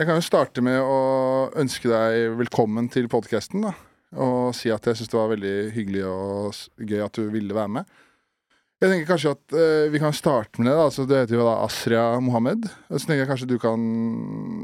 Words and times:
Jeg 0.00 0.08
kan 0.08 0.16
jo 0.16 0.24
starte 0.24 0.62
med 0.64 0.78
å 0.80 1.50
ønske 1.60 1.90
deg 1.90 2.30
velkommen 2.38 2.86
til 2.88 3.04
podkasten. 3.12 3.66
Og 4.16 4.54
si 4.56 4.70
at 4.72 4.86
jeg 4.88 4.96
syns 4.96 5.10
det 5.12 5.18
var 5.18 5.28
veldig 5.34 5.56
hyggelig 5.74 6.06
og 6.08 6.86
gøy 6.88 7.02
at 7.04 7.18
du 7.18 7.26
ville 7.28 7.52
være 7.52 7.72
med. 7.74 7.90
Jeg 8.80 8.94
tenker 8.94 9.10
kanskje 9.10 9.34
at 9.34 9.56
uh, 9.58 9.90
vi 9.92 10.00
kan 10.00 10.16
starte 10.16 10.56
med 10.56 10.70
det. 10.70 10.78
da, 10.78 10.86
altså 10.86 11.04
Du 11.04 11.12
heter 11.12 11.36
jo 11.36 11.44
da 11.44 11.58
Asria 11.66 12.06
Mohammed. 12.16 12.64
Så 12.88 13.02
tenker 13.02 13.26
jeg 13.26 13.28
kanskje 13.28 13.50
du 13.50 13.58
kan 13.60 13.84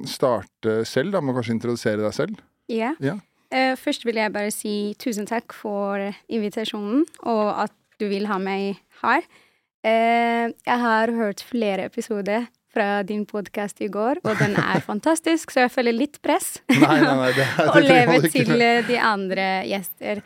starte 0.09 0.79
selv, 0.89 1.13
da, 1.13 1.21
med 1.21 1.35
å 1.35 1.37
kanskje 1.37 1.59
introdusere 1.59 2.01
deg 2.01 2.17
selv. 2.17 2.41
Ja. 2.73 2.95
Ja. 3.05 3.19
Uh, 3.53 3.77
først 3.77 4.09
vil 4.09 4.17
jeg 4.17 4.33
bare 4.33 4.57
si 4.57 4.75
tusen 4.97 5.29
takk 5.29 5.53
for 5.53 6.01
invitasjonen, 6.33 7.05
og 7.29 7.45
at 7.67 7.77
du 8.01 8.09
vil 8.09 8.25
ha 8.33 8.41
meg 8.41 8.81
her. 9.05 9.29
Uh, 9.85 10.49
jeg 10.49 10.85
har 10.89 11.13
hørt 11.21 11.45
flere 11.45 11.91
episoder 11.93 12.49
fra 12.77 12.89
din 13.09 13.25
podkast 13.29 13.81
i 13.81 13.89
går, 13.93 14.21
og 14.27 14.37
den 14.41 14.57
er 14.61 14.83
fantastisk, 14.91 15.51
så 15.55 15.65
jeg 15.67 15.73
føler 15.75 15.97
litt 15.97 16.21
press. 16.25 16.59
Nei, 16.69 16.99
nei, 17.01 17.13
nei, 17.23 17.31
det, 17.37 17.47
det 17.57 17.69
å 17.73 17.85
leve 17.85 18.19
til 18.33 18.57
eh, 18.61 18.83
de 18.89 18.99
andre 19.01 19.47
gjester. 19.71 20.21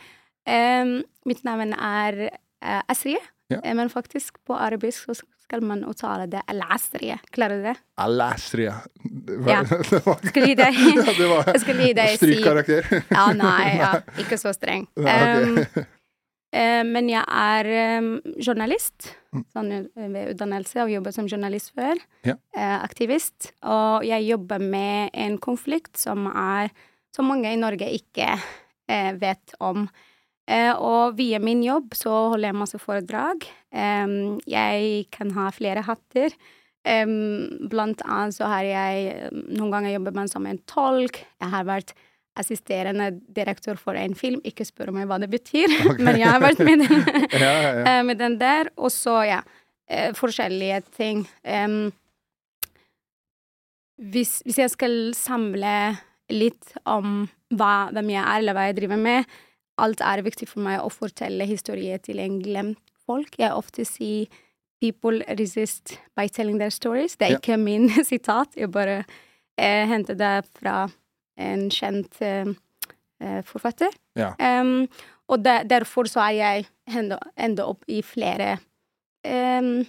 Um, 0.50 0.96
mitt 1.30 1.44
navn 1.46 1.76
er 1.76 2.24
uh, 2.30 2.80
Asrie, 2.90 3.20
Ja. 3.50 3.58
eh, 3.64 3.74
men 3.74 3.90
faktisk 3.92 4.36
på 4.46 4.54
arabisk 4.58 5.08
så 5.10 5.14
skal 5.42 5.62
man 5.66 5.80
uttale 5.84 6.28
det 6.30 6.40
Al-Asri. 6.50 7.08
Klarer 7.34 7.58
du 7.58 7.64
det? 7.70 7.76
Al-Asri, 7.98 8.68
Ja. 9.50 9.62
Skal 10.30 10.46
gi 10.46 10.54
deg- 10.58 10.78
ja, 10.94 11.06
det 11.16 11.26
var 11.30 11.50
gi 11.82 11.88
si- 12.20 12.28
Ja, 13.10 13.24
nei, 13.34 13.72
ja, 13.80 13.92
ikke 14.22 14.38
så 14.38 14.52
streng. 14.54 14.86
Nei, 15.02 15.16
ok. 15.16 15.48
Em, 15.48 15.58
eh, 15.58 15.88
men 16.52 17.08
jeg 17.08 17.22
er 17.28 17.64
em, 17.98 18.20
journalist, 18.42 19.14
Mm. 19.30 19.44
sånn 19.54 19.68
eh, 19.72 20.08
ved 20.10 20.32
utdannelse, 20.32 20.82
og 20.82 20.90
jobber 20.90 21.12
som 21.14 21.28
journalist 21.30 21.70
før. 21.76 21.94
Ja. 22.26 22.34
Eh, 22.56 22.78
aktivist. 22.82 23.52
Og 23.62 24.02
jeg 24.02 24.26
jobber 24.26 24.58
med 24.58 25.10
en 25.14 25.38
konflikt 25.38 25.96
som 25.96 26.26
er 26.26 26.70
Som 27.14 27.26
mange 27.26 27.50
i 27.52 27.56
Norge 27.58 27.86
ikke 27.90 28.40
eh, 28.88 29.12
vet 29.18 29.54
om. 29.60 29.88
Eh, 30.48 30.72
og 30.78 31.16
via 31.16 31.38
min 31.42 31.62
jobb 31.62 31.90
så 31.94 32.10
holder 32.30 32.48
jeg 32.48 32.54
masse 32.54 32.78
foredrag. 32.78 33.46
Jeg 34.46 35.06
kan 35.10 35.30
ha 35.34 35.50
flere 35.50 35.82
hatter. 35.82 36.30
Blant 37.70 38.02
annet 38.06 38.34
så 38.36 38.46
har 38.50 38.62
jeg 38.62 39.30
Noen 39.32 39.70
ganger 39.74 39.94
jobbet 39.96 40.14
med 40.14 40.22
en 40.22 40.32
som 40.32 40.46
en 40.46 40.58
tolk. 40.70 41.18
Jeg 41.40 41.50
har 41.50 41.64
vært 41.68 41.94
assisterende 42.40 43.10
direktør 43.36 43.78
for 43.80 43.98
en 44.00 44.14
film. 44.18 44.40
Ikke 44.48 44.64
spør 44.68 44.90
meg 44.96 45.06
hva 45.10 45.18
det 45.22 45.30
betyr, 45.32 45.68
okay. 45.90 46.02
men 46.04 46.18
jeg 46.20 46.28
har 46.32 46.42
vært 46.42 46.62
med 46.66 46.84
den, 46.86 47.04
Ja, 47.44 47.54
ja, 47.62 47.72
eh, 47.84 48.02
med 48.08 48.18
den 48.20 48.38
der. 48.40 48.72
Og 48.80 48.90
så, 48.94 49.20
ja, 49.28 49.40
eh, 49.88 50.10
forskjellige 50.18 50.82
ting. 50.96 51.24
Um, 51.44 51.92
hvis, 54.00 54.38
hvis 54.46 54.58
jeg 54.62 54.72
skal 54.72 54.94
samle 55.16 55.74
litt 56.32 56.74
om 56.88 57.26
hva, 57.52 57.90
hvem 57.92 58.12
jeg 58.14 58.22
er, 58.22 58.36
eller 58.40 58.56
hva 58.56 58.68
jeg 58.70 58.78
driver 58.80 59.00
med, 59.00 59.32
alt 59.80 60.02
er 60.04 60.22
viktig 60.24 60.48
for 60.48 60.62
meg 60.64 60.80
å 60.84 60.90
fortelle 60.92 61.46
historier 61.48 62.00
til 62.04 62.20
en 62.22 62.38
glemt 62.42 62.80
folk. 63.06 63.34
Jeg 63.40 63.52
ofte 63.56 63.84
sier 63.88 64.28
'people 64.80 65.20
resist 65.38 65.98
by 66.16 66.26
telling 66.28 66.58
their 66.58 66.70
stories'. 66.72 67.16
Det 67.18 67.26
er 67.26 67.32
Ja. 67.32 67.38
ikke 67.40 67.58
min 67.60 67.88
sitat, 68.12 68.54
jeg 68.56 68.70
bare 68.72 69.04
eh, 69.58 69.86
henter 69.88 70.14
det 70.14 70.46
fra 70.56 70.88
en 71.40 71.66
kjent 71.72 72.20
eh, 72.24 72.50
eh, 73.22 73.40
forfatter. 73.48 73.94
Ja. 74.18 74.32
Um, 74.38 74.84
og 75.30 75.44
der, 75.46 75.64
derfor 75.70 76.08
så 76.10 76.20
er 76.28 76.36
jeg 76.36 76.68
enda, 76.90 77.64
opp 77.64 77.84
i 77.88 78.00
flere 78.02 78.56
um, 79.24 79.84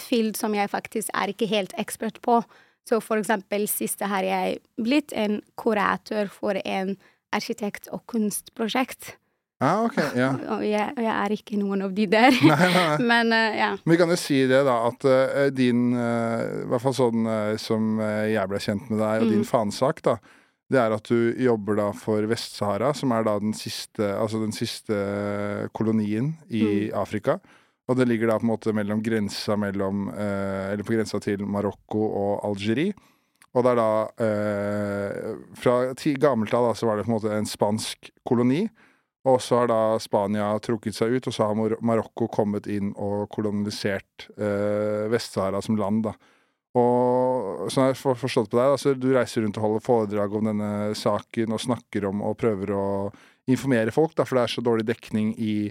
field 0.00 0.38
som 0.38 0.54
jeg 0.56 0.70
faktisk 0.72 1.10
er 1.14 1.32
ikke 1.34 1.48
helt 1.50 1.74
ekspert 1.80 2.20
på. 2.24 2.40
Så 2.88 2.98
for 3.04 3.20
eksempel 3.20 3.66
siste 3.70 4.08
har 4.10 4.24
jeg 4.26 4.56
blitt 4.80 5.12
en 5.14 5.40
kurator 5.60 6.30
for 6.32 6.56
en 6.64 6.96
arkitekt- 7.34 7.90
og 7.92 8.02
kunstprosjekt. 8.10 9.16
Ah, 9.62 9.84
ok, 9.84 9.98
ja. 10.18 10.32
Og 10.56 10.64
jeg, 10.66 10.88
jeg 10.98 11.12
er 11.12 11.34
ikke 11.36 11.58
noen 11.60 11.84
av 11.86 11.92
de 11.94 12.08
der. 12.10 12.34
Nei, 12.42 12.56
nei, 12.58 12.70
nei. 12.74 12.96
Men 13.12 13.30
uh, 13.36 13.52
ja. 13.54 13.68
Men 13.84 13.92
vi 13.94 13.98
kan 14.00 14.10
jo 14.10 14.16
si 14.18 14.40
det, 14.50 14.64
da, 14.66 14.78
at 14.88 15.06
uh, 15.06 15.44
din 15.54 15.92
I 15.94 16.64
hvert 16.72 16.82
fall 16.82 16.96
sånn 16.96 17.28
som 17.62 18.00
jeg 18.02 18.48
ble 18.50 18.58
kjent 18.64 18.88
med 18.90 18.98
deg, 19.04 19.22
og 19.22 19.28
din 19.30 19.44
Mm. 19.44 19.50
fanesak, 19.52 20.02
da. 20.08 20.16
Det 20.72 20.80
er 20.80 20.94
at 20.96 21.08
du 21.10 21.34
jobber 21.36 21.76
da 21.76 21.90
for 21.96 22.24
Vest-Sahara, 22.30 22.94
som 22.96 23.12
er 23.12 23.26
da 23.26 23.34
den 23.42 23.52
siste, 23.56 24.06
altså 24.16 24.40
den 24.40 24.54
siste 24.56 24.96
kolonien 25.76 26.32
i 26.48 26.62
Mm. 26.88 26.98
Afrika. 27.02 27.38
Og 27.90 27.96
det 27.98 28.06
ligger 28.08 28.30
da 28.30 28.38
på 28.38 28.46
en 28.46 28.52
måte 28.54 28.72
mellom 28.72 29.02
grensa 29.02 29.56
mellom 29.58 30.06
eh, 30.14 30.72
Eller 30.72 30.84
på 30.86 30.94
grensa 30.94 31.18
til 31.20 31.42
Marokko 31.44 31.98
og 32.00 32.44
Algerie. 32.46 32.94
Og 33.52 33.64
det 33.66 33.72
er 33.72 33.80
da 33.80 33.90
eh, 34.24 35.34
Fra 35.58 35.74
gammelt 36.22 36.54
av 36.54 36.70
da, 36.70 36.74
så 36.78 36.86
var 36.88 36.96
det 36.96 37.04
på 37.04 37.12
en 37.12 37.18
måte 37.18 37.34
en 37.36 37.48
spansk 37.48 38.10
koloni. 38.24 38.62
Og 39.28 39.38
så 39.42 39.60
har 39.60 39.68
da 39.70 39.98
Spania 40.02 40.48
trukket 40.58 40.96
seg 40.96 41.12
ut, 41.14 41.26
og 41.28 41.34
så 41.34 41.46
har 41.50 41.76
Marokko 41.84 42.26
kommet 42.32 42.66
inn 42.66 42.94
og 42.96 43.28
kolonisert 43.30 44.28
eh, 44.34 45.04
Vest-Sahara 45.12 45.60
som 45.62 45.76
land, 45.78 46.02
da. 46.08 46.14
Og 46.78 47.68
sånn 47.68 47.84
har 47.84 47.90
jeg 47.92 48.00
for- 48.00 48.16
forstått 48.16 48.48
på 48.50 48.56
deg, 48.56 48.72
altså, 48.72 48.94
du 48.96 49.10
reiser 49.12 49.44
rundt 49.44 49.58
og 49.60 49.64
holder 49.66 49.84
foredrag 49.84 50.34
om 50.38 50.44
denne 50.48 50.94
saken 50.96 51.52
og 51.52 51.60
snakker 51.60 52.06
om 52.08 52.22
og 52.24 52.38
prøver 52.40 52.72
å 52.72 52.84
informere 53.50 53.92
folk, 53.92 54.14
da, 54.16 54.24
for 54.24 54.38
det 54.38 54.44
er 54.46 54.54
så 54.54 54.64
dårlig 54.64 54.86
dekning 54.88 55.34
i 55.36 55.70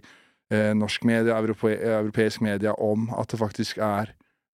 eh, 0.52 0.74
norsk 0.78 1.06
media, 1.08 1.40
europe 1.40 1.72
europeisk 1.72 2.42
media, 2.46 2.76
om 2.78 3.10
at 3.18 3.32
det 3.32 3.40
faktisk 3.40 3.80
er 3.82 4.12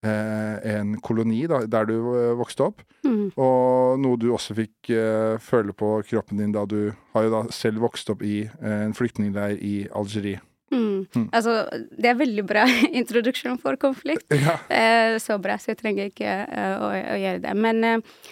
eh, 0.03 0.79
en 0.79 0.97
koloni 1.01 1.47
da, 1.47 1.63
der 1.67 1.87
du 1.87 1.95
eh, 2.17 2.33
vokste 2.41 2.71
opp. 2.71 2.83
Mm. 3.05 3.33
Og 3.37 4.01
noe 4.03 4.19
du 4.19 4.31
også 4.33 4.57
fikk 4.59 4.91
eh, 4.97 5.37
føle 5.39 5.73
på 5.77 6.01
kroppen 6.09 6.41
din 6.41 6.55
da 6.57 6.65
du 6.67 6.93
har 7.15 7.29
jo 7.29 7.35
da 7.37 7.45
selv 7.55 7.85
vokst 7.85 8.11
opp 8.11 8.23
i 8.27 8.43
eh, 8.49 8.81
en 8.89 8.97
flyktningleir 8.97 9.61
i 9.63 9.87
Algerie. 9.95 10.41
Mm. 10.73 11.05
Mm. 11.13 11.27
Altså, 11.37 11.59
det 11.93 12.09
er 12.09 12.21
veldig 12.21 12.45
bra 12.49 12.65
introduksjon 13.01 13.61
for 13.61 13.77
konflikt. 13.81 14.27
Ja. 14.33 14.57
Eh, 14.73 15.19
så 15.23 15.37
bra, 15.43 15.59
så 15.61 15.75
jeg 15.75 15.83
trenger 15.83 16.09
ikke 16.09 16.33
eh, 16.47 16.75
å, 16.81 16.89
å 16.89 17.21
gjøre 17.21 17.43
det. 17.45 17.55
Men 17.61 17.85
eh, 17.89 18.23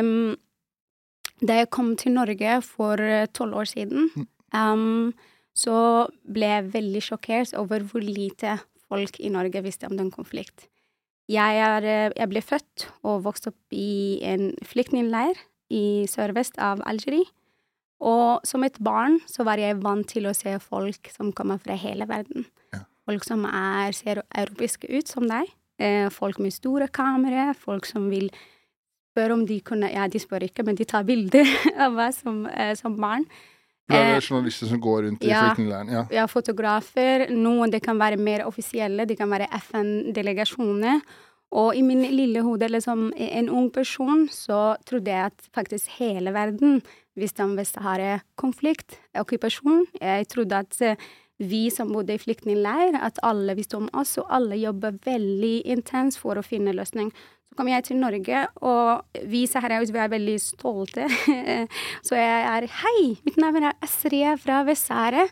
um, 0.00 0.32
da 1.44 1.60
jeg 1.60 1.72
kom 1.74 1.94
til 2.00 2.16
Norge 2.16 2.58
for 2.64 3.00
eh, 3.02 3.28
tolv 3.36 3.60
år 3.62 3.70
siden, 3.70 4.08
um, 4.54 5.12
så 5.54 5.78
ble 6.24 6.50
jeg 6.50 6.70
veldig 6.74 7.02
sjokkert 7.04 7.56
over 7.60 7.84
hvor 7.86 8.04
lite 8.04 8.58
folk 8.88 9.18
i 9.20 9.32
Norge 9.32 9.62
visste 9.64 9.90
om 9.90 9.98
den 9.98 10.12
konflikt. 10.14 10.68
Jeg, 11.30 11.56
er, 11.56 11.84
eh, 11.88 12.12
jeg 12.16 12.30
ble 12.30 12.42
født 12.44 12.88
og 13.02 13.24
vokste 13.24 13.52
opp 13.52 13.76
i 13.76 14.20
en 14.24 14.52
flyktningleir 14.64 15.38
i 15.72 16.04
sørvest 16.10 16.58
av 16.60 16.82
Algerie. 16.84 17.28
Og 18.00 18.46
som 18.46 18.64
et 18.66 18.76
barn 18.82 19.20
så 19.30 19.46
var 19.46 19.60
jeg 19.62 19.78
vant 19.82 20.06
til 20.08 20.26
å 20.26 20.34
se 20.36 20.56
folk 20.62 21.10
som 21.14 21.32
kommer 21.32 21.60
fra 21.62 21.76
hele 21.78 22.08
verden. 22.10 22.48
Ja. 22.74 22.82
Folk 23.06 23.24
som 23.26 23.44
er, 23.46 23.94
ser 23.96 24.22
europeiske 24.34 24.90
ut 24.90 25.10
som 25.10 25.28
deg. 25.30 25.50
Eh, 25.78 26.08
folk 26.14 26.38
med 26.42 26.54
store 26.54 26.88
kamera, 26.88 27.52
folk 27.58 27.86
som 27.86 28.06
vil 28.10 28.28
spørre 29.14 29.34
om 29.34 29.42
de 29.46 29.60
kunne 29.62 29.90
Ja, 29.90 30.06
de 30.10 30.18
spør 30.22 30.46
ikke, 30.46 30.64
men 30.66 30.78
de 30.78 30.86
tar 30.86 31.06
bilder 31.06 31.48
av 31.86 31.94
meg 31.94 32.14
som, 32.16 32.44
eh, 32.46 32.74
som 32.78 32.96
barn. 32.98 33.26
Det 33.88 33.98
er 33.98 34.16
Eh, 34.16 34.20
journalister 34.22 34.66
som 34.66 34.80
går 34.80 35.02
rundt 35.04 35.24
i 35.24 35.28
ja. 35.28 35.42
flyktningleiren. 35.44 35.92
Ja. 35.92 36.04
ja, 36.10 36.26
fotografer. 36.26 37.28
Noen 37.30 37.70
det 37.70 37.82
kan 37.84 37.98
være 38.00 38.16
mer 38.16 38.46
offisielle, 38.48 39.06
det 39.06 39.18
kan 39.18 39.30
være 39.30 39.50
FN-delegasjoner. 39.60 41.02
Og 41.54 41.76
i 41.78 41.82
min 41.86 42.02
lille 42.02 42.42
hode, 42.42 42.68
som 42.82 43.12
en 43.14 43.50
ung 43.50 43.70
person, 43.70 44.26
så 44.28 44.74
trodde 44.86 45.12
jeg 45.12 45.30
at 45.30 45.50
faktisk 45.54 45.92
hele 46.00 46.32
verden 46.34 46.80
visste 47.14 47.44
om 47.44 47.54
Vest-Sahara-konflikt, 47.54 48.98
okkupasjon. 49.14 49.84
Jeg 50.00 50.26
trodde 50.32 50.58
at 50.64 50.80
eh, 50.82 51.04
vi 51.38 51.68
som 51.70 51.92
bodde 51.94 52.16
i 52.16 52.18
flyktningleir, 52.18 52.98
at 52.98 53.20
alle 53.22 53.54
visste 53.54 53.78
om 53.78 53.86
oss, 53.94 54.16
og 54.18 54.26
alle 54.34 54.58
jobber 54.58 54.98
veldig 55.06 55.60
intenst 55.76 56.18
for 56.22 56.38
å 56.38 56.46
finne 56.46 56.74
løsning. 56.74 57.12
Så 57.46 57.58
kom 57.58 57.70
jeg 57.70 57.86
til 57.86 58.00
Norge, 58.02 58.46
og 58.66 59.22
vi 59.30 59.44
saharaus 59.46 59.92
vi 59.94 60.02
er 60.02 60.10
veldig 60.10 60.36
stolte. 60.42 61.06
så 62.06 62.18
jeg 62.18 62.48
er 62.50 62.66
Hei, 62.82 63.14
mitt 63.26 63.38
navn 63.38 63.70
er 63.70 63.78
Asriya 63.84 64.34
fra 64.42 64.64
Vest-Sahara. 64.66 65.28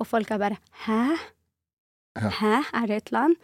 Og 0.00 0.08
folk 0.08 0.32
er 0.32 0.40
bare 0.40 0.60
Hæ? 0.86 1.16
Hæ, 2.16 2.54
er 2.72 2.88
det 2.88 2.96
et 2.96 3.12
land? 3.12 3.36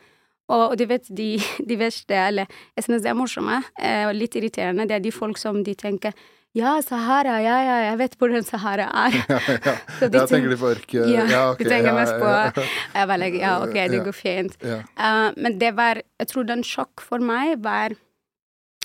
Og 0.52 0.76
du 0.76 0.84
vet, 0.90 1.08
de, 1.08 1.31
de 1.69 1.78
verste, 1.81 2.14
eller 2.28 2.46
jeg 2.76 2.84
synes 2.87 3.02
det 3.04 3.10
er 3.12 3.19
morsomme 3.19 3.58
eh, 3.81 4.04
og 4.08 4.14
litt 4.19 4.37
irriterende, 4.38 4.87
det 4.90 4.99
er 4.99 5.04
de 5.04 5.12
folk 5.14 5.40
som 5.40 5.62
de 5.64 5.75
tenker 5.78 6.12
ja, 6.52 6.75
Sahara, 6.84 7.38
ja, 7.40 7.54
ja, 7.64 7.76
jeg 7.87 7.96
vet 8.02 8.14
hvordan 8.20 8.43
Sahara 8.44 8.84
er. 9.06 9.14
Ja, 9.32 9.38
ja. 9.56 9.72
Jeg 10.02 10.26
tenker 10.28 10.50
de 10.52 10.58
på 10.60 10.69
ørke 10.69 11.04
Ja, 11.08 11.22
ja, 11.25 11.38
ok. 11.54 11.62
de 11.62 11.69
tenker 11.70 11.88
ja, 11.88 11.94
mest 11.96 12.19
på 12.20 12.28
ja, 12.28 12.64
Jeg 12.93 13.08
bare 13.08 13.20
like, 13.22 13.38
ja, 13.40 13.52
ok, 13.64 13.72
det 13.78 13.96
Ja. 13.96 14.02
går 14.04 14.16
fint. 14.19 14.56
ja. 14.60 14.81
Eh, 14.84 15.28
men 15.40 15.56
det 15.62 15.70
var 15.78 16.02
Jeg 16.20 16.28
tror 16.28 16.44
den 16.50 16.60
sjokk 16.62 17.00
for 17.00 17.25
meg 17.25 17.55
var 17.64 17.94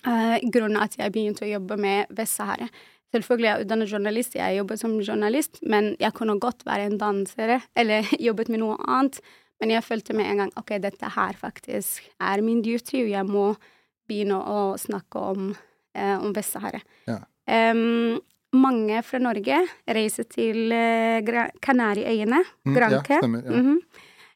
uh, 0.07 0.37
grunnen 0.53 0.79
at 0.79 0.95
jeg 0.95 1.11
begynte 1.11 1.43
å 1.43 1.49
jobbe 1.49 1.75
med 1.81 2.07
Vest-Sahara. 2.15 2.69
Selvfølgelig 3.11 3.49
er 3.49 3.57
jeg 3.57 3.65
utdannet 3.67 3.91
journalist, 3.91 4.35
jeg 4.39 4.57
jobber 4.61 4.79
som 4.79 4.95
journalist, 4.99 5.59
men 5.63 5.93
jeg 5.99 6.13
kunne 6.15 6.37
godt 6.43 6.63
være 6.67 6.87
en 6.87 6.97
dansere 7.01 7.59
eller 7.75 8.07
jobbet 8.29 8.47
med 8.53 8.63
noe 8.63 8.77
annet. 8.87 9.19
Men 9.61 9.73
jeg 9.73 9.83
følte 9.85 10.13
med 10.13 10.29
en 10.29 10.43
gang 10.43 10.51
ok, 10.59 10.75
dette 10.83 11.09
her 11.15 11.37
faktisk 11.39 12.03
er 12.21 12.43
min 12.45 12.61
duty, 12.61 13.01
og 13.05 13.11
jeg 13.13 13.25
må 13.29 13.45
begynne 14.07 14.37
å 14.37 14.77
snakke 14.79 15.21
om, 15.33 15.47
eh, 15.97 16.15
om 16.17 16.33
Vest-Sahara. 16.35 16.79
Ja. 17.09 17.19
Um, 17.47 18.19
mange 18.55 19.01
fra 19.03 19.19
Norge 19.19 19.57
reiser 19.87 20.27
til 20.31 20.71
uh, 20.71 21.47
Kanariøyene, 21.63 22.43
Mm, 22.67 22.75
Granke. 22.75 23.17
Ja, 23.17 23.23
stemmer. 23.23 23.43
Ja. 23.43 23.51
Mhm. 23.61 23.81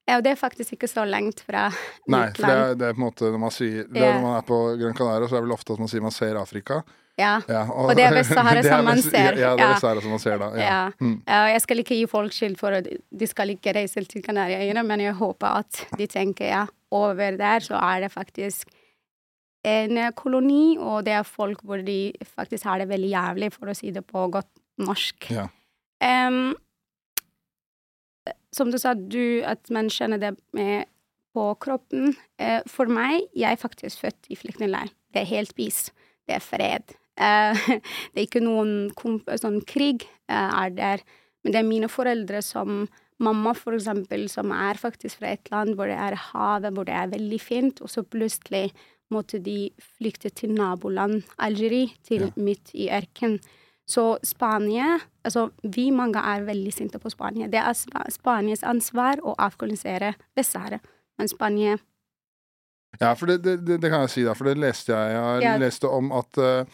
Ja, 0.09 0.17
og 0.17 0.23
det 0.25 0.31
er 0.33 0.39
faktisk 0.39 0.73
ikke 0.75 0.87
så 0.89 1.03
langt 1.07 1.43
fra 1.45 1.67
Nei, 2.09 2.25
mitt 2.25 2.39
for 2.39 2.49
det 2.49 2.55
er, 2.57 2.73
det 2.75 2.87
er 2.87 2.95
på 2.95 2.99
en 2.99 3.05
måte 3.05 3.29
når 3.29 3.39
man 3.39 3.53
sier 3.53 3.85
det 3.85 4.01
Når 4.01 4.21
man 4.23 4.33
er 4.39 4.45
på 4.47 4.57
Gran 4.81 4.95
Canaria, 4.97 5.27
så 5.29 5.37
er 5.37 5.43
det 5.43 5.45
vel 5.45 5.53
ofte 5.55 5.75
at 5.75 5.79
man 5.83 5.91
sier 5.91 6.01
man 6.03 6.15
ser 6.15 6.39
Afrika. 6.41 6.79
Ja. 7.19 7.41
Ja, 7.47 7.63
Og 7.69 7.91
det 7.97 8.05
er 8.07 8.15
Vest-Sahara 8.15 8.63
som 8.71 8.85
man 8.87 9.01
ser. 9.03 9.37
Ja, 9.39 9.53
det 9.55 9.65
er. 9.65 9.73
Vest-Sahara 9.73 10.03
som 10.03 10.13
man 10.15 10.21
ser 10.23 10.37
da. 10.41 10.51
Ja. 10.55 10.67
Ja. 10.67 10.83
Mm. 10.99 11.17
Jeg 11.27 11.63
skal 11.65 11.83
ikke 11.83 11.97
gi 11.99 12.05
folk 12.09 12.35
skyld 12.35 12.59
for 12.61 12.77
at 12.79 12.87
de 12.87 13.29
skal 13.29 13.53
ikke 13.53 13.75
reise 13.77 14.03
til 14.09 14.23
Kanariøyene, 14.25 14.83
men 14.87 15.03
jeg 15.03 15.17
håper 15.19 15.61
at 15.61 15.83
de 15.99 16.07
tenker 16.09 16.47
ja, 16.49 16.65
over 16.91 17.37
der 17.39 17.65
så 17.65 17.79
er 17.79 18.05
det 18.05 18.11
faktisk 18.13 18.69
en 19.67 19.99
koloni, 20.17 20.77
og 20.81 21.05
det 21.05 21.13
er 21.13 21.27
folk 21.27 21.61
hvor 21.67 21.83
de 21.85 22.13
faktisk 22.25 22.65
har 22.65 22.81
det 22.81 22.89
veldig 22.89 23.11
jævlig, 23.11 23.51
for 23.53 23.69
å 23.69 23.75
si 23.77 23.91
det 23.93 24.03
på 24.09 24.25
godt 24.33 24.49
norsk. 24.81 25.29
Ja. 25.35 25.47
Um, 26.01 26.55
som 28.53 28.71
du 28.73 28.79
sa, 28.81 28.95
du, 28.95 29.41
at 29.45 29.69
man 29.69 29.91
kjenner 29.93 30.21
det 30.21 30.33
med 30.57 30.89
på 31.35 31.45
kroppen. 31.61 32.15
Uh, 32.41 32.59
for 32.69 32.89
meg, 32.91 33.27
jeg 33.37 33.53
er 33.53 33.61
faktisk 33.61 34.01
født 34.01 34.31
i 34.33 34.39
flyktningleir. 34.39 34.89
Det 35.13 35.23
er 35.23 35.29
helt 35.29 35.53
peace. 35.55 35.93
Det 36.25 36.39
er 36.39 36.43
fred. 36.43 36.97
Eh, 37.21 37.61
det 38.13 38.17
er 38.23 38.25
ikke 38.27 38.41
noen 38.43 38.89
sånn 39.37 39.61
krig 39.69 40.07
eh, 40.29 40.51
er 40.65 40.73
der. 40.77 41.03
Men 41.43 41.53
det 41.55 41.61
er 41.61 41.69
mine 41.69 41.89
foreldre 41.91 42.41
som 42.45 42.87
Mamma, 43.21 43.51
for 43.53 43.75
eksempel, 43.77 44.23
som 44.33 44.49
er 44.49 44.79
faktisk 44.81 45.19
fra 45.21 45.35
et 45.35 45.49
land 45.53 45.75
hvor 45.77 45.85
det 45.85 45.93
er 46.01 46.15
havet, 46.17 46.73
hvor 46.73 46.87
det 46.89 46.95
er 46.97 47.11
veldig 47.11 47.37
fint, 47.37 47.81
og 47.85 47.91
så 47.93 48.01
plutselig 48.01 48.71
måtte 49.13 49.37
de 49.45 49.67
flykte 49.99 50.31
til 50.33 50.55
naboland, 50.57 51.21
Algerie, 51.37 51.91
til 52.07 52.23
Ja. 52.25 52.31
midt 52.41 52.71
i 52.73 52.87
ørken. 52.89 53.37
Så 53.85 54.17
Spania 54.25 54.99
Altså, 55.23 55.51
vi 55.61 55.91
mange 55.91 56.17
er 56.17 56.41
veldig 56.47 56.71
sinte 56.73 56.97
på 56.97 57.11
Spania. 57.13 57.45
Det 57.45 57.59
er 57.61 57.73
Sp 57.77 57.93
Spanias 58.09 58.63
ansvar 58.65 59.19
å 59.21 59.35
avkolonisere 59.37 60.15
Vest-Sahara. 60.35 60.79
Men 61.19 61.27
Spania 61.29 61.77
Ja, 62.99 63.13
for 63.13 63.27
det, 63.27 63.43
det, 63.43 63.59
det, 63.67 63.89
kan 63.89 64.01
jeg 64.01 64.09
si, 64.09 64.23
da. 64.25 64.33
For 64.33 64.49
det 64.49 64.57
leste 64.57 64.91
jeg. 64.95 65.13
Jeg 65.13 65.43
Ja. 65.43 65.57
leste 65.61 65.87
om 65.87 66.11
at 66.11 66.37
eh, 66.37 66.65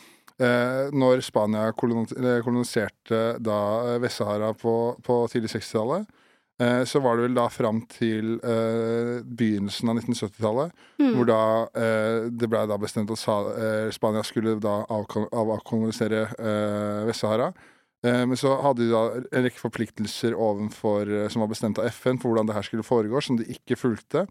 når 0.94 1.22
Spania 1.26 1.72
koloniserte 1.74 3.38
da 3.42 3.60
eh, 3.96 4.00
Vest-Sahara 4.04 4.54
på, 4.58 4.74
på 5.04 5.16
tidlig 5.32 5.50
60-tallet, 5.56 6.06
eh, 6.62 6.84
så 6.90 7.02
var 7.02 7.18
det 7.18 7.28
vel 7.28 7.38
da 7.38 7.48
fram 7.54 7.82
til 7.90 8.36
eh, 8.42 9.22
begynnelsen 9.26 9.90
av 9.94 10.00
1970-tallet, 10.04 10.84
Mm. 10.98 11.12
hvor 11.14 11.28
da 11.30 11.40
eh, 11.78 12.28
det 12.34 12.48
blei 12.50 12.64
da 12.70 12.78
bestemt 12.82 13.12
at 13.14 13.22
eh, 13.62 13.90
Spania 13.94 14.24
skulle 14.26 14.56
da 14.62 14.80
avkolonisere 14.90 16.24
eh, 16.38 17.04
Vest-Sahara. 17.10 17.52
Eh, 18.06 18.24
men 18.26 18.38
så 18.38 18.56
hadde 18.62 18.86
de 18.86 18.92
da 18.94 19.04
en 19.38 19.46
rekke 19.46 19.62
forpliktelser 19.62 20.34
ovenfor, 20.38 21.06
eh, 21.10 21.28
som 21.30 21.42
var 21.46 21.52
bestemt 21.54 21.78
av 21.82 21.86
FN 21.94 22.18
for 22.22 22.32
hvordan 22.32 22.50
det 22.50 22.58
her 22.58 22.66
skulle 22.66 22.86
foregå, 22.86 23.22
som 23.22 23.38
de 23.38 23.46
ikke 23.54 23.78
fulgte. 23.78 24.26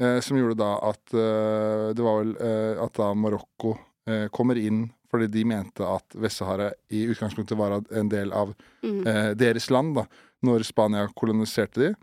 Eh, 0.00 0.18
som 0.20 0.36
gjorde 0.36 0.58
da 0.60 0.74
at 0.90 1.14
eh, 1.16 1.92
det 1.96 2.04
var 2.04 2.18
vel 2.22 2.34
eh, 2.40 2.82
at 2.84 2.96
da 2.98 3.12
Marokko 3.16 3.76
eh, 4.08 4.26
kommer 4.32 4.56
inn 4.60 4.86
fordi 5.10 5.28
de 5.32 5.44
mente 5.48 5.86
at 5.86 6.16
Vest-Sahara 6.18 6.70
i 6.94 7.04
utgangspunktet 7.10 7.58
var 7.58 7.78
en 7.78 8.10
del 8.12 8.32
av 8.34 8.52
mm. 8.82 9.00
eh, 9.06 9.30
deres 9.38 9.70
land, 9.70 9.94
da, 9.98 10.06
når 10.46 10.66
Spania 10.68 11.06
koloniserte 11.16 11.82
de. 11.82 11.94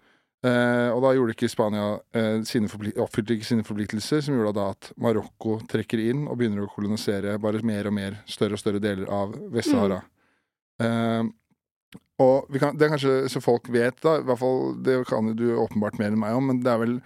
Eh, 0.43 0.89
og 0.91 0.99
da 1.05 1.13
gjorde 1.15 1.35
ikke 1.37 1.47
Spania 1.51 1.85
eh, 2.19 2.41
sine 2.47 2.67
oppfylte 2.99 3.37
ikke 3.37 3.47
sine 3.47 3.63
forpliktelser, 3.67 4.25
som 4.25 4.35
gjorde 4.35 4.57
da 4.57 4.65
at 4.73 4.89
Marokko 4.99 5.61
trekker 5.71 6.01
inn 6.03 6.25
og 6.27 6.35
begynner 6.39 6.65
å 6.65 6.73
kolonisere 6.73 7.37
bare 7.39 7.63
mer 7.63 7.87
og 7.87 7.95
mer 7.95 8.19
større 8.27 8.57
og 8.57 8.63
større 8.63 8.83
deler 8.83 9.07
av 9.07 9.37
Vest-Sahara. 9.53 10.01
Eh, 10.83 11.23
og 12.23 12.51
vi 12.51 12.59
kan, 12.61 12.75
det 12.77 12.85
er 12.85 12.93
kanskje 12.93 13.15
så 13.31 13.41
folk 13.43 13.69
vet, 13.73 13.97
da, 14.03 14.17
i 14.19 14.25
hvert 14.27 14.41
fall 14.41 14.73
det 14.83 14.99
kan 15.09 15.31
jo 15.31 15.37
du 15.37 15.47
åpenbart 15.63 15.97
mer 16.01 16.11
enn 16.11 16.21
meg 16.21 16.35
om, 16.37 16.51
men 16.51 16.59
det 16.65 16.71
er 16.73 16.81
vel 16.81 16.97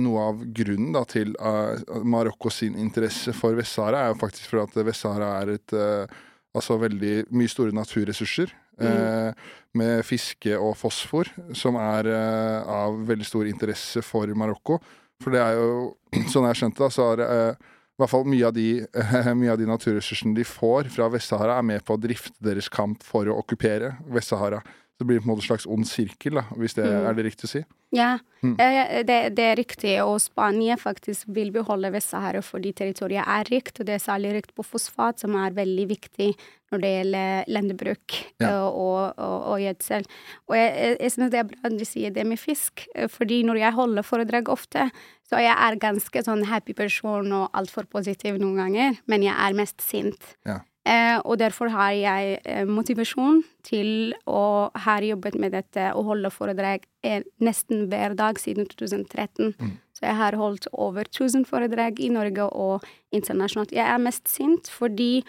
noe 0.00 0.28
av 0.30 0.44
grunnen 0.56 0.94
da 0.94 1.02
til 1.08 1.34
uh, 1.36 1.76
Marokko 2.04 2.52
sin 2.52 2.78
interesse 2.80 3.34
for 3.36 3.56
Vest-Sahara 3.58 4.04
er 4.04 4.12
jo 4.12 4.20
faktisk 4.22 4.52
for 4.52 4.64
at 4.64 4.78
Vest-Sahara 4.86 5.30
er 5.42 5.54
et 5.56 5.74
eh, 5.76 6.14
altså 6.54 6.78
veldig 6.80 7.14
mye 7.34 7.50
store 7.50 7.74
naturressurser. 7.74 8.54
eh, 8.86 9.52
med 9.78 10.02
fiske 10.06 10.56
og 10.58 10.76
fosfor, 10.78 11.28
som 11.54 11.76
er 11.78 12.08
eh, 12.10 12.66
av 12.66 12.96
veldig 13.06 13.26
stor 13.26 13.46
interesse 13.46 14.02
for 14.02 14.30
Marokko. 14.34 14.80
For 15.22 15.34
det 15.34 15.42
er 15.42 15.58
jo, 15.58 15.94
sånn 16.32 16.42
jeg 16.42 16.50
har 16.50 16.60
skjønt 16.60 16.82
det, 16.82 16.90
så 16.94 17.08
er 17.12 17.24
eh, 17.26 17.70
i 17.94 18.02
hvert 18.02 18.10
fall 18.10 18.26
mye 18.26 18.48
av, 18.48 18.54
de, 18.56 18.68
mye 19.40 19.52
av 19.52 19.60
de 19.60 19.68
naturressursene 19.70 20.34
de 20.34 20.46
får 20.46 20.90
fra 20.94 21.06
Vest-Sahara, 21.12 21.58
er 21.58 21.68
med 21.70 21.84
på 21.86 21.94
å 21.94 22.02
drifte 22.02 22.34
deres 22.42 22.70
kamp 22.72 23.06
for 23.06 23.30
å 23.30 23.38
okkupere 23.44 23.94
Vest-Sahara. 24.14 24.62
Det 24.98 25.04
blir 25.08 25.18
på 25.18 25.24
en 25.26 25.32
måte 25.32 25.42
en 25.42 25.48
slags 25.48 25.66
ond 25.66 25.86
sirkel, 25.90 26.36
da, 26.38 26.44
hvis 26.54 26.74
det 26.76 26.84
Mm. 26.86 27.06
er 27.08 27.14
det 27.14 27.24
riktig 27.26 27.44
å 27.48 27.50
si. 27.50 27.64
Ja, 27.92 28.18
Mm. 28.44 28.56
eh, 28.60 29.02
det, 29.02 29.34
det 29.34 29.44
er 29.44 29.56
riktig. 29.56 29.98
Og 30.04 30.20
Spania 30.20 30.76
faktisk 30.76 31.24
vil 31.34 31.50
beholde 31.50 31.90
Vest-Sahara 31.90 32.42
fordi 32.42 32.72
territoriet 32.72 33.24
er 33.26 33.44
rikt, 33.50 33.80
og 33.80 33.86
det 33.86 33.94
er 33.96 34.04
særlig 34.04 34.32
rikt 34.34 34.54
på 34.54 34.62
fosfat, 34.64 35.18
som 35.18 35.34
er 35.34 35.50
veldig 35.50 35.86
viktig 35.88 36.34
når 36.70 36.80
det 36.80 36.90
gjelder 36.94 37.44
landbruk 37.48 38.14
Ja. 38.40 38.48
eh, 38.50 38.66
og, 38.70 39.14
og, 39.18 39.42
og 39.54 39.58
gjødsel. 39.58 40.06
Og 40.48 40.54
jeg, 40.56 40.98
jeg, 41.00 41.10
synes 41.10 41.30
det 41.30 41.38
er 41.40 41.44
bra 41.50 41.58
at 41.64 41.78
du 41.78 41.84
sier 41.84 42.10
det 42.14 42.26
med 42.26 42.38
fisk, 42.38 42.86
eh, 42.94 43.08
fordi 43.08 43.42
når 43.44 43.58
jeg 43.58 43.72
holder 43.72 44.02
foredrag 44.06 44.48
ofte, 44.48 44.90
så 45.28 45.40
jeg 45.42 45.56
er 45.58 45.76
ganske 45.82 46.22
sånn 46.22 46.44
happy 46.46 46.72
person 46.74 47.32
og 47.32 47.50
altfor 47.52 47.86
positiv 47.90 48.38
noen 48.38 48.56
ganger, 48.62 48.98
men 49.08 49.22
jeg 49.22 49.34
er 49.34 49.54
mest 49.54 49.80
sint. 49.82 50.36
Ja. 50.46 50.60
Eh, 50.84 51.16
og 51.24 51.38
derfor 51.40 51.70
har 51.72 51.94
jeg 51.96 52.40
eh, 52.44 52.66
motivasjon 52.68 53.40
til 53.64 54.12
å 54.28 54.68
har 54.84 55.06
jobbet 55.06 55.38
med 55.40 55.54
dette 55.56 55.86
og 55.96 56.10
holde 56.10 56.28
foredrag 56.32 56.84
eh, 57.00 57.24
nesten 57.40 57.86
hver 57.88 58.12
dag 58.18 58.36
siden 58.40 58.68
2013. 58.68 59.54
Mm. 59.56 59.72
Så 59.96 60.04
jeg 60.04 60.18
har 60.18 60.36
holdt 60.36 60.68
over 60.72 61.08
1000 61.08 61.46
foredrag 61.48 62.02
i 62.04 62.10
Norge 62.12 62.50
og 62.52 62.84
internasjonalt. 63.16 63.72
Jeg 63.72 63.88
er 63.88 64.02
mest 64.02 64.28
sint 64.28 64.68
fordi 64.68 65.24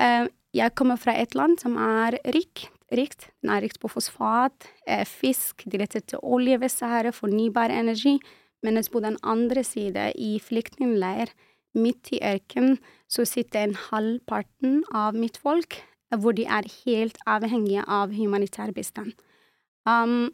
eh, 0.00 0.24
jeg 0.56 0.74
kommer 0.78 0.96
fra 0.96 1.12
et 1.20 1.36
land 1.36 1.60
som 1.60 1.76
er 1.76 2.16
rikt. 2.32 2.70
rikt. 2.88 3.28
Den 3.44 3.52
er 3.52 3.60
rikt 3.60 3.82
på 3.82 3.90
fosfat, 3.92 4.70
eh, 4.88 5.04
fisk, 5.04 5.66
direkte 5.68 6.00
til 6.00 6.22
olje, 6.24 6.56
Vest-Sahara, 6.62 7.12
fornybar 7.12 7.68
energi. 7.68 8.16
Mens 8.64 8.88
på 8.88 9.02
den 9.04 9.18
andre 9.22 9.62
side, 9.62 10.12
i 10.16 10.38
flyktningleir, 10.40 11.28
midt 11.78 12.12
i 12.16 12.22
ørkenen, 12.34 12.78
så 13.08 13.24
sitter 13.28 13.64
en 13.64 13.78
halvparten 13.88 14.82
av 14.94 15.16
mitt 15.16 15.38
folk 15.40 15.80
hvor 16.16 16.32
de 16.32 16.46
er 16.48 16.68
helt 16.86 17.18
avhengige 17.28 17.82
av 17.84 18.12
humanitær 18.16 18.72
bistand. 18.76 19.12
Um, 19.88 20.30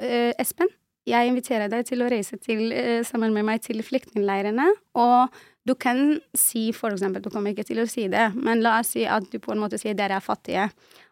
uh, 0.00 0.32
Espen, 0.40 0.70
jeg 1.08 1.28
inviterer 1.28 1.68
deg 1.72 1.84
til 1.88 2.04
å 2.04 2.08
reise 2.12 2.38
til, 2.40 2.70
uh, 2.72 3.00
sammen 3.04 3.34
med 3.36 3.44
meg 3.48 3.60
til 3.64 3.82
flyktningleirene, 3.84 4.70
og 4.96 5.42
du 5.68 5.74
kan 5.76 6.18
si 6.36 6.70
for 6.72 6.94
eksempel, 6.94 7.22
du 7.22 7.28
kommer 7.32 7.52
ikke 7.52 7.68
til 7.68 7.82
å 7.82 7.88
si 7.88 8.06
det, 8.12 8.30
men 8.34 8.64
la 8.64 8.78
oss 8.80 8.94
si 8.96 9.04
at 9.04 9.28
du 9.32 9.38
på 9.42 9.52
en 9.52 9.60
måte 9.60 9.80
sier 9.80 9.96
dere 9.96 10.16
er 10.16 10.24
fattige. 10.24 10.70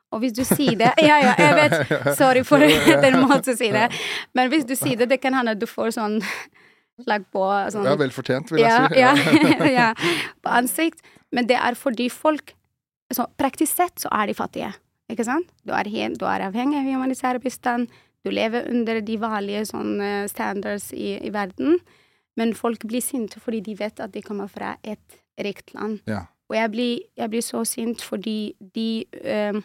Og 0.09 0.23
hvis 0.23 0.33
du 0.33 0.41
sier 0.49 0.79
det 0.81 0.95
Ja, 1.05 1.19
ja, 1.21 1.35
jeg 1.37 1.57
vet, 1.59 1.93
sorry 2.17 2.45
for 2.49 2.65
den 3.05 3.21
måten 3.21 3.53
å 3.53 3.59
si 3.59 3.69
det, 3.75 3.91
men 4.37 4.49
hvis 4.53 4.65
du 4.69 4.73
sier 4.79 4.97
det, 4.97 5.11
det 5.13 5.21
kan 5.21 5.37
hende 5.37 5.53
at 5.57 5.61
du 5.61 5.69
får 5.69 5.93
sånn 5.99 6.17
slag 7.05 7.27
på 7.35 7.45
sånn 7.75 7.87
Ja, 7.89 7.95
vel 8.01 8.13
fortjent, 8.15 8.51
vil 8.53 8.63
jeg 8.65 8.71
ja, 8.71 9.15
si. 9.15 9.41
ja, 9.45 9.71
ja, 9.81 9.89
på 10.45 10.53
ansikt. 10.61 11.05
Men 11.35 11.49
det 11.51 11.59
er 11.61 11.79
fordi 11.79 12.09
folk 12.13 12.55
så 13.15 13.25
Praktisk 13.41 13.73
sett 13.73 14.03
så 14.03 14.11
er 14.13 14.29
de 14.29 14.35
fattige, 14.37 14.69
ikke 15.09 15.25
sant? 15.25 15.49
Du 15.65 15.73
er, 15.73 15.89
du 15.89 16.25
er 16.29 16.43
avhengig 16.45 16.77
av 16.77 16.89
humanitær 16.91 17.39
bistand, 17.41 17.89
du 18.21 18.29
lever 18.35 18.67
under 18.69 19.01
de 19.01 19.17
vanlige 19.17 19.63
sånn 19.71 19.95
eh, 20.05 20.27
standards 20.29 20.91
i, 20.93 21.15
i 21.25 21.31
verden, 21.33 21.79
men 22.37 22.53
folk 22.53 22.85
blir 22.85 23.01
sinte 23.01 23.41
fordi 23.41 23.63
de 23.65 23.79
vet 23.79 24.03
at 24.05 24.13
de 24.13 24.21
kommer 24.21 24.51
fra 24.53 24.75
et 24.85 25.17
rikt 25.41 25.73
land. 25.73 26.03
Ja. 26.11 26.27
Og 26.49 26.57
jeg 26.59 26.73
blir, 26.75 26.93
jeg 27.17 27.33
blir 27.33 27.45
så 27.45 27.65
sint 27.69 28.05
fordi 28.05 28.53
de 28.77 29.07
eh, 29.25 29.57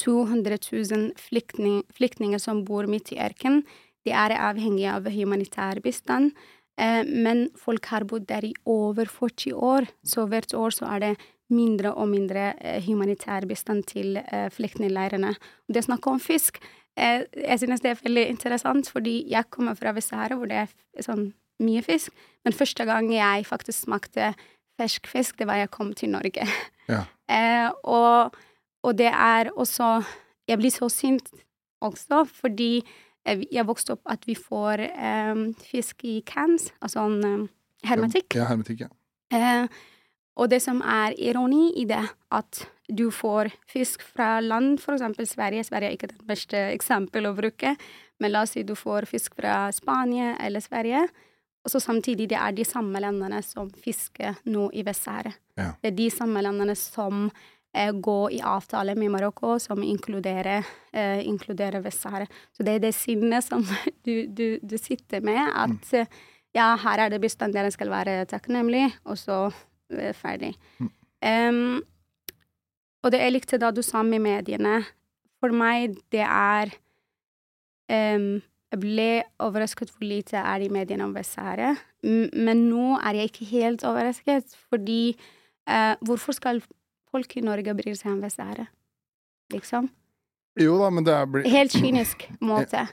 200 0.00 0.58
000 0.68 1.10
flyktning, 1.20 1.82
flyktninger 1.96 2.40
som 2.40 2.64
bor 2.64 2.88
midt 2.90 3.12
i 3.14 3.20
ørkenen, 3.20 3.64
de 4.06 4.14
er 4.16 4.36
avhengige 4.38 4.94
av 4.94 5.08
humanitær 5.12 5.80
bistand. 5.84 6.32
Eh, 6.80 7.04
men 7.04 7.48
folk 7.58 7.90
har 7.92 8.06
bodd 8.08 8.28
der 8.30 8.46
i 8.48 8.54
over 8.68 9.10
40 9.10 9.54
år, 9.54 9.88
så 10.06 10.26
hvert 10.30 10.54
år 10.56 10.74
så 10.74 10.88
er 10.94 11.04
det 11.04 11.12
mindre 11.50 11.92
og 11.98 12.08
mindre 12.12 12.52
eh, 12.60 12.80
humanitær 12.86 13.46
bistand 13.50 13.84
til 13.90 14.20
eh, 14.22 14.48
flyktningleirene. 14.54 15.34
Det 15.68 15.82
å 15.82 15.88
snakke 15.90 16.12
om 16.12 16.22
fisk, 16.22 16.62
jeg 17.00 17.56
synes 17.62 17.80
det 17.80 17.92
er 17.94 18.00
veldig 18.02 18.24
interessant, 18.28 18.88
fordi 18.92 19.22
jeg 19.30 19.46
kommer 19.48 19.76
fra 19.78 19.92
Vest-Sahara, 19.96 20.36
hvor 20.36 20.50
det 20.50 20.58
er 20.66 21.04
sånn 21.04 21.30
mye 21.62 21.80
fisk. 21.86 22.12
Men 22.44 22.52
første 22.52 22.84
gang 22.84 23.08
jeg 23.14 23.46
faktisk 23.48 23.86
smakte 23.86 24.32
fersk 24.76 25.08
fisk, 25.08 25.38
det 25.38 25.46
var 25.48 25.62
jeg 25.62 25.70
kom 25.72 25.94
til 25.96 26.12
Norge. 26.12 26.44
Ja. 26.90 27.06
Og, 27.86 28.34
og 28.82 28.96
det 28.98 29.06
er 29.06 29.52
også 29.54 30.00
Jeg 30.50 30.58
blir 30.58 30.72
så 30.74 30.88
sint 30.90 31.28
også, 31.80 32.24
fordi 32.26 32.82
jeg 33.50 33.66
vokste 33.68 33.94
opp 33.96 34.10
at 34.10 34.26
vi 34.28 34.34
får 34.38 34.82
um, 34.90 35.46
fisk 35.70 36.04
i 36.08 36.20
cans, 36.26 36.70
altså 36.80 37.06
en 37.08 37.24
um, 37.24 37.46
hermetikk. 37.86 38.36
Ja, 38.38 38.48
hermetikk, 38.50 38.86
ja. 38.86 38.90
Uh, 39.30 39.66
og 40.40 40.50
det 40.52 40.60
som 40.64 40.80
er 40.82 41.14
ironi 41.20 41.70
i 41.80 41.86
det, 41.88 42.02
at 42.32 42.62
du 42.90 43.10
får 43.14 43.50
fisk 43.70 44.02
fra 44.02 44.38
land, 44.42 44.78
eksempel 44.80 45.28
Sverige. 45.28 45.64
Sverige 45.66 45.90
er 45.90 45.98
ikke 45.98 46.10
det 46.10 46.26
beste 46.26 46.60
eksempelet 46.70 47.30
å 47.30 47.36
bruke, 47.36 47.74
men 48.20 48.32
la 48.32 48.44
oss 48.46 48.54
si 48.56 48.64
du 48.66 48.74
får 48.78 49.08
fisk 49.10 49.36
fra 49.38 49.68
Spania 49.74 50.34
eller 50.40 50.64
Sverige. 50.64 51.04
Og 51.60 51.72
så 51.72 51.80
samtidig 51.82 52.30
det 52.30 52.38
er 52.40 52.54
de 52.56 52.64
samme 52.64 53.00
landene 53.02 53.42
som 53.44 53.68
fisker 53.84 54.38
nå 54.48 54.70
i 54.72 54.84
Vest-Sahara. 54.86 55.32
Ja. 55.60 55.72
Det 55.82 55.92
er 55.92 55.98
de 55.98 56.08
samme 56.12 56.42
landene 56.44 56.76
som 56.78 57.28
eh, 57.74 57.92
går 57.92 58.32
i 58.32 58.40
avtale 58.44 58.94
med 58.98 59.10
Marokko, 59.10 59.58
som 59.58 59.82
inkluderer, 59.82 60.66
eh, 60.92 61.26
inkluderer 61.26 61.82
Vest-Sahara. 61.84 62.26
Så 62.56 62.66
det 62.66 62.74
er 62.74 62.84
det 62.86 62.94
sinnet 62.94 63.44
som 63.44 63.64
du, 64.06 64.26
du, 64.26 64.58
du 64.62 64.76
sitter 64.78 65.20
med, 65.24 65.40
at 65.54 65.94
eh, 65.94 66.20
ja, 66.56 66.74
her 66.82 67.06
er 67.06 67.12
det 67.12 67.22
bestanddelen 67.22 67.72
skal 67.74 67.92
være 67.92 68.24
takknemlig, 68.30 68.88
og 69.04 69.18
så 69.18 69.40
eh, 69.94 70.14
ferdig. 70.16 70.54
Em, 71.22 71.80
og 73.04 73.12
det 73.12 73.20
jeg 73.22 73.34
likte 73.34 73.60
da 73.60 73.70
du 73.72 73.82
sa 73.86 74.02
med 74.02 74.22
mediene, 74.24 74.80
for 75.40 75.54
meg 75.56 75.96
det 76.12 76.24
er 76.26 76.72
um, 77.88 78.40
Jeg 78.70 78.78
ble 78.78 79.06
overrasket 79.42 79.88
hvor 79.90 80.04
lite 80.06 80.38
er 80.38 80.62
i 80.62 80.68
mediene 80.70 81.02
om 81.02 81.14
Vest-Sahara, 81.16 81.72
men 82.04 82.60
nå 82.68 82.98
er 83.00 83.18
jeg 83.18 83.30
ikke 83.30 83.48
helt 83.50 83.84
overrasket, 83.88 84.52
fordi 84.70 85.16
uh, 85.66 85.96
Hvorfor 86.06 86.36
skal 86.36 86.60
folk 87.10 87.36
i 87.36 87.44
Norge 87.44 87.74
bryr 87.78 87.96
seg 87.98 88.12
om 88.14 88.20
Vest-Sahara? 88.24 88.66
Liksom. 89.54 89.88
Jo 90.60 90.76
da, 90.80 90.90
men 90.94 91.06
det 91.06 91.14
er 91.14 91.30
bli- 91.30 91.50
Helt 91.50 91.74
kynisk 91.74 92.28
måte. 92.52 92.86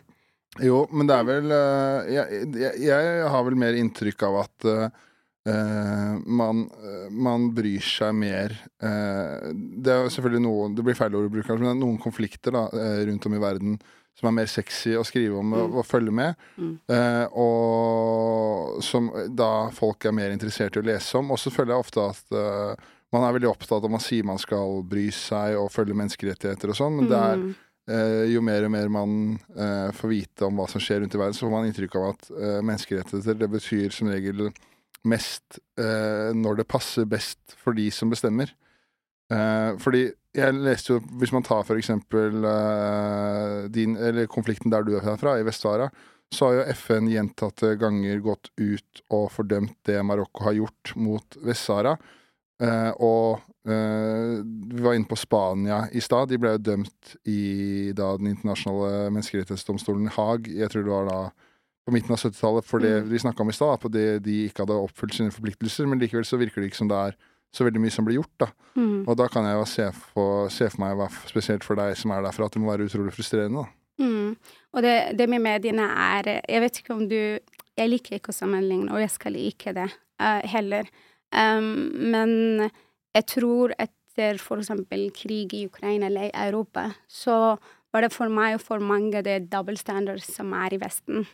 Jo, 0.63 0.85
men 0.91 1.09
det 1.09 1.17
er 1.17 1.27
vel 1.27 1.51
eh, 1.53 2.13
jeg, 2.15 2.47
jeg, 2.57 2.79
jeg 2.87 3.27
har 3.29 3.45
vel 3.45 3.59
mer 3.59 3.77
inntrykk 3.77 4.23
av 4.25 4.39
at 4.45 4.67
eh, 4.71 5.03
man, 6.25 6.63
man 7.13 7.45
bryr 7.55 7.83
seg 7.85 8.15
mer 8.19 8.51
uh, 8.83 9.47
Det 9.55 9.93
er 9.93 10.09
selvfølgelig 10.11 10.41
noen 10.43 10.73
Det 10.75 10.83
blir 10.83 10.97
feil 10.97 11.15
ord 11.15 11.29
å 11.29 11.31
bruke, 11.31 11.55
men 11.55 11.63
det 11.63 11.69
er 11.71 11.77
noen 11.79 12.01
konflikter 12.03 12.51
da, 12.51 12.65
rundt 13.07 13.29
om 13.29 13.37
i 13.37 13.39
verden 13.39 13.77
som 14.17 14.31
er 14.31 14.35
mer 14.39 14.49
sexy 14.49 14.95
å 14.97 15.05
skrive 15.05 15.37
om 15.37 15.53
og, 15.53 15.75
og 15.77 15.85
følge 15.85 16.13
med. 16.19 16.37
Mm. 16.57 16.73
Uh, 16.89 17.25
og 17.37 18.83
som 18.85 19.11
da 19.37 19.69
folk 19.75 20.07
er 20.09 20.15
mer 20.17 20.33
interessert 20.33 20.77
i 20.77 20.81
å 20.81 20.87
lese 20.87 21.19
om. 21.19 21.29
Og 21.33 21.41
så 21.41 21.53
føler 21.53 21.75
jeg 21.75 21.85
ofte 21.85 22.05
at 22.13 22.37
eh, 22.37 22.87
man 23.13 23.23
er 23.23 23.37
veldig 23.37 23.49
opptatt 23.49 23.85
av 23.85 23.91
man 23.93 24.03
sier 24.03 24.25
man 24.27 24.41
skal 24.41 24.81
bry 24.87 25.07
seg 25.15 25.55
og 25.59 25.71
følge 25.71 25.95
menneskerettigheter 25.95 26.73
og 26.73 26.79
sånn, 26.79 26.99
men 26.99 27.09
det 27.11 27.23
er 27.23 27.41
Mm. 27.47 27.55
Eh, 27.87 28.25
jo 28.33 28.41
mer 28.43 28.65
og 28.67 28.71
mer 28.73 28.89
man 28.91 29.11
eh, 29.55 29.93
får 29.95 30.09
vite 30.11 30.43
om 30.43 30.57
hva 30.59 30.65
som 30.67 30.81
skjer 30.83 30.99
rundt 30.99 31.13
i 31.15 31.19
verden, 31.21 31.35
så 31.37 31.45
får 31.45 31.53
man 31.53 31.67
inntrykk 31.69 31.93
av 31.95 32.07
at 32.09 32.25
eh, 32.35 32.57
menneskerettigheter 32.59 33.37
det 33.39 33.47
betyr 33.53 33.95
som 33.95 34.09
regel 34.11 34.49
mest 35.07 35.61
eh, 35.79 36.33
når 36.35 36.59
det 36.59 36.67
passer 36.67 37.07
best 37.07 37.55
for 37.61 37.77
de 37.77 37.87
som 37.95 38.11
bestemmer. 38.11 38.51
Eh, 39.31 39.71
fordi 39.79 40.03
jeg 40.35 40.57
leste 40.59 40.97
jo, 40.97 40.99
hvis 41.21 41.31
man 41.31 41.47
tar 41.47 41.63
for 41.67 41.79
eksempel 41.79 42.43
eh, 42.43 43.63
din, 43.71 43.95
eller 43.95 44.27
konflikten 44.31 44.73
der 44.73 44.83
du 44.83 44.97
er 44.97 45.15
fra, 45.19 45.37
i 45.39 45.47
Vest-Sahara, 45.47 45.87
så 46.33 46.49
har 46.49 46.57
jo 46.57 46.75
FN 46.75 47.07
gjentatte 47.07 47.71
ganger 47.79 48.19
gått 48.19 48.51
ut 48.59 49.03
og 49.15 49.29
fordømt 49.31 49.77
det 49.87 50.01
Marokko 50.03 50.49
har 50.49 50.57
gjort 50.59 50.91
mot 50.99 51.39
Vest-Sahara. 51.39 51.95
Eh, 52.57 52.91
og 53.05 53.43
eh, 53.69 54.39
vi 54.41 54.81
var 54.81 54.97
inne 54.97 55.09
på 55.09 55.17
Spania 55.19 55.83
i 55.93 56.01
stad. 56.01 56.31
De 56.31 56.39
ble 56.41 56.55
jo 56.55 56.63
dømt 56.71 57.17
i 57.29 57.91
da, 57.97 58.15
Den 58.17 58.31
internasjonale 58.33 59.11
menneskerettighetsdomstolen 59.13 60.09
i 60.09 60.15
Haag. 60.15 60.49
Jeg 60.49 60.73
tror 60.73 60.87
det 60.87 60.93
var 60.95 61.09
da 61.11 61.19
på 61.87 61.93
midten 61.95 62.11
av 62.11 62.19
70-tallet, 62.19 62.65
for 62.67 62.83
det 62.83 62.97
Mm. 62.97 63.09
vi 63.09 63.19
snakka 63.19 63.41
om 63.41 63.49
i 63.49 63.53
stad, 63.55 63.79
på 63.79 63.91
det 63.91 64.23
de 64.23 64.49
ikke 64.49 64.65
hadde 64.65 64.75
oppfylt 64.75 65.13
sine 65.15 65.31
forpliktelser. 65.31 65.87
Men 65.87 65.99
likevel 65.99 66.25
så 66.25 66.37
virker 66.37 66.61
det 66.61 66.71
ikke 66.71 66.83
som 66.83 66.89
det 66.89 66.97
er 66.97 67.15
så 67.53 67.63
veldig 67.63 67.79
mye 67.79 67.93
som 67.93 68.05
blir 68.05 68.19
gjort, 68.19 68.33
da. 68.39 68.47
Mm. 68.75 69.07
Og 69.07 69.15
da 69.17 69.27
kan 69.31 69.45
jeg 69.47 69.55
jo 69.55 69.65
se 69.71 69.85
for, 70.11 70.49
se 70.49 70.67
for 70.69 70.83
meg, 70.83 71.19
spesielt 71.29 71.63
for 71.63 71.79
deg 71.79 71.95
som 71.95 72.11
er 72.11 72.25
derfra, 72.25 72.45
at 72.45 72.57
det 72.57 72.61
må 72.61 72.71
være 72.73 72.89
utrolig 72.89 73.13
frustrerende, 73.15 73.63
da. 73.63 74.03
Mm. 74.03 74.35
Og 74.75 74.83
det, 74.83 74.95
det 75.17 75.25
med 75.29 75.41
mediene 75.41 75.87
er 75.89 76.27
Jeg 76.45 76.61
vet 76.61 76.75
ikke 76.77 76.93
om 76.93 77.07
du 77.09 77.17
Jeg 77.17 77.89
liker 77.89 78.19
ikke 78.19 78.29
å 78.29 78.35
sammenligne, 78.35 78.91
og 78.93 79.01
jeg 79.01 79.09
skal 79.09 79.39
ikke 79.39 79.73
det 79.73 79.87
uh, 80.21 80.41
heller. 80.45 80.85
Um, 81.35 81.91
men 82.13 82.69
jeg 83.15 83.25
tror 83.33 83.73
etter 83.77 84.39
eksempel 84.39 85.09
krig 85.13 85.53
i 85.53 85.65
Ukraina 85.67 86.07
eller 86.07 86.29
i 86.29 86.35
Europa, 86.47 86.89
så 87.07 87.57
var 87.93 88.03
det 88.05 88.13
for 88.13 88.29
meg 88.29 88.57
og 88.57 88.63
for 88.63 88.83
mange 88.83 89.21
det 89.25 89.49
double 89.51 89.77
standards 89.77 90.29
som 90.33 90.53
er 90.57 90.75
i 90.75 90.81
Vesten. 90.81 91.27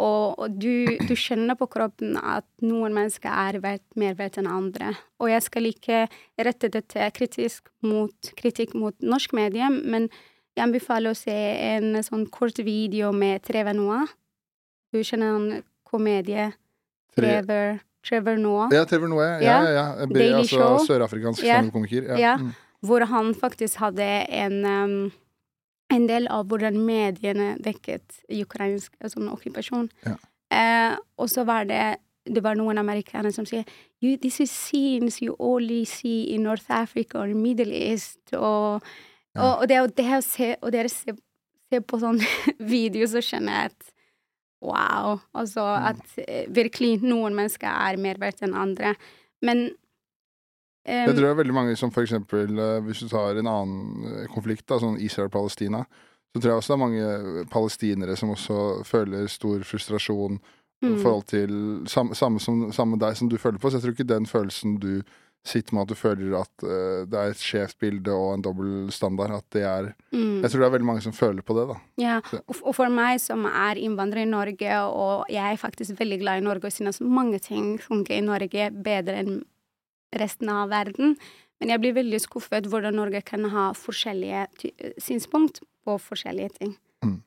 Og, 0.00 0.38
og 0.40 0.54
du, 0.56 0.96
du 1.04 1.12
skjønner 1.18 1.56
på 1.58 1.68
kroppen 1.70 2.16
at 2.16 2.46
noen 2.64 2.94
mennesker 2.96 3.28
er 3.28 3.58
verdt, 3.60 3.84
mer 4.00 4.16
verdt 4.16 4.38
enn 4.40 4.48
andre. 4.48 4.94
Og 5.20 5.28
jeg 5.28 5.44
skal 5.44 5.68
ikke 5.68 5.98
rette 6.40 6.70
dette 6.72 7.10
kritisk 7.14 7.68
mot, 7.84 8.32
kritikk 8.38 8.72
mot 8.78 8.96
norsk 9.04 9.34
medie, 9.36 9.68
men 9.68 10.08
jeg 10.56 10.64
anbefaler 10.66 11.12
å 11.12 11.18
se 11.18 11.34
en 11.34 12.00
sånn 12.04 12.26
kort 12.32 12.58
video 12.64 13.12
med 13.16 13.44
Trevor 13.44 13.76
Noah. 13.76 14.08
Du 14.92 15.00
kjenner 15.04 15.36
han 15.36 15.62
komedie 15.88 16.50
Tre- 17.12 17.42
Trevor, 17.42 17.80
Trevor 18.08 18.36
Noah? 18.36 18.68
Ja, 18.74 18.84
Trevor 18.84 19.08
Noah, 19.08 19.40
Ja, 19.42 19.62
Ja. 19.62 19.62
ja, 19.62 19.72
ja. 20.00 20.06
Be- 20.06 20.18
Daily 20.18 20.34
altså, 20.42 20.56
Show. 20.56 20.78
Sørafrikansk 20.86 21.42
yeah. 21.44 21.58
standup-komiker. 21.60 22.02
Ja. 22.12 22.18
Ja. 22.18 22.36
Mm. 22.36 22.52
Hvor 22.82 23.04
han 23.06 23.34
faktisk 23.34 23.78
hadde 23.78 24.02
en, 24.28 24.64
um, 24.66 25.12
en 25.90 26.06
del 26.08 26.26
av 26.28 26.46
hvordan 26.50 26.78
mediene 26.84 27.52
dekket 27.62 28.22
ukrainsk 28.28 28.92
sånn 29.06 29.28
okkupasjon. 29.30 29.88
Ja. 30.06 30.16
Uh, 30.52 30.96
og 31.18 31.30
så 31.30 31.44
var 31.48 31.64
det 31.64 31.96
det 32.24 32.42
var 32.44 32.54
noen 32.54 32.78
amerikanere 32.78 33.32
som 33.34 33.46
sier 33.46 33.64
you, 34.00 34.16
This 34.16 34.40
is 34.40 34.50
scenes 34.50 35.20
you 35.22 35.34
only 35.38 35.84
see 35.84 36.30
in 36.34 36.44
North 36.44 36.70
Africa 36.70 37.18
or 37.18 37.32
Middle 37.34 37.72
East. 37.74 38.18
Og, 38.32 38.82
Ja. 39.34 39.40
og, 39.42 39.62
og 39.62 39.68
det, 39.68 39.96
det 39.96 40.04
å 40.12 40.20
se, 40.22 40.56
og 40.60 40.72
dere 40.72 40.88
ser, 40.92 41.14
ser 41.72 41.80
på 41.80 41.98
sånne 41.98 42.26
videoer, 42.74 43.06
så 43.08 43.22
skjønner 43.24 43.52
jeg 43.52 43.70
at 43.72 43.92
Wow. 44.62 45.18
Altså 45.34 45.60
Mm. 45.60 45.86
at 45.90 46.18
eh, 46.28 46.46
virkelig 46.48 47.02
noen 47.02 47.34
mennesker 47.34 47.68
er 47.68 47.98
mer 47.98 48.18
verdt 48.18 48.42
enn 48.42 48.54
andre. 48.54 48.94
Men 49.42 49.70
Jeg 50.86 51.08
um, 51.08 51.14
tror 51.14 51.22
det 51.22 51.30
er 51.30 51.34
veldig 51.38 51.54
mange 51.54 51.76
som 51.76 51.90
eksempel, 51.90 52.58
eh, 52.58 52.80
hvis 52.82 53.02
du 53.02 53.08
tar 53.08 53.38
en 53.38 53.46
annen 53.46 54.26
konflikt, 54.34 54.66
da, 54.66 54.78
sånn 54.78 54.98
Israel-Palestina, 54.98 55.84
så 56.34 56.40
tror 56.40 56.50
jeg 56.50 56.56
også 56.58 56.72
det 56.72 56.78
er 56.78 56.86
mange 56.86 57.44
palestinere 57.50 58.16
som 58.16 58.30
også 58.30 58.84
føler 58.84 59.28
stor 59.28 59.62
frustrasjon 59.62 60.40
i 60.82 60.86
mm. 60.88 61.02
forhold 61.02 61.26
til 61.30 61.52
samme, 61.86 62.14
samme, 62.14 62.40
som, 62.40 62.72
samme 62.72 62.98
deg 62.98 63.16
som 63.16 63.28
du 63.28 63.38
føler 63.38 63.58
på. 63.58 63.70
Så 63.70 63.78
jeg 63.78 63.82
tror 63.82 63.94
ikke 63.94 64.14
den 64.14 64.26
følelsen 64.26 64.78
du 64.82 65.02
sitter 65.44 65.74
med, 65.74 65.82
at 65.82 65.90
du 65.90 65.98
føler 65.98 66.34
at 66.38 66.64
uh, 66.64 67.02
det 67.10 67.18
er 67.18 67.32
et 67.32 67.42
skjevt 67.42 67.78
bilde 67.82 68.14
og 68.14 68.36
en 68.36 68.44
dobbel 68.44 68.92
standard, 68.94 69.34
at 69.34 69.46
det 69.54 69.64
er 69.66 69.88
mm. 70.14 70.42
Jeg 70.42 70.50
tror 70.50 70.62
det 70.62 70.66
er 70.68 70.74
veldig 70.76 70.88
mange 70.88 71.04
som 71.04 71.16
føler 71.16 71.42
på 71.42 71.56
det, 71.58 71.64
da. 71.72 71.78
Ja, 72.02 72.18
og 72.46 72.60
og 72.62 72.76
for 72.78 72.92
meg 72.94 73.18
som 73.22 73.46
er 73.50 73.80
innvandrer 73.80 74.22
i 74.22 74.30
Norge, 74.30 74.76
og 74.86 75.26
jeg 75.32 75.42
er 75.42 75.60
faktisk 75.60 75.98
veldig 75.98 76.20
glad 76.22 76.42
i 76.42 76.46
Norge 76.46 76.70
og 76.70 76.76
synes 76.76 77.02
mange 77.02 77.42
ting 77.42 77.74
funker 77.82 78.18
i 78.18 78.24
Norge 78.24 78.70
bedre 78.70 79.18
enn 79.22 79.42
resten 80.14 80.50
av 80.52 80.70
verden, 80.70 81.16
men 81.60 81.70
jeg 81.70 81.80
blir 81.80 81.94
veldig 81.96 82.18
skuffet 82.20 82.66
hvordan 82.70 82.98
Norge 82.98 83.22
kan 83.26 83.44
ha 83.50 83.68
forskjellige 83.76 84.46
ty- 84.58 84.94
synspunkt 84.98 85.62
på 85.86 85.98
forskjellige 85.98 86.58
ting. 86.58 86.74
Mm. 87.04 87.22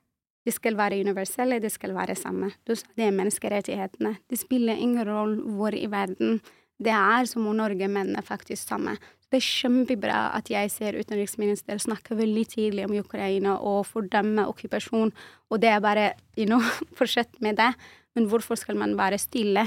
De 0.45 0.51
skal 0.53 0.77
være 0.77 0.99
universelle, 1.01 1.59
de 1.59 1.71
skal 1.73 1.95
være 1.95 2.15
samme. 2.15 2.51
Du 2.67 2.75
sa 2.75 2.85
det 2.95 3.07
er 3.07 3.15
menneskerettighetene. 3.15 4.17
Det 4.29 4.37
spiller 4.39 4.77
ingen 4.77 5.07
rolle 5.07 5.41
hvor 5.57 5.73
i 5.73 5.87
verden 5.89 6.41
det 6.81 6.91
er, 6.91 7.27
som 7.29 7.45
om 7.47 7.55
Norge 7.55 7.87
mener 7.87 8.25
faktisk 8.25 8.67
samme. 8.67 8.97
Det 9.31 9.39
er 9.39 9.45
kjempebra 9.45 10.19
at 10.37 10.49
jeg 10.51 10.71
ser 10.71 10.97
utenriksminister 10.99 11.79
snakke 11.81 12.17
veldig 12.19 12.45
tidlig 12.51 12.85
om 12.85 12.95
Ukraina 12.99 13.55
og 13.57 13.87
fordømme 13.89 14.45
okkupasjon, 14.51 15.13
og 15.49 15.61
det 15.63 15.71
er 15.71 15.83
bare 15.83 16.11
you 16.37 16.45
know, 16.45 16.61
fortsett 16.99 17.39
med 17.41 17.57
det. 17.61 17.71
Men 18.15 18.29
hvorfor 18.31 18.59
skal 18.59 18.77
man 18.79 18.97
være 18.97 19.19
stille 19.19 19.65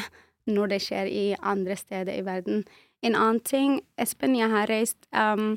når 0.49 0.75
det 0.75 0.83
skjer 0.85 1.09
i 1.09 1.27
andre 1.43 1.77
steder 1.77 2.15
i 2.15 2.25
verden? 2.25 2.65
En 3.05 3.15
annen 3.15 3.41
ting, 3.45 3.81
Espen, 4.01 4.37
jeg 4.37 4.51
har 4.51 4.71
reist 4.71 4.99
um, 5.13 5.57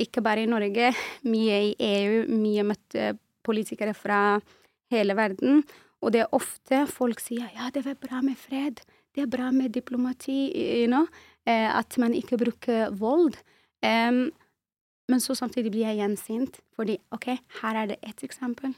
ikke 0.00 0.22
bare 0.24 0.42
i 0.44 0.50
Norge, 0.50 0.92
mye 1.24 1.60
i 1.68 1.76
EU, 1.78 2.24
mye 2.28 2.64
møtte 2.66 3.14
politikere 3.46 3.94
fra 3.94 4.40
hele 4.92 5.16
verden. 5.16 5.62
Og 6.02 6.12
det 6.14 6.24
er 6.24 6.34
ofte 6.34 6.84
folk 6.90 7.22
sier 7.22 7.50
ja, 7.56 7.70
det 7.74 7.84
var 7.86 8.00
bra 8.00 8.20
med 8.24 8.38
fred, 8.38 8.82
det 9.14 9.26
er 9.26 9.30
bra 9.30 9.50
med 9.52 9.74
diplomati, 9.74 10.40
you 10.82 10.86
know? 10.88 11.06
eh, 11.46 11.68
at 11.78 11.98
man 11.98 12.14
ikke 12.14 12.38
bruker 12.40 12.94
vold. 12.98 13.36
Um, 13.82 14.30
men 15.10 15.20
så 15.20 15.34
samtidig 15.34 15.72
blir 15.74 15.88
jeg 15.88 15.98
gjensint, 16.00 16.60
fordi 16.76 16.96
OK, 17.12 17.34
her 17.60 17.82
er 17.82 17.92
det 17.92 18.00
ett 18.06 18.22
eksempel 18.24 18.74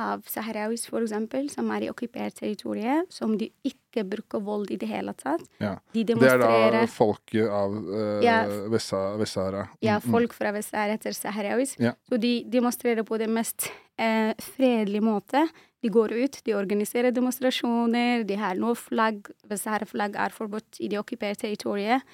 av 0.00 0.22
saharauis, 0.30 0.86
for 0.88 1.02
eksempel, 1.04 1.50
som 1.52 1.68
er 1.74 1.84
i 1.84 1.88
okkupert 1.90 2.38
territorium, 2.38 3.04
som 3.12 3.34
de 3.36 3.50
ikke 3.66 4.04
bruker 4.08 4.40
vold 4.40 4.70
i 4.72 4.78
det 4.80 4.88
hele 4.88 5.12
tatt. 5.18 5.42
Ja. 5.60 5.74
De 5.92 6.04
Det 6.06 6.16
er 6.30 6.38
da 6.40 6.84
folket 6.88 7.50
av 7.50 7.74
uh, 7.74 8.22
Ja. 8.24 8.38
Vest-Sahara. 8.70 9.66
Mm, 9.66 9.76
Ja, 9.84 9.98
mm. 9.98 10.12
folk 10.14 10.36
fra 10.38 10.54
Vest-Sahara 10.56 10.96
etter 10.96 11.12
saharauis. 11.12 11.74
Ja. 11.82 11.92
Så 12.08 12.16
de 12.22 12.44
demonstrerer 12.48 13.04
på 13.04 13.18
den 13.20 13.34
mest 13.34 13.68
uh, 14.00 14.32
fredelige 14.54 15.04
måte. 15.04 15.44
De 15.80 15.88
går 15.92 16.12
ut, 16.12 16.40
de 16.44 16.56
organiserer 16.56 17.14
demonstrasjoner, 17.16 18.26
de 18.28 18.36
har 18.36 18.58
noe 18.60 18.76
flagg 18.76 19.30
Vest-Sahara-flagg 19.48 20.18
er 20.20 20.34
forbudt 20.34 20.80
i 20.80 20.90
det 20.92 21.00
okkuperte 21.00 21.46
territoriet. 21.46 22.04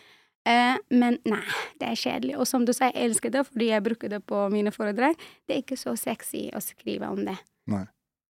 Eh, 0.46 0.76
men 0.94 1.18
nei, 1.26 1.42
det 1.80 1.90
er 1.90 1.99
kjedelig. 1.99 2.37
Og 2.38 2.46
som 2.46 2.64
du 2.66 2.70
sa, 2.76 2.92
jeg 2.92 3.08
elsker 3.08 3.32
det 3.35 3.42
fordi 3.49 3.73
jeg 3.73 3.85
bruker 3.88 4.12
det 4.12 4.23
på 4.30 4.44
mine 4.54 4.70
foredrag. 4.75 5.18
Det 5.46 5.56
er 5.56 5.64
ikke 5.64 5.78
så 5.80 5.96
sexy 5.99 6.46
å 6.54 6.62
skrive 6.62 7.11
om 7.11 7.25
det. 7.26 7.35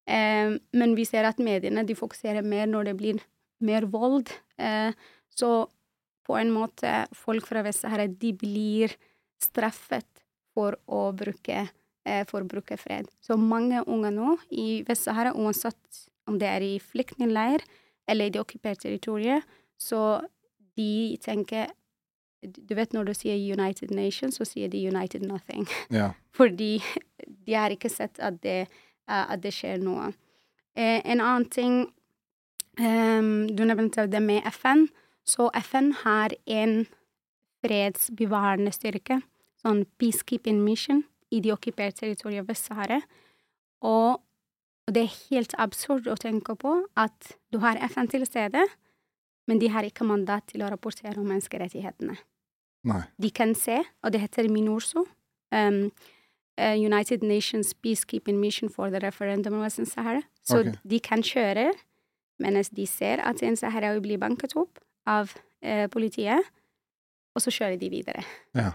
Eh, 0.08 0.56
men 0.80 0.96
vi 0.96 1.04
ser 1.08 1.28
at 1.28 1.42
mediene 1.42 1.84
de 1.84 1.98
fokuserer 1.98 2.46
mer 2.46 2.70
når 2.70 2.90
det 2.90 2.96
blir 3.02 3.20
mer 3.66 3.88
vold. 3.92 4.32
Eh, 4.56 4.96
så 5.36 5.50
på 6.26 6.38
en 6.40 6.50
måte, 6.50 7.04
folk 7.14 7.46
fra 7.46 7.62
Vest-Sahara, 7.66 8.08
de 8.08 8.32
blir 8.34 8.96
straffet 9.42 10.08
for 10.56 10.78
å 10.88 11.10
bruke, 11.16 11.66
eh, 12.06 12.22
for 12.28 12.44
å 12.44 12.48
bruke 12.48 12.78
fred. 12.80 13.08
Så 13.20 13.36
mange 13.40 13.82
unge 13.86 14.12
nå 14.14 14.36
i 14.54 14.82
Vest-Sahara, 14.86 15.34
uansett 15.34 16.06
om 16.26 16.38
det 16.40 16.48
er 16.50 16.64
i 16.64 16.76
flyktningleir 16.82 17.64
eller 18.06 18.28
i 18.28 18.34
det 18.34 18.42
okkuperte 18.42 18.86
territoriet, 18.86 19.44
så 19.76 20.22
de 20.76 21.16
tenker 21.22 21.72
Du 22.46 22.74
vet 22.78 22.92
når 22.92 23.08
du 23.08 23.14
sier 23.16 23.34
United 23.34 23.90
Nations, 23.90 24.36
så 24.36 24.44
sier 24.46 24.68
de 24.70 24.78
United 24.86 25.24
Nothing. 25.26 25.64
Ja. 25.90 26.12
Fordi 26.36 26.78
de 27.26 27.54
har 27.56 27.72
ikke 27.74 27.90
sett 27.90 28.20
at 28.22 28.38
det, 28.44 28.68
eh, 29.08 29.24
at 29.32 29.42
det 29.42 29.50
skjer 29.56 29.80
noe. 29.82 30.12
Eh, 30.76 31.00
en 31.02 31.20
annen 31.24 31.48
ting 31.50 31.88
um, 32.78 33.48
Du 33.48 33.64
nevnte 33.64 34.06
det 34.06 34.22
med 34.22 34.46
FN. 34.52 34.86
Så 35.26 35.48
FN 35.58 35.90
har 36.04 36.36
en 36.46 36.84
fredsbevarende 37.64 38.70
styrke, 38.70 39.20
sånn 39.58 39.82
peacekeeping 39.98 40.60
mission, 40.62 41.02
i 41.34 41.40
de 41.42 41.52
okkuperte 41.54 42.04
territoriene 42.04 42.46
Vest-Sahara. 42.46 43.00
Og, 43.86 44.22
det 44.86 45.02
er 45.02 45.14
helt 45.32 45.54
absurd 45.58 46.06
å 46.06 46.14
tenke 46.14 46.54
på 46.54 46.76
at 46.94 47.32
du 47.50 47.58
har 47.58 47.80
FN 47.90 48.06
til 48.06 48.22
stede, 48.28 48.62
men 49.50 49.58
de 49.58 49.70
har 49.74 49.86
ikke 49.86 50.06
mandat 50.06 50.46
til 50.52 50.62
å 50.62 50.70
rapportere 50.70 51.18
om 51.18 51.26
menneskerettighetene 51.26 52.14
Nei. 52.86 53.02
de 53.18 53.30
kan 53.34 53.54
se, 53.58 53.80
og 54.02 54.14
det 54.14 54.20
heter 54.22 54.46
MINURSO. 54.50 55.02
Um, 55.54 55.90
uh, 56.60 56.74
United 56.74 57.22
Nations 57.22 57.74
Peacekeeping 57.74 58.38
Mission 58.38 58.68
for 58.68 58.90
the 58.90 59.00
Referendum 59.02 59.54
of 59.54 59.60
Western 59.60 59.86
Sahara. 59.86 60.22
Så 60.42 60.60
okay. 60.60 60.78
de 60.82 61.00
kan 61.00 61.22
kjøre 61.22 61.72
mens 62.38 62.68
de 62.68 62.86
ser 62.86 63.22
at 63.24 63.42
en 63.42 63.56
saharawi 63.56 64.02
blir 64.04 64.20
banket 64.20 64.56
opp 64.60 64.78
av 65.08 65.32
uh, 65.64 65.86
politiet, 65.92 66.44
og 67.34 67.42
så 67.42 67.52
kjører 67.52 67.78
de 67.80 67.88
videre. 67.90 68.24
Ja. 68.56 68.74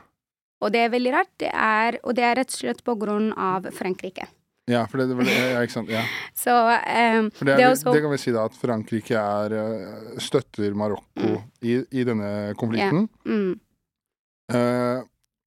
Og 0.61 0.71
det 0.73 0.83
er 0.85 0.91
veldig 0.93 1.11
rart, 1.15 1.31
det 1.41 1.49
er, 1.51 1.97
og 2.05 2.13
det 2.17 2.23
er 2.27 2.35
rett 2.41 2.53
og 2.53 2.59
slett 2.61 2.83
på 2.85 2.93
grunn 3.01 3.31
av 3.33 3.65
Frankrike. 3.73 4.27
ja, 4.69 4.83
for 4.87 5.01
det, 5.01 5.07
det, 5.09 5.25
det 5.25 5.37
ja, 5.55 5.61
ikke 5.65 5.73
sant. 5.73 5.89
Ja. 5.91 6.03
Så 6.37 6.53
um, 6.53 7.31
For 7.35 7.49
det, 7.49 7.55
er, 7.57 7.71
også 7.71 7.91
det 7.95 8.03
kan 8.05 8.13
vi 8.13 8.19
si 8.21 8.31
da 8.35 8.43
at 8.47 8.55
Frankrike 8.59 9.17
er, 9.17 9.55
eh, 9.57 10.19
støtter 10.21 10.73
Marokko 10.77 11.31
Mm. 11.31 11.41
i, 11.65 11.73
i 12.01 12.03
denne 12.07 12.53
konflikten. 12.59 13.09
mm, 13.25 13.51
Uh, 14.51 14.99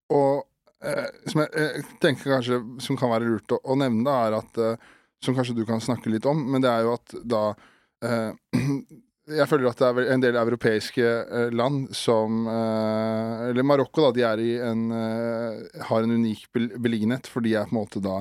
og 0.09 0.47
uh, 0.81 1.09
som 1.29 1.43
jeg, 1.43 1.51
jeg 1.61 1.83
tenker 2.01 2.31
kanskje 2.39 2.57
som 2.81 2.97
kan 2.97 3.11
være 3.13 3.27
lurt 3.29 3.53
å, 3.53 3.59
å 3.61 3.75
nevne, 3.77 4.01
da, 4.07 4.15
er 4.31 4.37
at 4.39 4.61
Som 5.25 5.35
kanskje 5.37 5.57
du 5.57 5.65
kan 5.69 5.81
snakke 5.81 6.09
litt 6.13 6.25
om, 6.29 6.41
men 6.53 6.61
det 6.65 6.71
er 6.71 6.87
jo 6.87 6.95
at 6.97 7.13
da 7.25 7.43
Jeg 9.25 9.49
føler 9.49 9.71
at 9.71 9.81
det 9.81 9.89
er 9.89 10.11
en 10.13 10.21
del 10.21 10.37
europeiske 10.37 11.05
eh, 11.05 11.53
land 11.57 11.89
som 11.97 12.45
eh, 12.45 13.49
Eller 13.49 13.65
Marokko, 13.65 14.05
da. 14.05 14.13
De 14.13 14.25
er 14.29 14.43
i 14.45 14.51
en 14.61 14.83
eh, 14.93 15.85
har 15.89 16.05
en 16.05 16.17
unik 16.19 16.51
beliggenhet, 16.53 17.31
for 17.33 17.45
de 17.45 17.55
er 17.57 17.65
på 17.65 17.73
en 17.73 17.79
måte 17.79 18.05
da 18.05 18.21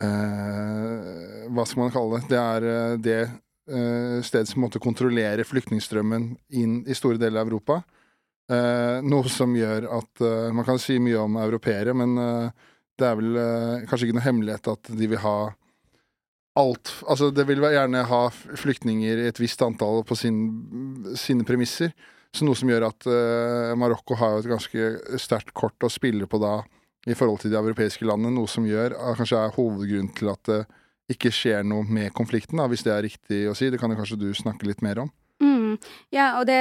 Hva 0.00 1.64
skal 1.66 1.82
man 1.82 1.90
kalle 1.92 2.20
det? 2.20 2.28
Det 2.30 2.38
er 2.40 3.00
det 3.04 3.22
stedet 4.24 4.48
som 4.48 4.62
måte 4.64 4.80
kontrollerer 4.80 5.44
flyktningstrømmen 5.44 6.30
inn 6.56 6.78
i 6.88 6.96
store 6.96 7.20
deler 7.20 7.42
av 7.42 7.50
Europa. 7.50 7.76
Noe 9.04 9.28
som 9.30 9.52
gjør 9.54 9.84
at 9.98 10.22
Man 10.56 10.64
kan 10.64 10.80
si 10.80 10.96
mye 11.04 11.20
om 11.20 11.36
europeere, 11.36 11.92
men 11.92 12.16
det 12.16 13.10
er 13.10 13.20
vel 13.20 13.36
kanskje 13.90 14.08
ikke 14.08 14.16
noe 14.16 14.24
hemmelighet 14.24 14.72
at 14.72 14.90
de 14.96 15.10
vil 15.12 15.20
ha 15.20 15.36
alt 16.60 16.92
Altså, 17.08 17.30
det 17.34 17.46
vil 17.48 17.64
gjerne 17.64 18.04
ha 18.08 18.22
flyktninger 18.32 19.24
i 19.24 19.28
et 19.30 19.40
visst 19.40 19.62
antall 19.64 20.04
på 20.06 20.18
sin, 20.18 20.40
sine 21.18 21.46
premisser. 21.48 21.94
Så 22.30 22.46
noe 22.46 22.58
som 22.58 22.70
gjør 22.70 22.86
at 22.90 23.08
uh, 23.10 23.72
Marokko 23.78 24.18
har 24.20 24.36
jo 24.36 24.42
et 24.44 24.50
ganske 24.52 25.16
sterkt 25.18 25.54
kort 25.56 25.82
å 25.82 25.90
spille 25.90 26.28
på 26.30 26.38
da 26.42 26.60
i 27.08 27.16
forhold 27.16 27.40
til 27.42 27.50
de 27.50 27.58
europeiske 27.58 28.06
landene, 28.06 28.36
noe 28.36 28.50
som 28.50 28.66
gjør 28.68 28.94
uh, 28.94 29.14
kanskje 29.18 29.40
er 29.40 29.56
hovedgrunnen 29.56 30.12
til 30.14 30.30
at 30.30 30.44
det 30.46 30.60
ikke 31.10 31.32
skjer 31.34 31.64
noe 31.66 31.82
med 31.90 32.12
konflikten, 32.14 32.60
da, 32.60 32.68
hvis 32.70 32.84
det 32.86 32.92
er 32.94 33.02
riktig 33.08 33.40
å 33.50 33.56
si. 33.58 33.70
Det 33.72 33.80
kan 33.80 33.90
jo 33.90 33.98
kanskje 33.98 34.20
du 34.20 34.28
snakke 34.36 34.68
litt 34.68 34.84
mer 34.86 35.02
om? 35.02 35.10
Mm. 35.40 35.78
Ja, 36.12 36.36
og 36.38 36.46
det, 36.46 36.58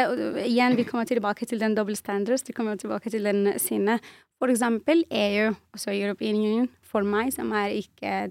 igjen, 0.48 0.78
vi 0.80 0.88
kommer 0.88 1.06
tilbake 1.06 1.46
til 1.46 1.62
den 1.62 1.76
double 1.78 1.98
standards, 2.00 2.46
vi 2.48 2.56
kommer 2.56 2.80
tilbake 2.80 3.12
til 3.12 3.28
den 3.28 3.54
sinnet. 3.62 4.06
For 4.40 4.52
eksempel 4.52 5.04
EU, 5.12 5.52
altså 5.76 5.94
European 5.94 6.40
Union, 6.40 6.70
for 6.82 7.06
meg 7.06 7.34
som 7.36 7.52
er 7.60 7.76
ikke 7.82 8.30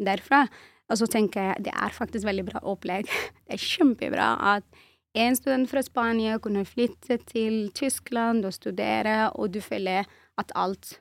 derfra, 0.00 0.46
og 0.90 0.98
så 0.98 1.06
tenker 1.10 1.50
jeg 1.50 1.64
det 1.68 1.74
er 1.74 1.92
faktisk 1.94 2.26
veldig 2.26 2.46
bra 2.50 2.62
opplegg. 2.66 3.06
Det 3.46 3.56
er 3.56 3.62
kjempebra 3.62 4.30
at 4.56 4.66
en 5.18 5.34
student 5.34 5.70
fra 5.70 5.82
Spania 5.82 6.36
kunne 6.38 6.64
flytte 6.68 7.16
til 7.26 7.70
Tyskland 7.74 8.44
og 8.46 8.52
studere, 8.54 9.30
og 9.34 9.50
du 9.54 9.60
føler 9.62 10.06
at 10.38 10.52
alt 10.54 11.00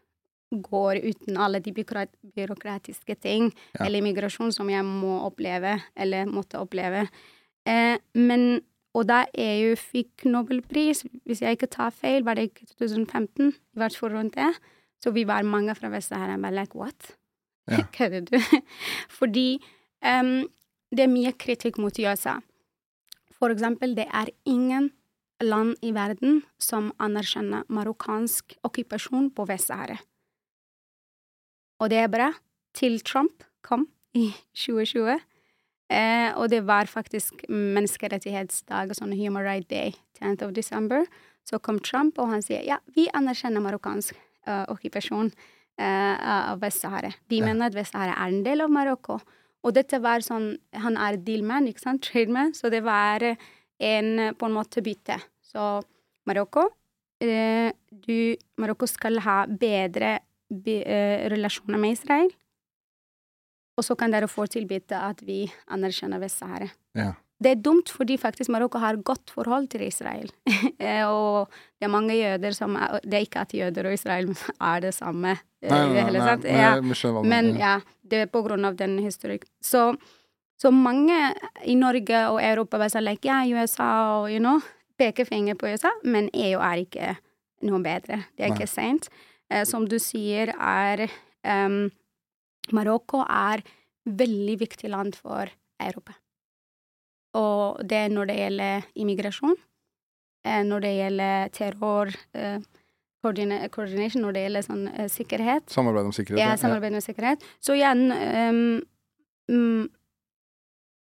går 0.65 0.97
uten 1.05 1.37
alle 1.37 1.59
de 1.61 1.73
byråkratiske 1.73 3.15
ting, 3.21 3.51
Ja. 3.77 3.85
eller 3.85 4.01
migrasjon 4.01 4.51
som 4.51 4.69
jeg 4.69 4.81
må 4.85 5.19
oppleve, 5.27 5.75
eller 5.95 6.25
måtte 6.25 6.57
oppleve. 6.57 7.07
Eh, 7.67 7.97
men 8.15 8.61
og 8.97 9.05
da 9.05 9.25
EU 9.37 9.75
fikk 9.77 10.25
nobelpris, 10.25 11.03
hvis 11.25 11.41
jeg 11.43 11.51
ikke 11.57 11.69
tar 11.69 11.91
feil, 11.93 12.23
var 12.25 12.33
det 12.39 12.49
ikke 12.49 12.65
2015, 12.73 13.51
i 13.53 13.77
hvert 13.77 13.95
fall 13.95 14.15
rundt 14.15 14.33
det, 14.33 14.49
så 15.03 15.13
vi 15.13 15.27
var 15.29 15.45
mange 15.45 15.75
fra 15.77 15.91
Vest-Sahara 15.93 16.49
like, 16.49 16.75
what? 16.75 17.15
Ja. 17.69 17.83
Kødder 17.97 18.25
du? 18.25 18.39
Fordi 19.09 19.59
em, 20.01 20.47
det 20.91 21.03
er 21.05 21.11
mye 21.11 21.33
kritikk 21.37 21.77
mot 21.77 21.97
USA. 21.99 22.39
For 23.39 23.49
eksempel, 23.53 23.95
det 23.95 24.07
er 24.11 24.31
ingen 24.45 24.91
land 25.41 25.77
i 25.85 25.91
verden 25.95 26.41
som 26.59 26.91
anerkjenner 26.99 27.63
marokkansk 27.71 28.57
okkupasjon 28.67 29.29
på 29.31 29.45
Vest-Sahara. 29.47 29.99
Og 31.79 31.89
det 31.93 32.01
er 32.03 32.11
bra, 32.11 32.31
til 32.75 32.99
Trump 33.01 33.43
kom 33.63 33.87
i 34.17 34.29
2020. 34.65 35.19
Eh, 35.89 36.31
og 36.37 36.49
det 36.51 36.61
var 36.67 36.85
faktisk 36.91 37.45
menneskerettighetsdag, 37.49 38.91
sånn 38.97 39.15
Human 39.17 39.43
Rights 39.45 39.69
Day, 39.71 39.95
10th 40.19 40.43
of 40.45 40.53
December. 40.57 41.07
Så 41.47 41.57
kom 41.63 41.79
Trump, 41.81 42.19
og 42.21 42.29
han 42.33 42.43
sier 42.45 42.61
ja, 42.67 42.77
vi 42.93 43.07
anerkjenner 43.17 43.63
marokkansk 43.63 44.13
uh, 44.45 44.67
okkupasjon 44.69 45.31
uh, 45.81 46.51
av 46.51 46.59
Vest-Sahara. 46.61 47.09
Vi 47.31 47.39
Ja. 47.39 47.47
mener 47.47 47.71
at 47.71 47.77
Vest-Sahara 47.79 48.13
er 48.13 48.27
en 48.35 48.43
del 48.45 48.61
av 48.61 48.69
Marokko. 48.69 49.17
Og 49.65 49.75
dette 49.75 49.99
var 49.99 50.23
sånn 50.23 50.53
Han 50.85 50.95
er 50.97 51.19
dealman, 51.19 51.67
ikke 51.67 51.83
sant? 51.83 52.03
Trademan. 52.05 52.53
Så 52.55 52.71
det 52.71 52.83
var 52.85 53.23
en 53.25 54.19
eh, 54.19 54.33
på 54.33 54.47
en 54.47 54.55
måte 54.55 54.83
bytte. 54.85 55.19
Så 55.43 55.81
Marokko 56.29 56.69
eh, 57.23 57.71
du, 57.89 58.35
Marokko 58.59 58.87
skal 58.89 59.19
ha 59.25 59.43
bedre 59.47 60.19
be, 60.49 60.81
eh, 60.83 61.25
relasjoner 61.31 61.79
med 61.81 61.97
Israel. 61.97 62.29
Og 63.79 63.85
så 63.87 63.95
kan 63.95 64.11
dere 64.11 64.27
få 64.27 64.47
tilbudet 64.51 64.97
at 64.97 65.21
vi 65.23 65.45
anerkjenner 65.71 66.19
Vest-Sahara. 66.19 66.67
Ja. 66.97 67.13
Det 67.39 67.53
er 67.53 67.61
dumt 67.63 67.91
fordi 67.95 68.17
faktisk 68.19 68.51
Marokko 68.51 68.81
har 68.83 68.97
godt 69.05 69.31
forhold 69.31 69.69
til 69.71 69.85
Israel. 69.87 70.31
Eh, 70.79 71.03
og 71.03 71.51
det 71.75 71.87
er 71.87 71.91
mange 71.91 72.15
jøder 72.15 72.53
som 72.55 72.75
er, 72.79 73.01
Det 73.03 73.17
er 73.17 73.25
ikke 73.25 73.41
at 73.43 73.53
jøder 73.53 73.89
og 73.89 73.93
Israel 73.93 74.29
er 74.71 74.79
det 74.79 74.93
samme. 74.95 75.33
eh, 75.61 75.69
Nei, 75.69 75.79
nei, 75.79 75.93
nei, 75.93 76.03
hele 76.05 76.19
nei, 76.19 76.37
men 76.39 76.55
Ja. 76.55 77.21
Men 77.21 77.49
ja, 77.59 77.73
det 78.01 78.21
er 78.23 78.31
på 78.31 78.41
grunn 78.45 78.65
av 78.65 78.77
den 78.79 78.97
historien. 79.03 79.43
Så, 79.61 79.95
så 80.59 80.71
mange 80.71 81.17
i 81.65 81.75
Norge 81.75 82.21
og 82.31 82.39
Europa 82.43 82.77
bare 82.77 82.89
sier 82.89 83.03
like, 83.03 83.27
ja, 83.27 83.43
USA 83.43 83.89
og 84.19 84.31
you 84.31 84.39
know, 84.39 84.61
peker 84.99 85.27
finger 85.27 85.55
på 85.55 85.67
USA, 85.67 85.91
men 86.03 86.29
EU 86.33 86.59
er 86.59 86.85
ikke 86.85 87.17
noe 87.67 87.83
bedre. 87.83 88.23
Det 88.35 88.45
er 88.45 88.53
Nei. 88.53 88.57
ikke 88.57 88.71
sent. 88.71 89.09
Eh, 89.51 89.65
som 89.67 89.87
du 89.87 89.97
sier, 89.99 90.53
er 90.55 91.07
um, 91.43 91.89
Marokko 92.71 93.23
er 93.27 93.63
veldig 94.05 94.59
viktig 94.59 94.89
land 94.91 95.15
for 95.19 95.51
Europa. 95.79 96.15
Og 97.37 97.81
det 97.87 97.97
er 98.05 98.09
når 98.13 98.25
det 98.31 98.37
gjelder 98.39 98.85
immigrasjon, 98.95 99.55
eh, 100.45 100.61
når 100.65 100.79
det 100.85 100.93
gjelder 100.97 101.49
terror, 101.53 102.13
koordinasjon 103.23 104.23
når 104.23 104.35
det 104.37 104.43
gjelder 104.45 104.65
sånn 104.65 104.85
eh, 104.93 105.09
sikkerhet. 105.11 105.67
Samarbeid 105.73 106.07
om 106.09 106.13
sikkerhet? 106.15 106.39
Ja, 106.41 106.53
samarbeid 106.59 106.95
om 106.95 107.03
sikkerhet. 107.03 107.43
Så 107.59 107.75
igjen 107.75 108.05
um, 109.49 109.89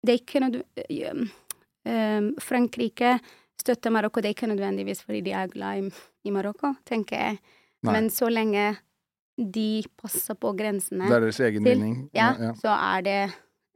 Det 0.07 0.15
er 0.15 0.21
ikke 0.23 0.41
nødvendig 0.45 0.99
um, 1.13 2.33
Frankrike 2.41 3.17
støtter 3.59 3.91
Marokko, 3.93 4.21
det 4.23 4.31
er 4.31 4.37
ikke 4.37 4.49
nødvendigvis 4.53 5.03
fordi 5.05 5.21
de 5.27 5.33
er 5.35 5.49
glad 5.53 5.81
i, 5.83 5.89
i 6.29 6.33
Marokko, 6.33 6.75
tenker 6.87 7.19
jeg. 7.19 7.41
Nei. 7.85 7.93
Men 7.95 8.07
så 8.15 8.29
lenge 8.31 8.71
de 9.39 9.83
passer 9.99 10.35
på 10.39 10.53
grensene 10.59 11.07
Det 11.11 11.15
er 11.19 11.25
deres 11.27 11.41
egen 11.47 11.65
til- 11.67 11.75
vinning? 11.77 11.97
ja, 12.15 12.33
ja. 12.41 12.53
så 12.59 12.73
er 12.75 13.03
det, 13.07 13.19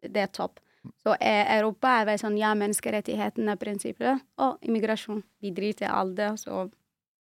det 0.08 0.22
er 0.24 0.30
topp. 0.34 0.58
Så 1.02 1.14
eh, 1.20 1.44
Europa 1.56 1.92
er 2.00 2.08
vel 2.08 2.18
sånn 2.18 2.38
ja, 2.40 2.52
menneskerettighetene, 2.58 3.54
prinsippet, 3.60 4.22
og 4.42 4.64
immigrasjon. 4.66 5.22
Vi 5.42 5.52
driter 5.54 5.86
i 5.86 5.92
alt 5.92 6.16
det, 6.18 6.32
så 6.42 6.66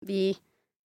vi 0.07 0.35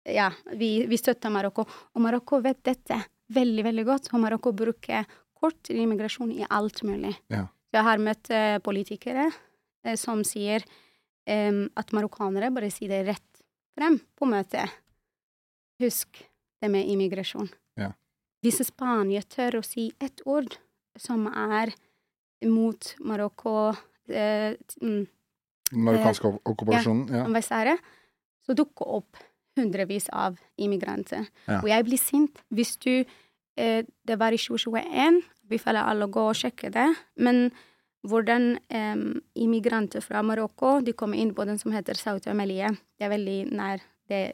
Ja, 0.04 0.28
vi, 0.60 0.84
vi 0.84 0.98
støtter 1.00 1.32
Marokko. 1.32 1.64
Og 1.96 2.02
Marokko 2.04 2.42
vet 2.44 2.60
dette 2.68 2.98
veldig, 3.32 3.64
veldig 3.64 3.86
godt, 3.88 4.10
og 4.12 4.20
Marokko 4.20 4.52
bruker 4.52 5.06
kort 5.40 5.62
til 5.64 5.80
immigrasjon 5.80 6.32
i 6.36 6.44
alt 6.50 6.82
mulig. 6.84 7.14
Ja. 7.32 7.46
Jeg 7.74 7.88
har 7.88 8.02
møtt 8.04 8.30
eh, 8.34 8.58
politikere 8.64 9.30
eh, 9.30 9.96
som 10.00 10.22
sier 10.28 10.66
em, 11.26 11.66
at 11.80 11.94
marokkanere 11.96 12.52
bare 12.54 12.72
sier 12.74 12.92
det 12.92 13.02
rett 13.14 13.44
frem 13.78 13.98
på 14.20 14.28
møtet. 14.30 14.76
Husk 15.82 16.22
det 16.62 16.70
med 16.72 16.88
immigrasjon. 16.92 17.50
Ja. 17.80 17.94
Hvis 18.44 18.62
Spania 18.68 19.24
tør 19.24 19.62
å 19.62 19.66
si 19.66 19.90
ett 20.04 20.22
ord 20.30 20.60
som 21.00 21.26
er 21.32 21.74
mot 22.50 22.96
Marokko 23.00 23.74
eh, 24.10 24.54
mm, 24.82 25.04
Den 25.74 25.84
marokkanske 25.88 26.28
ok- 26.28 26.42
okkupasjonen? 26.54 27.08
Ja. 27.14 27.26
Vest-Sahara, 27.34 27.78
så 28.46 28.54
dukker 28.58 28.88
opp 29.00 29.18
hundrevis 29.58 30.08
av 30.12 30.38
immigranter. 30.58 31.28
Ja. 31.48 31.60
Og 31.62 31.70
jeg 31.70 31.86
blir 31.86 32.02
sint 32.02 32.42
hvis 32.54 32.76
du 32.82 33.04
eh, 33.58 33.84
Det 34.06 34.18
var 34.20 34.34
i 34.34 34.38
2021, 34.42 35.22
vi 35.50 35.58
føler 35.62 35.86
alle 35.86 36.08
gå 36.10 36.24
og 36.32 36.36
sjekke 36.36 36.72
det, 36.74 36.88
men 37.22 37.52
hvordan 38.04 38.58
eh, 38.70 39.04
immigranter 39.40 40.02
fra 40.04 40.22
Marokko 40.26 40.80
de 40.84 40.92
kommer 40.94 41.18
inn 41.22 41.34
på 41.38 41.46
den 41.48 41.58
som 41.62 41.72
heter 41.72 41.96
Sauti 41.96 42.30
Amelie. 42.30 42.68
Det 43.00 43.06
er 43.08 43.14
veldig 43.14 43.38
nær 43.56 43.84
det 44.10 44.34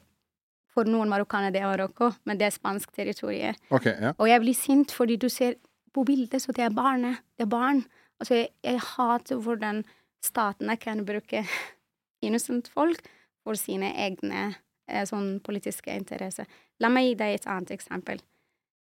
For 0.74 0.86
noen 0.86 1.10
marokkanere 1.10 1.52
det 1.52 1.62
er 1.64 1.68
Marokko, 1.68 2.12
men 2.30 2.38
det 2.38 2.46
er 2.46 2.54
spansk 2.54 2.92
territorium. 2.96 3.56
Okay, 3.74 3.96
ja. 4.00 4.12
Og 4.18 4.28
jeg 4.30 4.40
blir 4.44 4.54
sint 4.56 4.92
fordi 4.94 5.16
du 5.18 5.28
ser 5.30 5.56
på 5.94 6.04
bildet, 6.06 6.42
så 6.42 6.54
det 6.54 6.62
er 6.64 6.70
barnet. 6.74 7.18
Det 7.36 7.44
er 7.48 7.50
barn. 7.50 7.82
Altså, 8.20 8.42
jeg, 8.42 8.52
jeg 8.64 8.82
hater 8.84 9.40
hvordan 9.40 9.84
statene 10.24 10.76
kan 10.78 11.06
bruke 11.08 11.46
innocent 12.26 12.68
folk 12.74 13.06
for 13.46 13.60
sine 13.60 13.92
egne 13.96 14.50
eh, 14.90 15.06
sånn 15.08 15.38
politiske 15.46 15.94
interesser. 15.96 16.48
La 16.80 16.92
meg 16.92 17.10
gi 17.10 17.20
deg 17.22 17.38
et 17.38 17.48
annet 17.50 17.76
eksempel. 17.76 18.22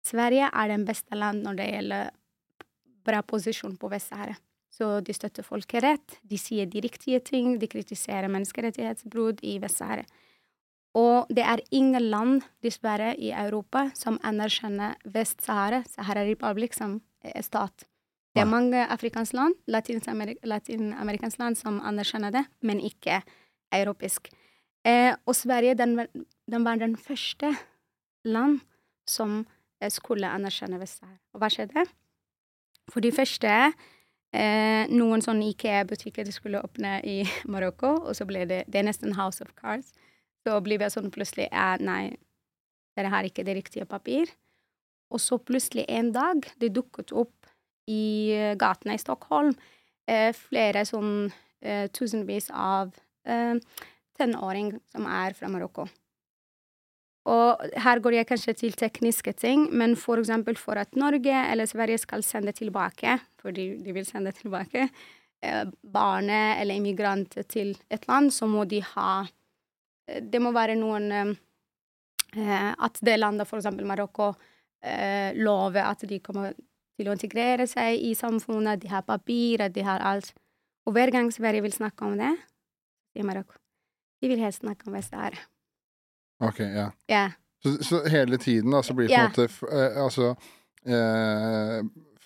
Sverige 0.07 0.49
er 0.49 0.71
den 0.73 0.87
beste 0.89 1.17
land 1.19 1.45
når 1.45 1.59
det 1.61 1.69
gjelder 1.71 2.15
bra 3.07 3.21
posisjon 3.27 3.77
på 3.81 3.91
Vest-Sahara. 3.93 4.37
Så 4.71 5.01
de 5.05 5.13
støtter 5.13 5.45
folkerett, 5.45 6.21
de 6.23 6.39
sier 6.39 6.69
de 6.71 6.81
riktige 6.85 7.21
ting, 7.27 7.57
de 7.59 7.69
kritiserer 7.69 8.31
menneskerettighetsbrudd 8.33 9.43
i 9.45 9.59
Vest-Sahara. 9.63 10.07
Og 10.97 11.31
det 11.31 11.45
er 11.47 11.63
ingen 11.71 12.09
land, 12.11 12.47
dessverre, 12.65 13.13
i 13.15 13.31
Europa 13.31 13.89
som 13.99 14.19
anerkjenner 14.27 14.97
Vest-Sahara, 15.05 15.85
Sahara 15.91 16.25
Republic, 16.27 16.75
som 16.75 16.99
eh, 17.23 17.43
stat. 17.43 17.87
Det 18.35 18.45
er 18.45 18.47
mange 18.47 18.83
afrikanske 18.87 19.37
land, 19.37 19.57
latinamerikanske 19.67 20.47
latin 20.47 20.95
land, 21.43 21.59
som 21.59 21.81
anerkjenner 21.83 22.31
det, 22.31 22.45
men 22.63 22.81
ikke 22.81 23.23
europeisk. 23.75 24.31
Eh, 24.87 25.15
og 25.27 25.35
Sverige, 25.37 25.75
den, 25.75 25.99
den 26.51 26.65
var 26.65 26.79
den 26.81 26.97
første 26.97 27.51
land 28.25 28.61
som 29.09 29.43
eh, 29.83 29.91
skulle 29.91 30.31
anerkjenne 30.31 30.79
Vest-Sahara. 30.81 31.19
Og 31.35 31.43
hva 31.43 31.51
skjedde? 31.53 31.85
For 32.91 33.03
de 33.05 33.11
første 33.15 33.51
eh, 33.51 34.87
noen 34.95 35.25
sånne 35.25 35.51
IKEA-butikker 35.51 36.31
skulle 36.33 36.63
åpne 36.63 37.01
i 37.03 37.21
Marokko, 37.53 37.97
og 38.07 38.17
så 38.17 38.27
ble 38.31 38.47
det 38.47 38.65
Det 38.71 38.81
er 38.81 38.89
nesten 38.89 39.19
House 39.19 39.43
of 39.43 39.53
Cards. 39.59 39.93
Så 40.47 40.57
blir 40.65 40.81
vi 40.81 40.89
sånn 40.89 41.11
plutselig 41.13 41.51
ja, 41.51 41.75
Nei, 41.83 42.15
dere 42.97 43.11
har 43.13 43.27
ikke 43.27 43.45
det 43.45 43.59
riktige 43.59 43.91
papir. 43.91 44.31
Og 45.11 45.21
så 45.21 45.37
plutselig 45.43 45.85
en 45.91 46.13
dag, 46.15 46.47
det 46.63 46.73
dukket 46.79 47.13
opp 47.13 47.50
i 47.91 48.33
eh, 48.37 48.57
gatene 48.61 48.97
i 48.97 49.03
Stockholm 49.03 49.55
eh, 50.07 50.31
flere 50.37 50.87
sånn 50.89 51.31
eh, 51.63 51.87
tusenvis 51.93 52.51
av 52.55 52.93
tenåringer 53.25 53.89
tenåring 54.21 54.75
som 54.93 55.07
er 55.09 55.33
fra 55.33 55.49
Marokko. 55.49 55.87
Og 57.29 57.65
her 57.85 58.01
går 58.01 58.17
jeg 58.17 58.29
kanskje 58.31 58.55
til 58.63 58.77
tekniske 58.77 59.33
ting, 59.37 59.67
men 59.77 59.95
for 59.99 60.21
eksempel 60.21 60.57
for 60.61 60.81
at 60.81 60.97
Norge 60.97 61.35
eller 61.53 61.69
Sverige 61.69 62.01
skal 62.01 62.25
sende 62.25 62.53
tilbake, 62.57 63.19
fordi 63.41 63.75
de 63.85 63.95
vil 63.97 64.07
sende 64.09 64.33
tilbake, 64.37 64.89
eh, 65.43 65.65
barnet 65.83 66.61
eller 66.61 66.81
immigranter 66.81 67.43
til 67.43 67.77
et 67.91 68.09
land, 68.09 68.33
så 68.33 68.49
må 68.49 68.65
de 68.65 68.81
ha 68.95 69.27
eh, 70.09 70.23
Det 70.23 70.41
må 70.41 70.53
være 70.53 70.77
noen 70.81 71.13
eh, 71.13 71.35
eh, 72.37 72.73
At 72.73 72.99
det 73.01 73.19
landet, 73.21 73.49
for 73.49 73.61
eksempel 73.61 73.87
Marokko, 73.87 74.35
eh, 74.83 75.37
lover 75.37 75.85
at 75.85 76.09
de 76.09 76.19
kommer 76.21 76.55
til 77.01 77.09
å 77.09 77.17
integrere 77.17 77.65
seg 77.71 77.97
i 78.05 78.13
samfunnet, 78.19 78.83
de 78.85 78.93
har 78.93 79.03
papirer, 79.09 79.73
de 79.73 79.83
har 79.87 80.05
alt. 80.05 80.35
Og 80.87 80.93
hver 80.97 81.11
gang 81.15 81.33
Sverige 81.33 81.65
vil 81.65 81.73
snakke 81.73 82.05
om 82.07 82.19
det, 82.21 82.35
i 83.17 83.25
Marokko 83.27 83.57
de 84.21 84.29
vil 84.29 84.41
helst 84.45 84.61
snakke 84.61 84.85
om 84.85 84.93
Vest-Sahara. 84.93 85.39
Ok, 86.45 86.59
ja. 86.61 86.91
Ja. 87.09 87.23
Så, 87.65 87.71
så 87.85 88.03
hele 88.13 88.37
tiden 88.41 88.73
da, 88.75 88.83
så 88.85 88.93
blir 88.97 89.09
det 89.09 89.17
på 89.17 89.21
en 89.21 89.25
Ja. 89.25 89.29
måte 89.33 89.47
eh, 89.73 89.97
Altså 90.05 90.35
eh, 90.85 91.81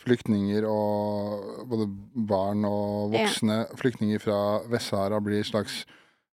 Flyktninger 0.04 0.66
og 0.68 1.68
både 1.70 1.86
barn 2.28 2.64
og 2.68 3.14
Ja. 3.14 3.22
voksne 3.24 3.60
flyktninger 3.78 4.18
fra 4.20 4.40
Vest-Sahara 4.68 5.20
blir 5.22 5.38
en 5.38 5.44
slags 5.48 5.84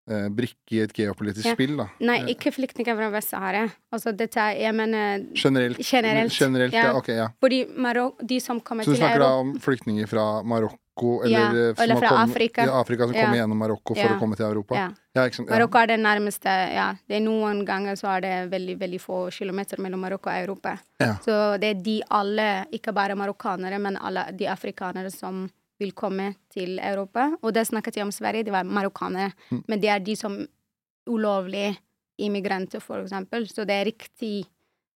brikke 0.08 0.72
i 0.72 0.80
et 0.80 0.92
geopolitisk 0.92 1.44
Ja. 1.46 1.52
spill, 1.54 1.76
da. 1.76 1.88
Nei, 2.00 2.18
Eh, 2.22 2.34
ikke 2.34 2.50
flyktninger 2.52 2.96
fra 2.96 3.10
Vest-Sahara. 3.10 3.70
Altså, 3.92 4.12
dette 4.16 4.36
er 4.40 4.56
Jeg 4.60 4.74
mener 4.74 5.26
Generelt. 5.34 5.78
Generelt, 5.78 6.32
Generelt, 6.32 6.72
ja. 6.72 6.82
ja. 6.84 6.94
Ok, 6.96 7.08
ja. 7.08 7.28
Fordi 7.40 7.66
Marok 7.76 8.18
de 8.26 8.40
som 8.40 8.60
kommer 8.60 8.84
til 8.84 8.92
Europa 8.94 9.06
Så 9.06 9.14
du 9.14 9.18
snakker 9.18 9.18
da 9.20 9.34
om 9.38 9.54
flyktninger 9.60 10.08
fra 10.08 10.42
Marokko, 10.42 11.22
eller, 11.24 11.30
Ja, 11.30 11.70
eh, 11.70 11.74
eller 11.84 11.96
fra 11.96 12.08
kommet- 12.08 12.30
Afrika. 12.30 12.62
Afrika 12.80 13.06
som 13.06 13.14
kommer 13.14 13.36
gjennom 13.36 13.56
Marokko 13.58 13.94
for 13.94 14.08
å 14.08 14.18
komme 14.18 14.36
til 14.36 14.46
Europa. 14.46 14.74
ja. 14.74 14.88
Ikke 15.26 15.34
sant? 15.34 15.48
Ja. 15.48 15.54
Marokko 15.58 15.78
er 15.82 15.86
det 15.86 16.00
nærmeste 16.00 16.72
Ja, 16.74 16.94
det 17.08 17.16
er 17.16 17.20
noen 17.20 17.64
ganger 17.66 17.92
så 17.96 18.16
er 18.16 18.20
det 18.20 18.50
veldig, 18.50 18.78
veldig 18.78 19.00
få 19.00 19.30
kilometer 19.32 19.78
mellom 19.78 20.00
Marokko 20.00 20.28
og 20.30 20.36
Europa. 20.48 20.78
Så 21.24 21.58
det 21.60 21.76
er 21.76 21.82
de 21.82 22.02
alle, 22.10 22.66
ikke 22.72 22.92
bare 22.94 23.14
marokkanere, 23.14 23.80
men 23.80 23.96
alle 23.96 24.32
de 24.36 24.46
afrikanere 24.46 25.10
som 25.12 25.48
vil 25.80 25.92
komme 25.96 26.34
til 26.52 26.78
Europa. 26.78 27.30
Og 27.42 27.54
det 27.56 27.66
snakket 27.68 27.96
jeg 27.96 28.04
om 28.06 28.12
Sverige, 28.14 28.44
de 28.46 28.52
var 28.54 28.64
marokkanere. 28.68 29.32
Mm. 29.50 29.62
Men 29.68 29.80
det 29.82 29.88
er 29.90 29.98
de 30.04 30.16
som 30.16 30.38
ulovlige 31.10 31.74
immigranter, 32.20 32.80
for 32.84 33.00
eksempel. 33.02 33.46
Så 33.48 33.64
det 33.64 33.74
er 33.80 33.84
riktig 33.90 34.46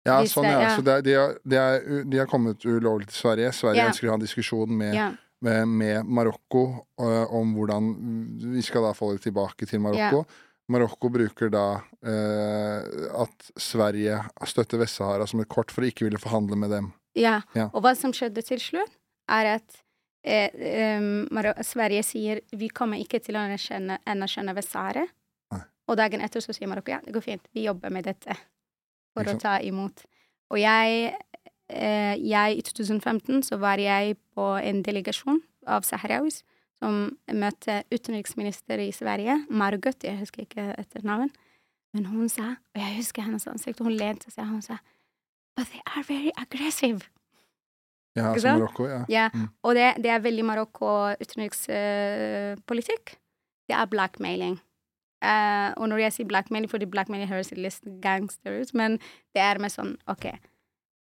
Ja, 0.05 0.19
Hvis 0.21 0.35
sånn, 0.37 0.45
det- 0.45 0.61
ja. 0.61 0.77
Så 0.77 0.83
det 0.85 0.93
er, 0.93 1.01
de, 1.03 1.13
har, 1.17 1.31
de, 1.49 1.57
er, 1.57 2.05
de 2.05 2.19
har 2.19 2.27
kommet 2.29 2.61
ulovlig 2.69 3.07
til 3.09 3.17
Sverige. 3.23 3.53
Sverige 3.57 3.81
Ja. 3.81 3.87
ønsker 3.89 4.05
å 4.05 4.11
ha 4.11 4.15
en 4.19 4.21
diskusjon 4.21 4.69
med, 4.69 4.95
Ja. 4.95 5.07
med, 5.41 5.67
med 5.69 6.05
Marokko 6.05 6.85
uh, 7.01 7.25
om 7.33 7.55
hvordan 7.57 7.89
vi 8.53 8.61
skal 8.61 8.83
da 8.83 8.93
få 8.93 9.15
det 9.15 9.23
tilbake 9.25 9.65
til 9.67 9.81
Marokko. 9.81 10.27
Marokko 10.69 11.09
bruker 11.09 11.49
da 11.49 11.81
uh, 12.05 13.23
at 13.23 13.51
Sverige 13.57 14.21
støtter 14.45 14.79
Vest-Sahara 14.79 15.27
som 15.27 15.41
et 15.41 15.49
kort 15.49 15.71
for 15.73 15.81
å 15.81 15.89
ikke 15.89 16.05
ville 16.05 16.21
forhandle 16.21 16.57
med 16.57 16.71
dem. 16.71 16.93
Ja. 17.17 17.41
Ja. 17.55 17.71
Og 17.73 17.81
hva 17.83 17.95
som 17.97 18.13
skjedde 18.13 18.45
til 18.45 18.59
slutt, 18.61 18.93
er 19.31 19.55
at 19.57 19.81
eh, 20.25 20.51
eh, 20.55 21.63
Sverige 21.63 22.03
sier 22.07 22.41
vi 22.57 22.71
kommer 22.73 23.01
ikke 23.01 23.21
til 23.23 23.37
å 23.37 23.45
anerkjenne, 23.45 24.01
anerkjenne 24.09 24.57
Vest-Sahara. 24.57 25.05
Og 25.85 25.99
dagen 26.01 26.23
etter 26.25 26.41
så 26.41 26.55
sier 26.57 26.69
Marokko 26.71 26.95
ja, 26.95 27.01
det 27.05 27.13
går 27.13 27.25
fint, 27.25 27.49
vi 27.53 27.67
jobber 27.67 27.93
med 27.93 28.07
dette 28.09 28.37
for 29.15 29.29
å 29.29 29.37
ta 29.41 29.59
imot. 29.61 30.07
Og 30.53 30.61
jeg, 30.61 31.13
eh, 31.69 32.15
jeg 32.17 32.59
I 32.59 32.65
2015 32.65 33.45
så 33.51 33.59
var 33.61 33.83
jeg 33.83 34.17
på 34.35 34.49
en 34.57 34.83
delegasjon 34.83 35.43
av 35.69 35.85
saharauis 35.85 36.43
som 36.81 37.15
møtte 37.33 37.83
utenriksminister 37.93 38.81
i 38.83 38.91
Sverige, 38.93 39.39
Margot, 39.49 39.97
jeg 40.05 40.19
husker 40.19 40.45
ikke 40.45 40.73
etternavn, 40.81 41.31
men 41.95 42.09
hun 42.11 42.29
sa, 42.29 42.57
og 42.75 42.81
jeg 42.81 42.97
husker 42.99 43.25
hennes 43.25 43.47
ansikt, 43.49 43.81
hun 43.85 43.95
lente 43.95 44.33
seg, 44.33 44.49
hun 44.51 44.65
sa 44.65 44.81
But 45.55 45.69
they 45.71 45.81
are 45.87 46.03
very 46.03 46.33
aggressive. 46.37 47.09
Ja, 48.15 48.31
som? 48.39 48.61
Marokko, 48.61 48.87
ja. 48.89 49.01
Ja, 49.11 49.25
Mm. 49.35 49.49
og 49.67 49.75
det, 49.75 49.89
det 50.03 50.11
er 50.11 50.21
veldig 50.23 50.45
Marokko-utenrikspolitikk. 50.47 53.17
det 53.69 53.75
er 53.77 53.87
blackmailing. 53.89 54.59
Uh, 55.25 55.73
og 55.81 55.89
når 55.89 55.99
jeg 56.03 56.13
sier 56.13 56.27
blackmailing, 56.29 56.69
fordi 56.69 56.85
blackmailing 56.91 57.29
høres 57.31 57.49
litt 57.57 57.81
gangster 58.05 58.61
ut, 58.61 58.75
men 58.77 58.99
det 59.33 59.41
er 59.41 59.59
med 59.59 59.73
sånn 59.73 59.95
OK, 60.07 60.27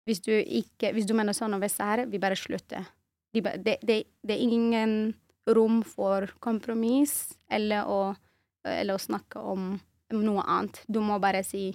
hvis 0.05 0.21
du 0.21 0.29
ikke 0.31 0.91
Hvis 0.93 1.05
du 1.09 1.13
mener 1.17 1.33
sånn 1.33 1.53
om 1.55 1.61
Vest-Sahara, 1.63 2.05
vi 2.05 2.19
bare 2.21 2.35
slutter. 2.37 2.85
De, 3.33 3.41
det, 3.41 3.79
det, 3.81 4.03
det 4.21 4.33
er 4.35 4.39
ingen 4.45 5.15
rom 5.49 5.81
for 5.83 6.27
kompromiss 6.39 7.33
eller 7.49 7.85
å, 7.89 8.15
eller 8.63 8.93
å 8.93 8.99
snakke 9.01 9.39
om 9.41 9.79
noe 10.13 10.43
annet. 10.45 10.83
Du 10.87 10.99
må 11.01 11.17
bare 11.19 11.41
si 11.43 11.73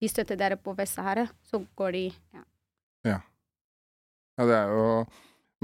de 0.00 0.08
støtter 0.08 0.36
dere 0.40 0.56
på 0.56 0.72
Vest-Sahara, 0.76 1.28
så 1.44 1.60
går 1.76 1.92
de 1.92 2.12
ja. 2.32 2.40
ja. 3.04 3.20
Ja, 4.36 4.46
det 4.48 4.56
er 4.56 4.72
jo 4.74 4.88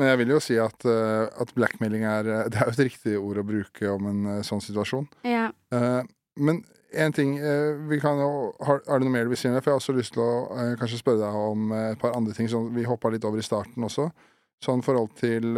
Men 0.00 0.08
jeg 0.08 0.18
vil 0.22 0.30
jo 0.32 0.40
si 0.40 0.56
at, 0.60 0.86
uh, 0.88 1.28
at 1.28 1.52
blackmailing 1.56 2.06
er 2.08 2.28
Det 2.52 2.60
er 2.60 2.68
jo 2.68 2.76
et 2.76 2.86
riktig 2.88 3.16
ord 3.20 3.42
å 3.42 3.46
bruke 3.46 3.90
om 3.92 4.08
en 4.08 4.22
uh, 4.38 4.44
sånn 4.46 4.62
situasjon. 4.64 5.08
Ja. 5.28 5.50
Men 6.40 6.62
en 6.92 7.12
ting 7.12 7.34
vi 7.88 7.98
kan 8.00 8.18
jo, 8.20 8.52
har, 8.64 8.82
du 8.84 9.06
noe 9.06 9.12
mer 9.12 9.24
du 9.24 9.32
vil 9.32 9.38
si 9.40 9.48
om 9.48 9.54
det? 9.56 9.62
For 9.64 9.70
jeg 9.70 9.76
har 9.78 9.82
også 9.82 9.94
lyst 9.96 10.12
til 10.12 10.24
å 10.24 10.74
kanskje 10.80 11.00
spørre 11.00 11.20
deg 11.22 11.36
om 11.40 11.72
et 11.76 12.00
par 12.00 12.16
andre 12.16 12.34
ting. 12.36 12.48
Sånn, 12.52 12.70
vi 12.72 12.84
hoppa 12.88 13.12
litt 13.12 13.24
over 13.28 13.40
i 13.40 13.44
starten 13.44 13.84
også. 13.84 14.10
Sånn 14.64 14.84
forhold 14.84 15.14
til 15.20 15.56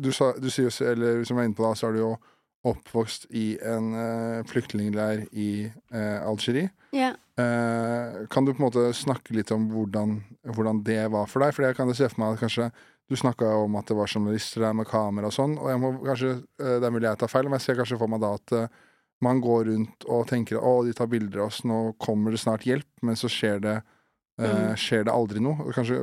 Du, 0.00 0.12
sa, 0.16 0.30
du 0.40 0.48
sier 0.52 0.68
jo, 0.68 0.72
eller 0.86 1.24
som 1.28 1.36
jeg 1.36 1.44
er 1.44 1.48
inne 1.50 1.56
på 1.56 1.64
da, 1.64 1.74
så 1.76 1.88
er 1.88 1.96
du 1.96 2.00
jo 2.00 2.12
oppvokst 2.66 3.26
i 3.30 3.54
en 3.64 3.94
uh, 3.96 4.44
flyktningleir 4.48 5.24
i 5.32 5.70
uh, 5.94 6.28
Algerie. 6.28 6.68
Yeah. 6.92 7.16
Uh, 7.40 8.26
kan 8.28 8.44
du 8.44 8.52
på 8.52 8.60
en 8.60 8.66
måte 8.66 8.90
snakke 8.96 9.34
litt 9.36 9.52
om 9.54 9.70
hvordan, 9.72 10.18
hvordan 10.44 10.82
det 10.84 11.06
var 11.14 11.30
for 11.30 11.44
deg? 11.44 11.54
For 11.56 11.64
jeg 11.64 11.78
kan 11.78 11.92
se 11.96 12.10
for 12.10 12.20
meg 12.20 12.36
at 12.36 12.44
kanskje 12.44 12.68
du 13.10 13.16
snakka 13.18 13.48
om 13.64 13.78
at 13.80 13.88
det 13.88 13.96
var 13.98 14.10
journalister 14.12 14.66
der 14.66 14.76
med 14.76 14.88
kamera 14.90 15.30
og 15.30 15.34
sånn, 15.34 15.56
og 15.58 15.70
jeg 15.72 15.80
må 15.82 15.94
kanskje, 16.04 16.36
uh, 16.60 16.76
det 16.76 16.86
er 16.86 16.94
mulig 16.94 17.08
jeg 17.08 17.22
tar 17.22 17.32
feil, 17.32 17.48
men 17.48 17.58
jeg 17.58 17.68
ser 17.68 17.80
kanskje 17.80 18.00
for 18.02 18.12
meg 18.12 18.24
da 18.24 18.34
at 18.36 18.56
man 19.24 19.40
går 19.44 19.66
rundt 19.68 20.04
og 20.08 20.28
tenker 20.30 20.60
å, 20.60 20.78
de 20.84 20.94
tar 20.96 21.08
bilder 21.12 21.42
av 21.42 21.50
oss, 21.50 21.64
nå 21.68 21.80
kommer 22.00 22.32
det 22.32 22.40
snart 22.40 22.64
hjelp, 22.64 22.88
men 23.04 23.18
så 23.20 23.28
skjer 23.28 23.58
det, 23.60 23.74
mm. 24.40 24.78
skjer 24.80 25.04
det 25.04 25.12
aldri 25.12 25.42
noe. 25.44 25.66
Kanskje, 25.76 25.98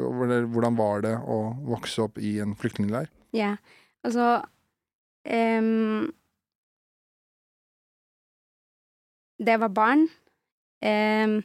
hvordan 0.54 0.78
var 0.78 1.02
det 1.02 1.16
å 1.18 1.40
vokse 1.66 2.04
opp 2.06 2.22
i 2.22 2.36
en 2.44 2.54
flyktningleir? 2.62 3.10
Ja, 3.34 3.56
altså 4.06 4.36
um 5.26 6.14
jeg 9.46 9.62
var 9.62 9.70
barn 9.70 10.08
um, 10.82 11.38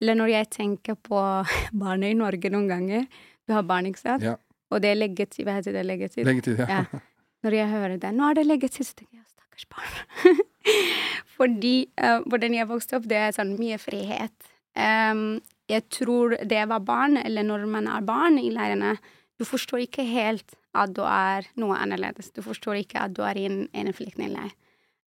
Eller 0.00 0.16
når 0.16 0.32
jeg 0.32 0.50
tenker 0.54 0.94
på 0.94 1.18
barnet 1.82 2.14
i 2.14 2.18
Norge 2.18 2.50
noen 2.54 2.68
ganger 2.70 3.06
Du 3.46 3.52
har 3.56 3.66
barn, 3.68 3.88
ikke 3.90 4.00
sant? 4.00 4.24
Ja. 4.24 4.36
Og 4.68 4.82
det 4.84 4.90
er 4.92 4.98
leggetid. 4.98 5.46
Hva 5.46 5.54
heter 5.56 5.72
det? 5.72 5.84
Leggetid? 5.88 6.26
Leggetid, 6.28 6.58
ja. 6.60 6.82
ja. 6.84 7.00
Når 7.46 7.54
jeg 7.54 7.68
hører 7.70 7.96
det 7.96 8.10
'Nå 8.12 8.28
er 8.28 8.34
det 8.34 8.46
leggetid', 8.46 8.84
så 8.84 8.94
tenker 8.98 9.16
jeg 9.16 9.24
'stakkars 9.30 9.66
barn'. 9.72 10.42
Fordi 11.38 11.88
uh, 11.96 12.20
hvordan 12.28 12.54
jeg 12.54 12.68
vokste 12.68 12.98
opp, 12.98 13.06
det 13.08 13.16
er 13.16 13.32
sånn 13.32 13.54
mye 13.56 13.78
frihet. 13.78 14.34
Um, 14.76 15.40
jeg 15.68 15.88
tror 15.88 16.36
det 16.44 16.64
var 16.68 16.84
barn, 16.84 17.16
eller 17.16 17.46
når 17.46 17.64
man 17.66 17.88
er 17.88 18.04
barn 18.04 18.38
i 18.38 18.50
leirene, 18.50 18.96
du 19.38 19.44
forstår 19.46 19.86
ikke 19.86 20.04
helt 20.04 20.56
at 20.74 20.92
du 20.96 21.02
er 21.06 21.46
noe 21.56 21.76
annerledes. 21.78 22.32
Du 22.34 22.42
forstår 22.42 22.82
ikke 22.82 23.00
at 23.06 23.14
du 23.16 23.22
er 23.22 23.38
i 23.38 23.46
en, 23.48 23.68
en 23.72 23.92
flyktningleir. 23.94 24.52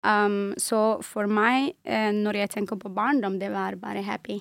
Um, 0.07 0.55
så 0.61 1.01
for 1.03 1.27
meg, 1.27 1.73
eh, 1.85 2.13
når 2.15 2.45
jeg 2.45 2.51
tenker 2.51 2.79
på 2.79 2.91
barndom, 2.95 3.39
det 3.41 3.51
var 3.51 3.75
bare 3.81 4.03
happy. 4.07 4.39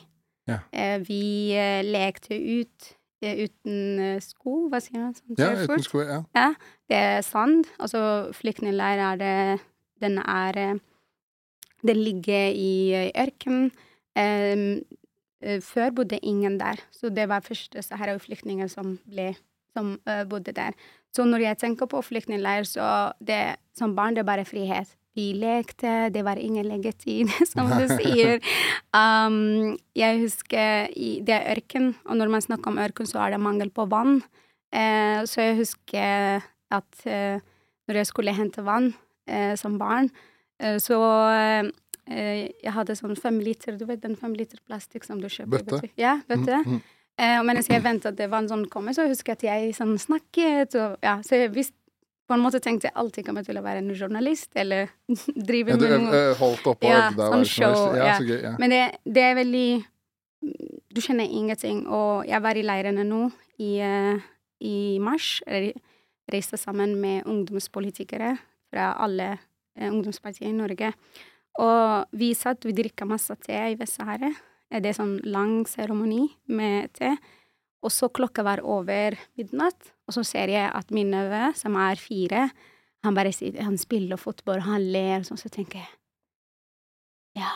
Ja. 0.47 0.59
Eh, 0.71 0.99
vi 1.03 1.51
eh, 1.57 1.83
lekte 1.83 2.37
ut 2.37 2.91
eh, 3.21 3.43
uten 3.47 3.99
eh, 3.99 4.19
sko, 4.23 4.67
hva 4.71 4.79
sier 4.83 5.01
man? 5.01 5.15
Sånn, 5.17 5.33
ja, 5.39 5.49
uten 5.63 5.83
sko, 5.83 6.03
ja. 6.07 6.21
ja. 6.37 6.51
Det 6.87 6.99
er 7.09 7.25
sand. 7.25 7.67
Altså 7.83 8.01
flyktningleir 8.37 9.01
er 9.11 9.19
det 9.19 9.33
Den 9.99 10.19
er 10.21 10.57
eh, 10.61 10.77
Den 11.83 11.99
ligger 12.03 12.53
i 12.53 13.11
ørkenen. 13.15 13.71
før 15.61 15.91
bodde 15.93 16.17
ingen 16.25 16.57
der, 16.57 16.79
så 16.91 17.09
det 17.13 17.27
var 17.29 17.43
første 17.45 17.81
Sahara-flyktninger 17.85 18.67
som 18.67 18.95
ble 19.05 19.35
som 19.77 19.99
bodde 20.25 20.51
der. 20.51 20.73
Så 21.13 21.23
når 21.23 21.43
jeg 21.43 21.57
tenker 21.61 21.85
på 21.85 22.01
flyktningleir, 22.01 22.65
så 22.65 23.13
det 23.21 23.59
som 23.77 23.93
barn, 23.95 24.15
det 24.15 24.23
er 24.23 24.29
bare 24.31 24.45
frihet. 24.45 24.95
Vi 25.17 25.31
lekte, 25.33 26.09
det 26.13 26.21
var 26.25 26.37
ingen 26.37 26.67
leggetid, 26.69 27.31
som 27.51 27.71
du 27.73 27.87
sier. 27.89 28.37
Um, 28.93 29.73
jeg 29.97 30.21
husker 30.21 30.91
i, 30.93 31.17
Det 31.25 31.33
er 31.33 31.55
ørken, 31.55 31.95
og 32.05 32.19
når 32.19 32.33
man 32.35 32.45
snakker 32.45 32.71
om 32.71 32.77
ørken, 32.81 33.09
så 33.09 33.23
er 33.25 33.33
det 33.33 33.41
mangel 33.41 33.71
på 33.73 33.87
vann. 33.89 34.21
Uh, 34.69 35.25
så 35.25 35.41
jeg 35.47 35.57
husker 35.63 36.45
at 36.69 37.01
uh, 37.07 37.41
når 37.87 38.01
jeg 38.01 38.09
skulle 38.11 38.35
hente 38.35 38.65
vann 38.65 38.91
uh, 39.31 39.55
som 39.57 39.79
barn, 39.81 40.11
så 40.81 40.97
jeg 42.09 42.71
hadde 42.73 42.95
sånn 42.97 43.11
fem 43.19 43.35
liter 43.45 43.75
Du 43.77 43.83
vet 43.85 43.99
den 44.01 44.15
fem 44.17 44.31
liter 44.33 44.57
plastikk 44.65 45.03
som 45.05 45.19
du 45.21 45.27
kjøper? 45.29 45.61
Bøtte? 45.67 45.89
Ja, 46.01 46.15
bøtte. 46.25 46.63
Mm, 46.65 46.79
mm. 46.79 47.35
og 47.35 47.43
mens 47.45 47.69
jeg 47.69 47.83
ventet 47.85 48.07
at 48.09 48.17
det 48.17 48.29
vann 48.31 48.49
sånn 48.49 48.63
kom, 48.73 48.89
så 48.89 49.05
husker 49.05 49.35
jeg 49.35 49.37
at 49.37 49.45
jeg 49.45 49.75
sånn 49.77 49.93
snakket, 50.01 50.73
og 50.81 51.05
ja, 51.05 51.19
så 51.21 51.43
jeg 51.43 51.51
visste 51.53 51.77
på 52.27 52.35
en 52.35 52.43
måte 52.43 52.59
tenkte 52.63 52.89
jeg 52.89 52.97
alltid 52.99 53.25
kommer 53.27 53.45
til 53.47 53.59
å 53.59 53.63
være 53.63 53.81
en 53.83 53.93
journalist, 53.95 54.49
eller 54.59 54.89
drive 55.49 55.75
ja, 55.75 55.79
med 55.79 56.07
noe 56.07 56.23
Holdt 56.39 56.67
opp 56.73 56.87
ja, 56.87 57.07
sånn 57.15 57.45
show. 57.47 57.95
Ja, 57.95 58.17
gøy, 58.19 58.39
ja. 58.43 58.55
Men 58.59 58.73
det, 58.73 58.81
det, 59.07 59.23
er 59.23 59.37
veldig 59.39 59.67
Du 60.93 61.01
kjenner 61.03 61.25
ingenting. 61.27 61.85
Og 61.87 62.27
jeg 62.27 62.43
var 62.43 62.59
i 62.59 62.65
leirene 62.65 63.05
nå 63.07 63.29
i, 63.63 63.77
uh, 63.79 64.19
i 64.59 64.77
mars. 65.03 65.37
Reiste 66.27 66.59
sammen 66.59 66.97
med 66.99 67.27
ungdomspolitikere 67.29 68.35
fra 68.67 68.91
alle 68.99 69.37
ungdomspartier 69.77 70.49
i 70.49 70.57
Norge. 70.57 70.91
Og 71.63 72.17
vi 72.17 72.33
satt, 72.37 72.65
vi 72.65 72.75
drikka 72.75 73.07
masse 73.09 73.33
te 73.45 73.57
i 73.71 73.77
Vest-Sahara. 73.79 74.29
Det 74.67 74.91
er 74.91 74.97
sånn 74.97 75.17
lang 75.25 75.61
seremoni 75.69 76.25
med 76.51 76.91
te. 76.97 77.13
Og 77.85 77.93
så 77.93 78.09
klokka 78.09 78.43
var 78.43 78.63
over 78.65 79.17
midnatt, 79.37 79.93
og 80.07 80.15
så 80.15 80.23
ser 80.25 80.51
jeg 80.51 80.69
at 80.73 80.91
min 80.93 81.11
nevø, 81.13 81.51
som 81.57 81.77
er 81.79 81.99
fire, 82.01 82.47
han 83.05 83.15
bare 83.15 83.31
Han 83.63 83.77
spiller 83.77 84.17
fotball, 84.17 84.59
han 84.65 84.91
ler, 84.91 85.23
sånn, 85.23 85.39
så 85.39 85.49
tenker 85.49 85.79
jeg 85.79 85.89
Ja. 87.37 87.51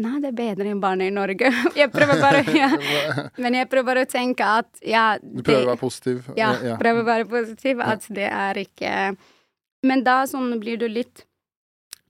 Nei, 0.00 0.16
det 0.20 0.30
er 0.30 0.36
bedre 0.36 0.70
enn 0.70 0.80
barna 0.80 1.04
i 1.04 1.12
Norge. 1.12 1.50
jeg 1.80 1.90
prøver 1.92 2.20
bare 2.20 2.44
ja. 2.56 2.70
Men 3.40 3.56
jeg 3.58 3.68
prøver 3.72 4.02
å 4.02 4.06
tenke 4.08 4.46
at 4.60 4.84
ja 4.84 5.18
Du 5.20 5.42
prøver 5.42 5.66
å 5.66 5.72
være 5.72 5.80
positiv? 5.80 6.30
Ja, 6.38 6.54
ja. 6.64 6.76
prøver 6.80 7.04
å 7.04 7.08
være 7.08 7.26
positiv. 7.28 7.82
At 7.84 8.06
det 8.08 8.28
er 8.28 8.60
ikke 8.60 8.94
Men 9.86 10.04
da 10.04 10.22
sånn 10.28 10.54
blir 10.60 10.80
du 10.80 10.86
litt 10.88 11.24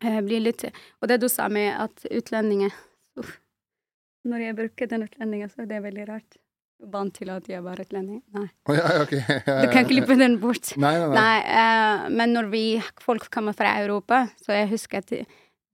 uh, 0.04 0.20
Blir 0.26 0.44
litt 0.44 0.66
Og 1.00 1.10
det 1.10 1.18
du 1.22 1.28
sa 1.30 1.48
med 1.50 1.74
at 1.86 2.06
utlendinger 2.10 2.74
Uff. 3.18 3.38
Når 4.28 4.44
jeg 4.44 4.56
bruker 4.58 4.88
den 4.90 5.06
utlendingen, 5.06 5.48
så 5.48 5.64
er 5.64 5.70
det 5.70 5.82
veldig 5.82 6.06
rart 6.10 6.38
vant 6.92 7.12
til 7.14 7.30
at 7.32 7.46
jeg 7.50 7.62
var 7.64 7.80
utlending. 7.82 8.22
Nei. 8.36 8.46
Oh, 8.68 8.74
ja, 8.76 8.88
okay. 9.02 9.20
du 9.62 9.68
kan 9.72 9.88
klippe 9.88 10.16
den 10.18 10.38
bort. 10.42 10.72
Nei, 10.80 10.94
nei, 11.02 11.10
nei. 11.14 11.36
uh, 11.44 12.08
men 12.14 12.34
når 12.36 12.50
vi, 12.52 12.64
folk 13.02 13.28
kommer 13.32 13.56
fra 13.56 13.74
Europa, 13.82 14.24
så 14.40 14.56
jeg 14.56 14.70
husker 14.72 15.04
at 15.04 15.14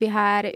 vi 0.02 0.10
har 0.12 0.48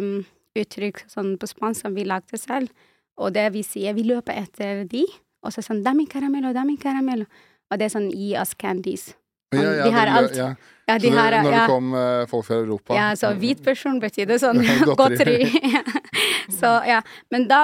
um, 0.00 0.18
uttrykk 0.58 1.04
sånn 1.10 1.36
på 1.38 1.50
spansk 1.50 1.86
som 1.86 1.94
vi 1.96 2.06
lagde 2.08 2.40
selv, 2.40 2.72
og 3.18 3.34
det 3.34 3.48
vi 3.54 3.64
sier, 3.66 3.96
vi 3.98 4.06
løper 4.06 4.38
etter 4.40 4.84
de, 4.90 5.04
og 5.44 5.54
så 5.54 5.62
sånn 5.62 5.84
'dami 5.84 6.06
caramello, 6.10 6.52
dami 6.54 6.76
caramello'. 6.78 7.28
og 7.70 7.78
det 7.78 7.86
er 7.86 7.94
sånn 7.94 8.10
'gi 8.10 8.34
oss 8.38 8.54
candies'. 8.54 9.14
Ja, 9.54 9.62
ja, 9.62 9.84
de 9.84 9.90
har 9.92 10.06
alt. 10.06 10.36
Ja. 10.36 10.54
Ja, 10.88 10.98
de 10.98 11.08
har, 11.12 11.34
når 11.42 11.52
det 11.52 11.64
kom 11.68 11.92
uh, 11.92 12.26
folk 12.28 12.46
fra 12.46 12.56
Europa 12.62 12.94
Ja, 12.96 13.08
så 13.16 13.34
hvit 13.36 13.60
person 13.64 13.98
betyr 14.00 14.28
det 14.30 14.38
sånn 14.40 14.60
godteri. 14.98 15.44
så 16.60 16.78
ja. 16.88 17.02
Men 17.32 17.44
da 17.48 17.60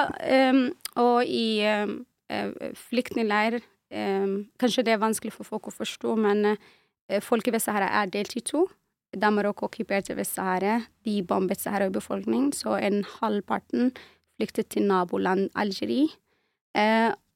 um, 0.53 0.67
Og 1.01 1.25
i 1.25 1.65
um, 1.65 2.03
flyktningleir 2.29 3.59
eh, 3.91 4.27
Kanskje 4.61 4.85
det 4.87 4.95
er 4.95 5.03
vanskelig 5.03 5.35
for 5.35 5.49
folk 5.49 5.69
å 5.71 5.75
forstå, 5.75 6.15
men 6.21 6.55
eh, 6.55 7.21
folk 7.25 7.49
i 7.49 7.55
Vest-Sahara 7.55 7.91
er 8.03 8.13
delt 8.13 8.37
i 8.39 8.45
to. 8.45 8.67
Da 9.15 9.31
Marokko 9.31 9.69
okkuperte 9.69 10.17
Vest-Sahara, 10.19 10.81
de 11.07 11.19
bombet 11.23 11.63
Sahara-befolkningen, 11.63 12.53
så 12.57 12.79
en 12.81 13.05
halvparten 13.21 13.93
flyktet 14.35 14.73
til 14.75 14.89
naboland 14.89 15.53
Algerie, 15.55 16.09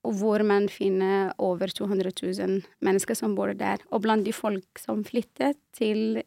hvor 0.02 0.42
man 0.42 0.66
finner 0.72 1.30
over 1.38 1.70
200 1.70 2.10
000 2.10 2.64
mennesker 2.82 3.14
som 3.14 3.36
bor 3.38 3.52
der. 3.54 3.84
Og 3.94 4.02
blant 4.02 4.26
de 4.26 4.34
folk 4.34 4.80
som 4.82 5.04
flyttet 5.06 5.60
til 5.78 6.18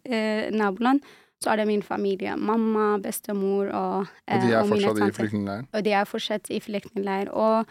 naboland, 0.55 1.03
så 1.41 1.51
er 1.51 1.61
det 1.61 1.67
min 1.67 1.81
familie. 1.83 2.35
Mamma, 2.37 2.97
bestemor 3.01 3.71
og 3.73 4.05
eh, 4.27 4.37
Og 4.37 4.43
de 4.45 4.53
er 4.53 4.67
fortsatt 4.69 4.99
i 5.01 5.13
flyktningleir? 5.17 5.63
Og 5.73 5.85
de 5.85 5.95
er 5.97 6.05
fortsatt 6.05 6.51
i 6.53 6.59
flyktningleir. 6.61 7.31
Og 7.33 7.65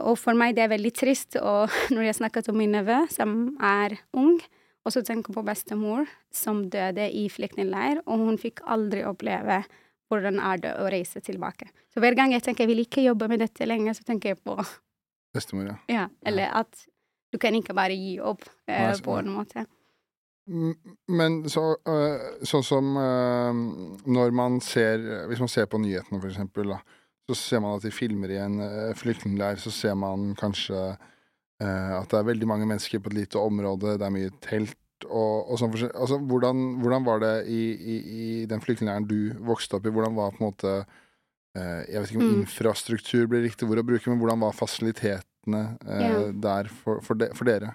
og 0.00 0.18
for 0.18 0.36
meg 0.38 0.56
det 0.56 0.64
er 0.64 0.72
veldig 0.72 0.92
trist 0.96 1.38
og 1.40 1.72
når 1.94 2.08
jeg 2.08 2.18
snakker 2.20 2.44
til 2.44 2.58
min 2.58 2.74
nevø, 2.74 3.04
som 3.12 3.54
er 3.62 3.98
ung, 4.16 4.38
og 4.84 4.92
så 4.92 5.00
tenker 5.06 5.32
på 5.32 5.44
bestemor 5.46 6.08
som 6.34 6.66
døde 6.70 7.06
i 7.08 7.28
flyktningleir, 7.32 8.02
og 8.04 8.26
hun 8.26 8.40
fikk 8.40 8.64
aldri 8.68 9.04
oppleve 9.08 9.62
hvordan 10.12 10.40
er 10.44 10.60
det 10.60 10.72
å 10.78 10.88
reise 10.92 11.22
tilbake. 11.24 11.70
Så 11.92 12.02
hver 12.02 12.16
gang 12.18 12.34
jeg 12.34 12.44
tenker 12.44 12.66
jeg 12.66 12.74
vil 12.74 12.82
ikke 12.84 13.06
jobbe 13.06 13.30
med 13.30 13.40
dette 13.40 13.66
lenger, 13.66 13.96
så 13.96 14.04
tenker 14.06 14.34
jeg 14.34 14.42
på 14.44 14.58
Bestemor, 15.34 15.66
ja. 15.66 15.78
ja 15.90 16.02
eller 16.22 16.52
at 16.60 16.84
du 17.34 17.40
kan 17.42 17.56
ikke 17.58 17.74
bare 17.74 17.96
gi 17.98 18.18
opp 18.22 18.44
eh, 18.70 18.92
på 19.02 19.16
en 19.18 19.32
måte. 19.34 19.64
Men 21.08 21.40
så, 21.50 21.64
øh, 21.88 22.44
sånn 22.46 22.66
som 22.66 22.90
øh, 23.00 23.60
når 24.12 24.34
man 24.36 24.58
ser 24.60 25.00
Hvis 25.30 25.40
man 25.40 25.48
ser 25.48 25.64
på 25.72 25.80
nyhetene, 25.80 26.20
for 26.20 26.28
eksempel, 26.28 26.74
da 26.74 26.82
så 27.30 27.36
ser 27.38 27.62
man 27.64 27.78
at 27.78 27.84
de 27.86 27.92
filmer 27.94 28.34
i 28.34 28.40
en 28.42 28.60
uh, 28.60 28.94
flyktningleir, 28.98 29.60
så 29.62 29.72
ser 29.72 29.94
man 29.96 30.32
kanskje 30.38 30.76
eh, 31.62 31.92
at 31.96 32.10
det 32.10 32.18
er 32.18 32.26
veldig 32.30 32.48
mange 32.48 32.66
mennesker 32.68 33.00
på 33.00 33.12
et 33.12 33.20
lite 33.22 33.40
område, 33.40 33.96
det 34.00 34.06
er 34.06 34.14
mye 34.14 34.32
telt 34.44 34.78
og, 35.04 35.50
og 35.50 35.58
sånn 35.60 35.72
forskjellig. 35.72 35.96
Altså, 36.00 36.18
hvordan, 36.30 36.66
hvordan 36.82 37.06
var 37.06 37.22
det 37.24 37.32
i, 37.52 37.62
i, 37.74 37.96
i 38.16 38.26
den 38.50 38.62
flyktningleiren 38.64 39.08
du 39.08 39.34
vokste 39.44 39.78
opp 39.78 39.88
i? 39.88 39.92
Hvordan 39.94 40.16
var 40.16 40.34
på 40.34 40.40
en 40.40 40.46
måte 40.48 40.74
eh, 40.78 41.80
Jeg 41.90 42.00
vet 42.00 42.12
ikke 42.12 42.20
om 42.20 42.28
Mm. 42.28 42.42
infrastruktur 42.42 43.26
blir 43.30 43.44
riktig 43.44 43.68
ord 43.68 43.82
å 43.82 43.86
bruke, 43.86 44.08
men 44.10 44.20
hvordan 44.22 44.44
var 44.46 44.56
fasilitetene 44.56 45.64
eh, 45.84 46.04
yeah. 46.04 46.28
der 46.46 46.70
for, 46.72 47.02
for, 47.04 47.20
de, 47.20 47.30
for 47.36 47.48
dere? 47.50 47.74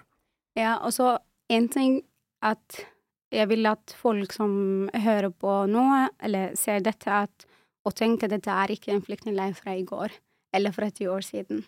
Ja, 0.58 0.78
og 0.82 0.94
så 0.96 1.14
en 1.50 1.68
ting 1.70 2.00
at 2.42 2.82
jeg 3.30 3.46
vil 3.52 3.68
at 3.70 3.94
folk 3.94 4.32
som 4.34 4.90
hører 4.90 5.30
på 5.30 5.52
nå, 5.70 5.84
eller 6.18 6.56
ser 6.58 6.82
dette, 6.82 7.06
at 7.06 7.46
og 7.86 7.96
tenker 7.96 8.30
dette 8.30 8.52
er 8.52 8.74
ikke 8.74 8.92
en 8.94 9.04
flyktningleir 9.04 9.54
fra 9.56 9.74
i 9.76 9.84
går, 9.86 10.12
eller 10.54 10.74
fra 10.74 10.90
ti 10.90 11.06
år 11.08 11.24
siden. 11.24 11.62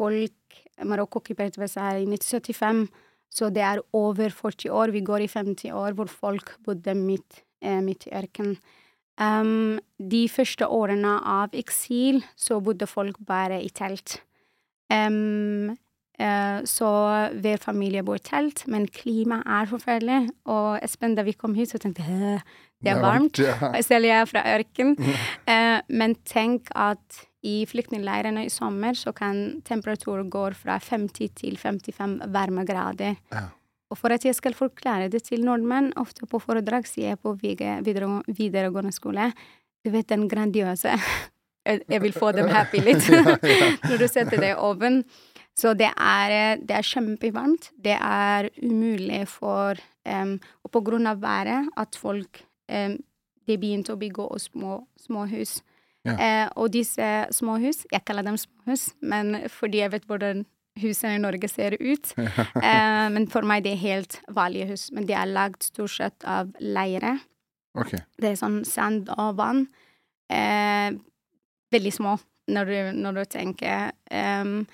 Folk 0.00 0.60
Marokko 0.86 1.20
okkuperte 1.20 1.60
Vest-Sahara 1.60 2.00
i 2.00 2.08
1975, 2.08 2.86
så 3.30 3.50
det 3.54 3.62
er 3.62 3.82
over 3.94 4.32
40 4.34 4.72
år. 4.74 4.92
Vi 4.94 5.04
går 5.06 5.24
i 5.24 5.30
50 5.30 5.74
år 5.76 5.96
hvor 5.98 6.10
folk 6.10 6.56
bodde 6.66 6.94
midt, 6.98 7.42
eh, 7.62 7.80
midt 7.84 8.08
i 8.08 8.14
ørkenen. 8.16 8.56
Um, 9.20 9.76
de 10.00 10.22
første 10.32 10.64
årene 10.64 11.18
av 11.28 11.52
eksil 11.52 12.22
så 12.38 12.56
bodde 12.64 12.88
folk 12.88 13.18
bare 13.28 13.58
i 13.60 13.68
telt. 13.68 14.22
Um, 14.88 15.76
uh, 16.16 16.60
Så 16.64 16.88
hver 17.42 17.60
familie 17.60 18.02
bor 18.02 18.16
i 18.16 18.24
telt, 18.24 18.64
men 18.66 18.88
klimaet 18.88 19.44
er 19.44 19.68
forferdelig. 19.68 20.30
Og 20.46 20.80
Espen, 20.82 21.14
da 21.14 21.22
vi 21.22 21.36
kom 21.36 21.54
hit, 21.54 21.68
så 21.68 21.78
tenkte 21.78 22.02
jeg 22.02 22.08
«Hæ, 22.08 22.40
det 22.80 22.94
er 22.94 23.00
varmt. 23.02 23.40
Selv 23.84 24.08
jeg 24.08 24.16
er 24.16 24.28
fra 24.28 24.44
ørken. 24.54 24.94
Eh, 25.00 25.78
men 25.92 26.14
tenk 26.24 26.70
at 26.72 27.24
i 27.46 27.62
flyktningleirene 27.68 28.44
i 28.46 28.52
sommer 28.52 28.96
så 28.96 29.12
kan 29.16 29.60
temperaturen 29.64 30.28
gå 30.32 30.44
fra 30.56 30.76
50 30.80 31.32
til 31.40 31.56
55 31.60 32.20
varmegrader. 32.32 33.16
Ja. 33.32 33.46
Og 33.90 33.98
for 33.98 34.14
at 34.14 34.24
jeg 34.24 34.36
skal 34.38 34.54
forklare 34.54 35.08
det 35.10 35.24
til 35.26 35.44
nordmenn, 35.44 35.90
ofte 35.98 36.28
på 36.30 36.38
foredrag 36.42 36.86
sier 36.86 37.14
jeg 37.14 37.20
på 37.24 37.34
videregående 37.40 38.94
skole 38.94 39.32
Du 39.82 39.90
vet 39.90 40.08
den 40.08 40.28
grandiøse 40.28 40.94
Jeg 41.90 42.00
vil 42.02 42.14
få 42.14 42.30
dem 42.32 42.48
happy 42.48 42.80
litt 42.86 43.08
når 43.88 43.98
du 44.00 44.06
setter 44.08 44.40
det 44.40 44.54
i 44.54 44.58
ovnen. 44.58 45.02
Så 45.58 45.74
det 45.76 45.90
er, 45.90 46.32
eh, 46.32 46.60
det 46.62 46.76
er 46.78 46.86
kjempevarmt. 46.86 47.72
Det 47.76 47.96
er 47.96 48.48
umulig 48.62 49.26
for 49.28 49.76
um, 50.06 50.38
Og 50.64 50.72
på 50.72 50.80
grunn 50.86 51.08
av 51.10 51.20
været 51.20 51.68
at 51.76 51.98
folk 51.98 52.44
De 52.70 53.56
begynte 53.58 53.94
å 53.94 53.98
bygge 53.98 54.26
oss 54.30 54.48
små, 54.52 54.80
småhus. 55.00 55.58
Ja. 56.06 56.14
Eh, 56.14 56.46
og 56.56 56.70
disse 56.72 57.06
småhus 57.36 57.82
Jeg 57.92 58.06
kaller 58.08 58.24
dem 58.24 58.38
småhus, 58.40 58.86
men 59.04 59.34
fordi 59.52 59.82
jeg 59.82 59.92
vet 59.92 60.06
hvordan 60.08 60.46
husene 60.80 61.18
i 61.18 61.20
Norge 61.20 61.50
ser 61.50 61.76
ut. 61.76 62.12
eh, 62.62 63.06
men 63.12 63.26
for 63.32 63.44
meg 63.46 63.66
det 63.66 63.74
er 63.74 63.82
helt 63.82 64.20
vanlige 64.32 64.70
hus. 64.72 64.88
Men 64.96 65.08
de 65.08 65.16
er 65.18 65.28
lagd 65.28 65.66
stort 65.66 65.96
sett 65.96 66.24
av 66.24 66.54
leire. 66.62 67.18
Okay. 67.78 68.00
Det 68.18 68.32
er 68.32 68.40
sånn 68.40 68.62
sand 68.66 69.10
og 69.16 69.36
vann. 69.40 69.66
Eh, 70.30 70.94
veldig 71.74 71.94
små 71.94 72.16
når 72.50 72.70
du, 72.70 72.78
når 73.02 73.18
du 73.18 73.24
tenker. 73.30 73.90
Um, 74.10 74.64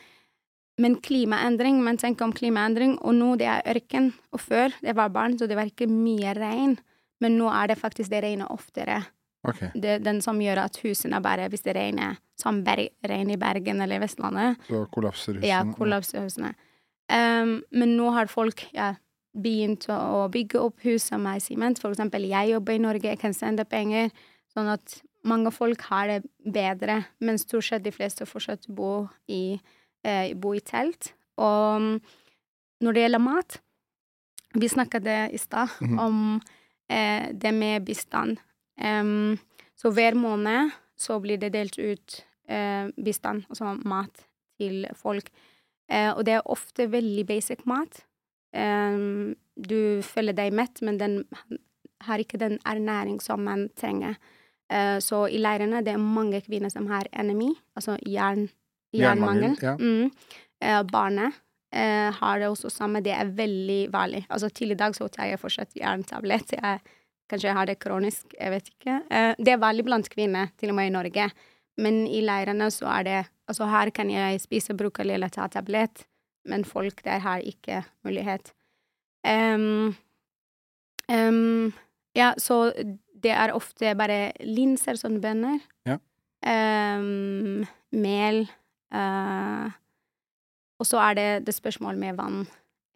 men 0.81 0.99
klimaendring, 1.05 1.81
man 1.85 1.99
tenker 2.01 2.27
om 2.27 2.35
klimaendring, 2.37 2.97
og 3.01 3.17
nå 3.17 3.35
det 3.41 3.49
er 3.53 3.65
ørken. 3.73 4.11
Og 4.33 4.43
før 4.45 4.75
det 4.85 4.97
var 4.97 5.13
barn, 5.13 5.37
så 5.37 5.49
det 5.49 5.59
var 5.59 5.69
ikke 5.69 5.89
mye 5.91 6.35
regn. 6.37 6.77
Men 7.21 7.39
nå 7.39 7.49
er 7.51 7.69
det 7.69 7.79
faktisk 7.81 8.11
det 8.11 8.23
regner 8.23 8.51
oftere. 8.53 9.03
Okay. 9.47 9.71
Det 9.75 10.03
den 10.05 10.21
som 10.23 10.39
gjør 10.43 10.59
at 10.65 10.77
husene 10.83 11.21
bare, 11.23 11.49
hvis 11.49 11.63
det 11.63 11.77
regner, 11.77 12.17
som 12.37 12.63
berg, 12.67 12.91
regn 13.09 13.31
i 13.31 13.37
Bergen 13.37 13.81
eller 13.81 14.01
Vestlandet, 14.03 14.57
Så 14.69 14.87
kollapser 14.93 15.35
husene. 15.39 15.47
ja, 15.49 15.63
kollapser 15.79 16.21
husene. 16.27 16.55
Um, 17.09 17.63
men 17.71 17.97
nå 17.97 18.11
har 18.13 18.27
folk 18.27 18.65
ja, 18.75 18.95
begynt 19.37 19.87
å, 19.89 20.27
bygge 20.33 20.59
opp 20.61 20.81
hus 20.83 21.05
som 21.13 21.25
er 21.31 21.39
siment. 21.39 21.79
For 21.79 21.91
eksempel, 21.95 22.27
jeg 22.29 22.51
jobber 22.51 22.75
i 22.75 22.79
Norge, 22.83 23.07
jeg 23.13 23.19
kan 23.21 23.33
sende 23.37 23.65
penger, 23.65 24.11
sånn 24.53 24.69
at 24.73 24.99
mange 25.27 25.53
folk 25.55 25.81
har 25.91 26.07
det 26.09 26.23
bedre, 26.45 27.05
men 27.21 27.39
stort 27.39 27.65
sett 27.65 27.83
de 27.85 27.91
fleste 27.95 28.27
fortsatt 28.27 28.67
bor 28.69 29.09
i, 29.29 29.61
eh, 30.05 30.35
bo 30.35 30.53
i 30.55 30.61
telt. 30.61 31.13
Og 31.39 31.77
um, 31.77 32.01
når 32.83 32.93
det 32.93 33.03
gjelder 33.07 33.21
mat 33.23 33.61
Vi 34.57 34.69
snakket 34.69 35.05
i 35.35 35.37
stad 35.39 35.69
Mhm. 35.83 35.99
om 36.01 36.41
eh, 36.41 36.41
det 36.87 37.51
med 37.53 37.83
bistand. 37.85 38.39
Så 39.75 39.91
hver 39.91 40.15
måned 40.15 40.71
så 40.97 41.19
blir 41.21 41.41
det 41.43 41.51
delt 41.53 41.79
ut 41.79 42.21
eh, 42.49 42.87
bistand, 42.97 43.43
altså 43.51 43.75
mat, 43.83 44.23
til 44.57 44.87
folk. 44.95 45.29
Eh, 45.91 46.13
og 46.13 46.23
det 46.29 46.37
er 46.37 46.47
ofte 46.49 46.87
veldig 46.93 47.27
basic 47.27 47.67
mat. 47.67 48.05
Du 48.55 49.81
føler 50.07 50.33
deg 50.37 50.55
mett, 50.55 50.81
men 50.87 50.97
den 51.01 51.19
har 52.07 52.23
ikke 52.23 52.41
den 52.41 52.59
ernæring 52.65 53.19
som 53.21 53.43
man 53.45 53.69
trenger. 53.77 54.17
Eh, 54.73 54.99
så 54.99 55.27
i 55.31 55.39
leirene 55.39 55.83
det 55.87 55.95
er 55.95 56.03
mange 56.03 56.41
kvinner 56.45 56.73
som 56.73 56.89
har 56.91 57.09
NMI, 57.13 57.53
altså 57.79 57.97
jern, 58.03 58.49
Jernmangel, 58.97 59.55
ja. 59.63 59.77
Mm. 59.77 60.11
Eh, 60.63 60.83
barnet 60.91 61.37
eh, 61.75 62.13
har 62.15 62.39
det 62.41 62.51
også 62.51 62.71
samme. 62.73 63.03
Det 63.05 63.15
er 63.15 63.33
veldig 63.37 63.81
vanlig. 63.95 64.25
Altså 64.29 64.51
til 64.51 64.75
i 64.75 64.79
dag 64.79 64.97
så 64.97 65.09
tar 65.13 65.31
jeg 65.31 65.43
fortsatt 65.43 65.77
jerntablett. 65.79 66.57
Jeg, 66.57 66.83
kanskje 67.31 67.51
jeg 67.51 67.59
har 67.59 67.71
det 67.71 67.79
kronisk, 67.83 68.27
jeg 68.39 68.55
vet 68.55 68.73
ikke. 68.75 68.99
Eh, 69.11 69.33
det 69.39 69.55
er 69.55 69.63
vanlig 69.63 69.87
blant 69.87 70.11
kvinner, 70.13 70.53
til 70.59 70.73
og 70.73 70.79
med 70.79 70.91
i 70.91 70.95
Norge. 70.95 71.31
Men 71.83 72.05
i 72.09 72.23
leirene 72.25 72.71
så 72.73 72.91
er 72.99 73.09
det 73.09 73.23
Altså 73.47 73.69
her 73.71 73.93
kan 73.95 74.09
jeg 74.11 74.41
spise 74.43 74.75
brokkoli 74.75 75.13
eller 75.15 75.31
ta 75.31 75.45
tablett, 75.47 76.01
men 76.51 76.65
folk 76.67 76.99
der 77.05 77.21
har 77.23 77.45
ikke 77.47 77.85
mulighet. 78.03 78.51
Um, 79.23 79.95
um, 81.07 81.71
ja, 82.19 82.33
så 82.43 82.73
det 83.23 83.31
er 83.31 83.55
ofte 83.55 83.95
bare 83.95 84.33
linser 84.43 84.99
sånne 84.99 85.23
bønner. 85.23 85.61
Ja. 85.87 86.01
Um, 86.43 87.63
mel. 87.95 88.49
eh, 88.91 89.71
og 90.79 90.87
så 90.89 91.01
er 91.11 91.15
det 91.19 91.29
det 91.47 91.55
spørsmålet 91.57 91.99
med 91.99 92.17
vann. 92.19 92.47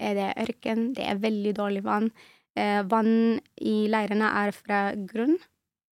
Er 0.01 0.15
det 0.17 0.29
ørken? 0.49 0.93
Det 0.97 1.05
er 1.05 1.21
veldig 1.21 1.55
dårlig 1.59 1.83
vann. 1.85 2.11
Eh, 2.57 2.83
vann 2.89 3.41
i 3.61 3.87
leirene 3.93 4.31
er 4.45 4.53
fra 4.57 4.93
grunn. 4.97 5.37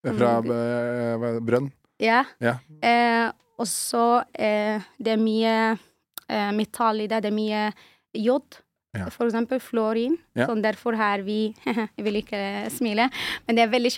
Fra 0.06 0.36
Mm. 0.42 0.52
eh, 0.52 1.40
brønn? 1.42 1.72
Ja. 2.00 2.24
Ja. 2.40 2.58
Eh, 2.82 3.32
og 3.58 3.66
så 3.68 4.24
eh, 4.36 4.82
det 5.00 5.14
er 5.16 5.18
mye 5.22 5.56
eh, 6.30 6.52
metall 6.52 7.02
i 7.02 7.08
det. 7.08 7.22
Det 7.24 7.32
er 7.32 7.36
mye 7.36 7.74
jod. 8.14 8.60
Ja. 8.96 9.10
For 9.12 9.26
eksempel 9.28 9.60
fluorin. 9.60 10.18
Ja. 10.38 10.46
Sånn 10.48 10.62
derfor 10.64 10.96
har 10.96 11.20
vi 11.26 11.54
Jeg 11.66 12.04
vil 12.06 12.16
ikke 12.22 12.70
smile, 12.72 13.10
men 13.48 13.56
det 13.58 13.66
er 13.66 13.74
veldig 13.74 13.92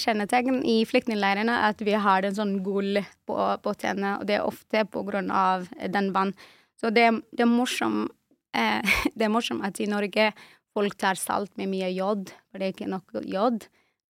kjennetegn 0.00 0.64
i 0.66 0.80
flyktningleirene 0.90 1.54
at 1.68 1.78
vi 1.86 1.92
har 1.92 2.24
en 2.26 2.34
sånn 2.34 2.56
gull 2.64 2.98
på, 3.28 3.36
på 3.62 3.74
tennene, 3.78 4.16
og 4.18 4.26
det 4.26 4.40
er 4.40 4.46
ofte 4.48 4.82
på 4.90 5.04
grunn 5.06 5.30
av 5.30 5.68
den 5.88 6.10
vann. 6.16 6.32
Så 6.80 6.90
det, 6.94 7.10
det 7.36 7.44
er 7.44 7.50
morsomt 7.50 8.10
eh, 8.56 8.80
Det 9.16 9.26
er 9.26 9.32
morsomt 9.32 9.64
at 9.66 9.80
i 9.80 9.88
Norge 9.90 10.30
folk 10.74 10.96
tar 11.00 11.18
salt 11.18 11.56
med 11.58 11.68
mye 11.72 11.90
jod, 11.92 12.30
for 12.50 12.60
det 12.62 12.68
er 12.68 12.74
ikke 12.76 12.90
nok 12.90 13.16
jod, 13.26 13.64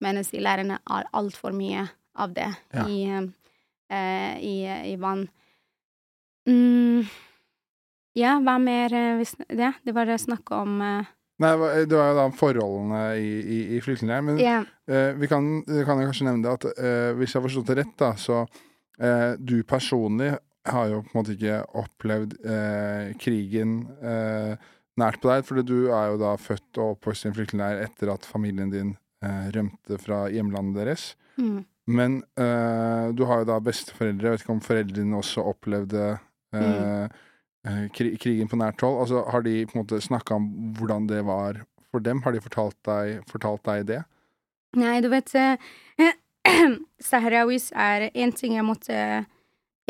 mens 0.04 0.28
i 0.36 0.42
lærerne 0.44 0.76
har 0.84 1.08
altfor 1.16 1.54
mye 1.56 1.86
av 2.20 2.34
det 2.36 2.50
Ja. 2.76 2.84
i, 2.84 2.98
eh, 3.88 4.34
i, 4.44 4.56
i 4.92 4.96
vann. 5.00 5.26
Mm. 6.48 7.06
Ja, 8.18 8.36
hva 8.42 8.58
mer 8.60 8.92
eh, 8.92 9.16
hvis, 9.20 9.36
Ja, 9.48 9.72
det 9.86 9.94
var 9.96 10.08
det 10.08 10.20
snakk 10.20 10.50
om 10.56 10.80
eh, 10.84 11.08
Nei, 11.40 11.54
det 11.88 11.96
var 11.96 12.10
jo 12.10 12.16
da 12.18 12.26
forholdene 12.36 13.02
i, 13.16 13.28
i, 13.40 13.58
i 13.76 13.80
flyktningleiren. 13.80 14.26
Men 14.26 14.40
yeah. 14.42 14.66
eh, 14.84 15.14
vi 15.16 15.28
kan, 15.30 15.46
kan 15.64 16.02
kanskje 16.02 16.26
nevne 16.26 16.44
det 16.44 16.52
at 16.52 16.66
eh, 16.76 17.12
hvis 17.16 17.32
jeg 17.32 17.38
har 17.40 17.46
forstått 17.46 17.70
det 17.70 17.76
rett, 17.78 17.94
da, 17.96 18.10
så 18.20 18.42
eh, 19.00 19.38
du 19.40 19.62
personlig 19.64 20.34
har 20.68 20.90
jo 20.90 21.00
på 21.04 21.12
en 21.12 21.18
måte 21.20 21.36
ikke 21.36 21.62
opplevd 21.80 22.36
eh, 22.44 23.12
krigen 23.20 23.78
eh, 24.04 24.60
nært 25.00 25.20
på 25.22 25.30
deg, 25.30 25.46
fordi 25.48 25.64
du 25.68 25.78
er 25.88 26.12
jo 26.12 26.20
da 26.20 26.34
født 26.40 26.80
og 26.80 26.96
oppvokst 26.96 27.26
i 27.26 27.30
en 27.30 27.36
flyktningleir 27.36 27.82
etter 27.86 28.12
at 28.12 28.28
familien 28.28 28.72
din 28.72 28.94
eh, 29.24 29.48
rømte 29.54 29.98
fra 30.02 30.26
hjemlandet 30.32 30.82
deres. 30.82 31.06
Mm. 31.40 31.64
Men 31.90 32.20
eh, 32.38 33.08
du 33.16 33.24
har 33.26 33.42
jo 33.42 33.50
da 33.50 33.58
besteforeldre, 33.64 34.28
jeg 34.28 34.36
vet 34.36 34.44
ikke 34.44 34.54
om 34.54 34.62
foreldrene 34.64 35.00
dine 35.00 35.18
også 35.18 35.46
opplevde 35.50 36.04
eh, 36.54 37.18
eh, 37.66 37.82
kri 37.96 38.14
krigen 38.20 38.50
på 38.50 38.60
nært 38.60 38.84
hold. 38.84 39.00
Altså, 39.06 39.24
har 39.32 39.46
de 39.46 39.56
på 39.66 39.76
en 39.76 39.82
måte 39.82 40.02
snakka 40.04 40.38
om 40.38 40.48
hvordan 40.78 41.08
det 41.10 41.24
var 41.26 41.64
for 41.90 42.04
dem? 42.04 42.22
Har 42.26 42.36
de 42.36 42.44
fortalt 42.44 42.78
deg, 42.86 43.24
fortalt 43.30 43.64
deg 43.66 43.88
det? 43.88 44.00
Nei, 44.78 45.00
du 45.02 45.08
vet 45.10 45.32
eh, 45.34 45.70
Sahrawis 47.10 47.70
er 47.74 48.10
en 48.12 48.32
ting 48.36 48.54
jeg 48.58 48.66
måtte 48.66 49.00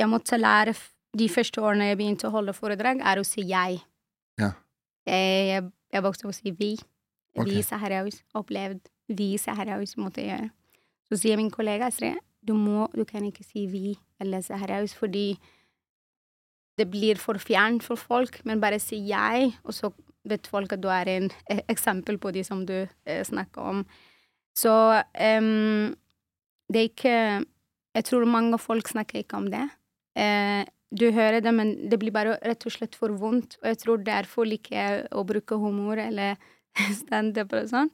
Jeg 0.00 0.08
måtte 0.08 0.38
lære 0.40 0.74
de 1.18 1.26
første 1.28 1.60
årene 1.60 1.90
jeg 1.90 1.98
begynte 2.00 2.28
å 2.28 2.34
holde 2.34 2.54
foredrag, 2.56 3.02
er 3.04 3.20
å 3.20 3.26
si 3.26 3.44
jeg. 3.50 3.82
Ja. 4.40 4.54
Jeg, 5.08 5.46
jeg, 5.50 5.66
jeg 5.92 6.06
vokste 6.06 6.26
opp 6.26 6.34
å 6.34 6.38
si 6.38 6.54
vi. 6.56 6.72
Vi 7.36 7.60
Ok. 7.60 7.66
Sahrawis 7.66 8.22
opplevd. 8.34 8.80
Vi 9.12 9.34
Sahrawis 9.38 9.96
måtte 10.00 10.24
gjøre. 10.24 10.50
Så 11.10 11.18
sier 11.24 11.38
min 11.38 11.50
kollega 11.50 11.88
Astrid, 11.90 12.18
du 12.46 12.54
må, 12.54 12.86
du 12.94 13.02
kan 13.04 13.24
ikke 13.26 13.44
si 13.44 13.66
vi 13.68 13.96
eller 14.20 14.44
saharaus, 14.44 14.94
fordi 14.96 15.34
det 16.78 16.86
blir 16.90 17.18
for 17.20 17.40
fjernt 17.40 17.84
for 17.84 18.00
folk, 18.00 18.40
men 18.48 18.62
bare 18.62 18.78
si 18.80 19.00
jeg, 19.10 19.50
og 19.64 19.74
så 19.76 19.90
vet 20.28 20.48
folk 20.48 20.72
at 20.72 20.82
du 20.82 20.88
er 20.92 21.08
en 21.08 21.28
eh, 21.50 21.64
eksempel 21.72 22.18
på 22.20 22.32
de 22.32 22.44
som 22.44 22.62
du 22.68 22.76
eh, 22.84 23.24
snakker 23.26 23.72
om. 23.72 23.82
Så 24.56 24.72
um, 25.40 25.92
det 26.70 26.80
er 26.80 26.88
ikke 26.88 27.44
Jeg 27.94 28.04
tror 28.04 28.24
mange 28.26 28.58
folk 28.58 28.88
snakker 28.88 29.18
ikke 29.18 29.36
om 29.36 29.48
det. 29.50 29.64
Eh, 30.18 30.62
du 30.90 31.06
hører 31.14 31.38
det, 31.42 31.52
men 31.54 31.74
det 31.90 32.00
blir 32.02 32.14
bare 32.14 32.38
rett 32.42 32.66
og 32.66 32.74
slett 32.74 32.96
for 32.98 33.14
vondt. 33.18 33.58
Og 33.62 33.70
jeg 33.70 33.80
tror 33.84 34.02
derfor 34.06 34.48
liker 34.48 34.76
jeg 34.76 35.04
å 35.14 35.24
bruke 35.26 35.58
humor 35.60 36.00
eller 36.02 36.40
standup 37.02 37.54
og 37.54 37.70
sånn, 37.70 37.92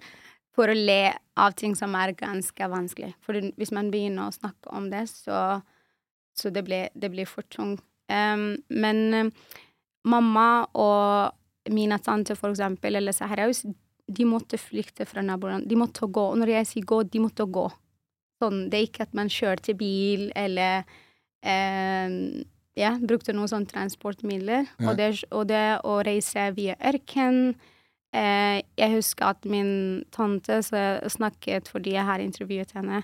for 0.56 0.72
å 0.72 0.76
le 0.76 1.12
av 1.36 1.56
ting 1.58 1.76
som 1.76 1.94
er 1.98 2.14
ganske 2.16 2.70
vanskelig. 2.72 3.12
For 3.24 3.36
hvis 3.36 3.74
man 3.76 3.92
begynner 3.92 4.28
å 4.28 4.36
snakke 4.36 4.72
om 4.72 4.88
det, 4.92 5.04
så, 5.12 5.60
så 6.36 6.52
det, 6.52 6.64
blir, 6.64 6.88
det 6.96 7.12
blir 7.12 7.28
for 7.28 7.44
tungt. 7.52 7.84
Um, 8.06 8.54
men 8.70 9.02
um, 9.12 9.32
mamma 10.06 10.48
og 10.78 11.74
mine 11.74 11.98
tanter, 11.98 12.38
for 12.38 12.54
eksempel, 12.54 12.96
eller 12.96 13.12
Saharaus, 13.12 13.64
de 14.06 14.24
måtte 14.28 14.58
flykte 14.60 15.04
fra 15.08 15.24
naboene. 15.26 15.66
De 15.66 15.76
måtte 15.76 16.06
gå. 16.06 16.28
Og 16.30 16.38
når 16.38 16.54
jeg 16.60 16.68
sier 16.70 16.86
gå, 16.86 17.02
de 17.10 17.20
måtte 17.20 17.44
gå. 17.50 17.66
Sånn, 18.40 18.66
det 18.70 18.78
er 18.78 18.86
ikke 18.86 19.06
at 19.08 19.16
man 19.18 19.32
kjørte 19.32 19.74
bil 19.76 20.28
eller 20.36 20.86
ja, 21.44 22.92
brukte 23.00 23.34
noen 23.34 23.50
sånne 23.50 23.70
transportmidler. 23.70 24.66
Ja. 24.78 24.90
Og, 24.90 24.96
det, 24.98 25.08
og, 25.30 25.46
det, 25.50 25.64
å 25.86 25.98
reise 26.06 26.50
via 26.56 26.76
ørken 26.80 27.54
eh, 28.12 28.62
Jeg 28.76 28.94
husker 28.96 29.32
at 29.32 29.48
min 29.48 30.04
tante 30.14 30.62
snakket, 30.62 31.70
fordi 31.72 31.96
jeg 31.96 32.06
har 32.08 32.24
intervjuet 32.24 32.74
henne, 32.76 33.02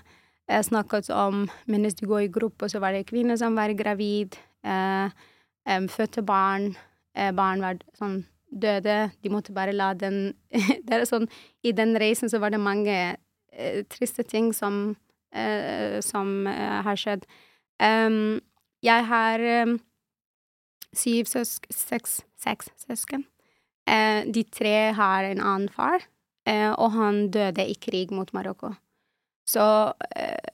jeg 0.49 0.59
eh, 0.59 0.65
snakket 0.65 1.09
om 1.15 1.45
mens 1.71 1.95
de 1.99 2.09
går 2.09 2.27
i 2.27 2.33
gruppe, 2.33 2.69
så 2.69 2.81
var 2.83 2.93
det 2.93 3.07
kvinner 3.09 3.39
som 3.39 3.55
var 3.55 3.73
gravid, 3.79 4.37
eh, 4.65 5.09
eh, 5.65 5.87
fødte 5.89 6.25
barn, 6.25 6.73
eh, 7.15 7.31
barn 7.35 7.63
var 7.63 7.79
sånn 7.99 8.23
døde, 8.53 9.09
de 9.23 9.29
måtte 9.33 9.53
bare 9.55 9.73
la 9.73 9.93
den 9.97 10.35
Det 10.85 10.93
er 10.93 11.07
sånn 11.09 11.25
I 11.65 11.71
den 11.73 11.95
reisen 11.97 12.29
så 12.29 12.37
var 12.37 12.53
det 12.53 12.59
mange 12.61 12.97
eh, 13.15 13.79
triste 13.89 14.21
ting 14.27 14.51
som 14.53 14.93
Eh, 15.33 15.97
som 16.05 16.45
har 16.85 16.97
skjedd. 16.99 17.25
Um, 17.83 18.39
jeg 18.83 19.05
har 19.09 19.43
um, 19.63 19.77
syv 20.95 21.27
søsk... 21.31 21.67
Seks, 21.73 22.21
seks 22.39 22.71
søsken. 22.85 23.25
Uh, 23.89 24.23
de 24.31 24.45
tre 24.47 24.93
har 24.95 25.27
en 25.27 25.41
annen 25.43 25.69
far, 25.71 26.05
uh, 26.47 26.71
og 26.71 26.93
han 26.95 27.27
døde 27.33 27.65
i 27.67 27.75
krig 27.75 28.13
mot 28.15 28.29
Marokko. 28.35 28.73
Så 29.47 29.65
uh, 29.91 30.49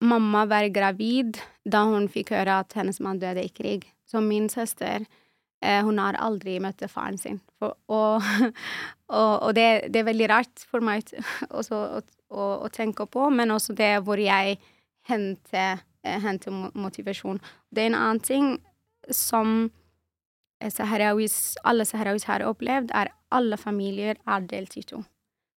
mamma 0.00 0.46
var 0.48 0.68
gravid 0.72 1.40
da 1.64 1.84
hun 1.90 2.08
fikk 2.12 2.32
høre 2.36 2.62
at 2.62 2.76
hennes 2.78 3.00
mann 3.04 3.20
døde 3.20 3.44
i 3.44 3.52
krig. 3.52 3.84
Så 4.08 4.22
min 4.24 4.48
søster 4.52 5.06
hun 5.82 5.96
har 5.98 6.14
aldri 6.20 6.58
møtt 6.60 6.82
faren 6.92 7.16
sin. 7.18 7.38
For, 7.58 7.72
og, 7.90 8.22
og, 9.18 9.32
og 9.48 9.54
det, 9.56 9.88
det, 9.88 10.02
er 10.02 10.08
veldig 10.10 10.28
rart 10.30 10.62
for 10.68 10.84
meg 10.84 11.08
også, 11.48 11.78
å, 11.96 12.02
å, 12.28 12.48
å, 12.66 12.68
tenke 12.70 13.06
på, 13.08 13.24
men 13.32 13.50
også 13.50 13.74
det 13.74 13.94
hvor 14.06 14.20
jeg 14.20 14.60
henter, 15.08 15.80
eh, 16.06 16.20
henter 16.22 16.54
motivasjon. 16.74 17.42
Det 17.74 17.82
er 17.82 17.90
en 17.90 17.98
annen 17.98 18.22
ting 18.22 18.54
som 19.10 19.68
Saharawis, 20.56 21.56
alle 21.68 21.84
saharawis 21.84 22.24
har 22.30 22.44
opplevd, 22.46 22.94
er 22.96 23.10
alle 23.34 23.58
familier 23.60 24.16
er 24.24 24.46
delt 24.48 24.76
i 24.78 24.84
to. 24.88 25.02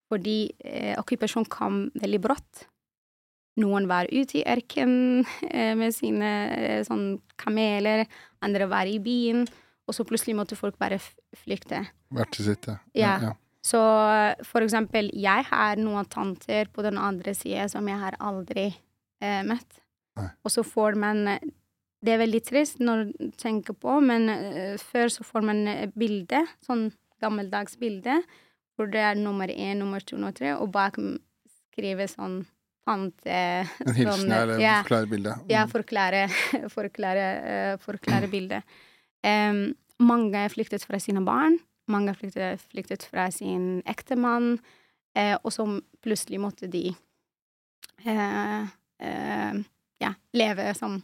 Fordi 0.08 0.38
eh, 0.64 0.94
okkupasjonen 0.96 1.50
kom 1.52 1.82
veldig 2.00 2.20
brått. 2.22 2.66
Noen 3.60 3.88
var 3.88 4.08
ute 4.12 4.40
i 4.40 4.44
ørkenen 4.48 5.24
eh, 5.48 5.74
med 5.76 5.94
sine 5.96 6.32
eh, 6.56 6.82
sånn 6.86 7.18
kameler, 7.40 8.04
andre 8.44 8.68
var 8.70 8.88
i 8.88 8.98
byen, 9.02 9.44
og 9.86 9.96
så 9.96 10.06
plutselig 10.06 10.36
måtte 10.38 10.58
folk 10.58 10.78
bare 10.80 10.98
flykte. 11.36 11.82
Hvert 12.14 12.32
til 12.36 12.48
sitt, 12.48 12.68
ja. 12.68 12.78
ja. 12.96 13.14
ja. 13.28 13.34
Så 13.66 13.80
for 14.46 14.62
eksempel, 14.62 15.08
jeg 15.16 15.46
har 15.48 15.80
noen 15.80 16.06
tanter 16.08 16.70
på 16.70 16.84
den 16.86 17.00
andre 17.02 17.34
sida 17.34 17.66
som 17.72 17.88
jeg 17.90 17.98
har 17.98 18.16
aldri 18.22 18.68
eh, 18.70 19.42
møtt. 19.46 19.82
Nei. 20.16 20.30
Og 20.44 20.52
så 20.52 20.64
får 20.64 20.96
man 20.96 21.26
Det 22.04 22.12
er 22.12 22.20
veldig 22.22 22.40
trist 22.44 22.78
når 22.80 23.06
du 23.08 23.30
tenker 23.40 23.74
på, 23.74 23.98
men 24.04 24.28
uh, 24.30 24.76
før 24.78 25.10
så 25.12 25.24
får 25.26 25.46
man 25.48 25.62
bilde, 25.96 26.44
sånn 26.64 26.90
gammeldags 27.22 27.78
bilde, 27.80 28.20
hvor 28.76 28.90
det 28.92 29.00
er 29.00 29.16
nummer 29.16 29.48
én, 29.48 29.80
nummer 29.80 30.04
to, 30.04 30.18
nummer 30.20 30.36
tre, 30.36 30.52
og 30.54 30.68
bak 30.74 30.98
skriver 31.72 32.10
sånn 32.10 32.42
tante 32.86 33.32
En 33.32 33.96
hilsen 33.96 34.26
sånn, 34.26 34.34
eller 34.36 34.60
ja, 34.62 34.76
forklare 34.84 35.10
bildet? 35.10 35.40
Mm. 35.40 35.48
Ja, 35.50 35.64
forklare, 35.72 36.22
forklare, 36.76 37.26
uh, 37.40 37.72
forklare 37.82 38.30
bildet. 38.30 38.76
Um, 39.24 39.72
mange 39.98 40.44
er 40.44 40.52
flyktet 40.52 40.84
fra 40.84 41.00
sine 41.00 41.24
barn. 41.24 41.58
Mange 41.88 42.14
flyktet, 42.18 42.62
flyktet 42.72 43.06
fra 43.06 43.28
sin 43.30 43.80
ektemann, 43.86 44.56
eh, 45.14 45.36
og 45.42 45.52
så 45.54 45.66
plutselig 46.02 46.40
måtte 46.42 46.66
de 46.70 46.88
eh, 48.04 48.66
eh, 48.98 49.60
ja, 50.02 50.14
leve 50.36 50.72
som 50.74 51.00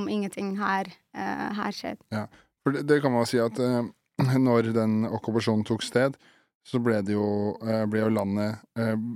om 0.00 0.08
ingenting 0.08 0.54
her, 0.58 0.90
uh, 1.16 1.48
her 1.56 1.74
skjedd. 1.74 2.02
Ja, 2.14 2.26
for 2.62 2.74
det, 2.74 2.86
det, 2.88 3.00
kan 3.04 3.14
man 3.14 3.28
si 3.28 3.40
at 3.42 3.58
uh, 3.60 3.84
når 4.48 4.72
den 4.76 5.04
okkupasjonen 5.08 5.66
tok 5.68 5.84
sted, 5.86 6.18
så 6.66 6.80
ble 6.82 7.00
det 7.04 7.16
jo, 7.16 7.56
uh, 7.64 7.84
ble 7.88 8.02
jo 8.02 8.10
landet 8.12 8.60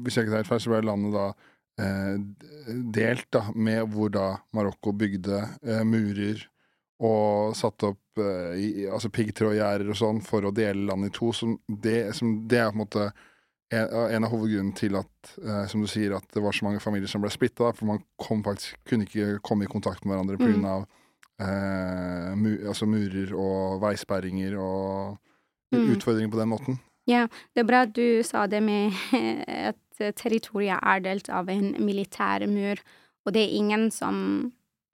Hvis 0.02 0.16
jeg 0.16 0.24
ikke 0.24 0.32
tar 0.32 0.42
helt 0.42 0.52
feil, 0.52 0.62
så 0.64 0.72
ble 0.72 0.86
landet 0.86 1.16
da 1.16 1.26
delt 2.94 3.26
da, 3.34 3.40
med 3.50 3.88
hvor 3.90 4.12
da 4.14 4.28
Marokko 4.54 4.92
bygde 4.94 5.40
murer 5.82 6.44
og 7.02 7.56
satt 7.58 7.82
opp 7.88 8.20
i, 8.54 8.84
altså 8.86 9.10
piggtrådgjerder 9.10 9.90
og 9.90 9.98
sånn 9.98 10.20
for 10.22 10.46
å 10.46 10.52
dele 10.54 10.86
landet 10.86 11.10
i 11.10 11.16
to. 11.16 11.32
Som 11.34 11.56
det, 11.66 12.12
som 12.14 12.36
det, 12.46 12.60
er 12.62 12.70
på 12.70 12.76
en 12.76 12.82
måte 12.84 13.08
en, 13.74 14.26
av 14.26 14.32
hovedgrunnene 14.32 14.76
til 14.78 14.96
at, 14.98 15.34
eh, 15.42 15.64
som 15.70 15.82
du 15.84 15.88
sier, 15.90 16.16
at 16.16 16.26
det 16.34 16.42
var 16.44 16.56
så 16.56 16.66
mange 16.66 16.82
familier 16.82 17.10
som 17.10 17.22
ble 17.24 17.32
splitta. 17.32 17.72
For 17.76 17.88
man 17.88 18.02
kom 18.20 18.44
faktisk, 18.46 18.78
kunne 18.88 19.08
ikke 19.08 19.38
komme 19.46 19.66
i 19.66 19.70
kontakt 19.70 20.04
med 20.04 20.14
hverandre 20.14 20.38
pga. 20.40 20.54
Mm. 20.54 20.66
Av, 20.70 20.88
uh, 21.42 22.32
mu, 22.38 22.50
altså 22.70 22.86
murer 22.86 23.32
og 23.34 23.80
veisperringer 23.82 24.58
og 24.60 25.16
mm. 25.74 25.88
utfordringer 25.96 26.30
på 26.32 26.42
den 26.42 26.52
måten. 26.52 26.78
Ja, 27.10 27.26
det 27.52 27.64
er 27.64 27.68
bra 27.68 27.82
at 27.84 27.96
du 27.96 28.22
sa 28.24 28.46
det 28.48 28.62
med 28.64 28.94
at 29.70 30.04
territoriet 30.18 30.78
er 30.80 31.02
delt 31.04 31.28
av 31.28 31.50
en 31.52 31.74
militær 31.84 32.46
mur, 32.50 32.80
og 33.24 33.34
det 33.34 33.44
er 33.44 33.58
ingen 33.58 33.90
som 33.94 34.16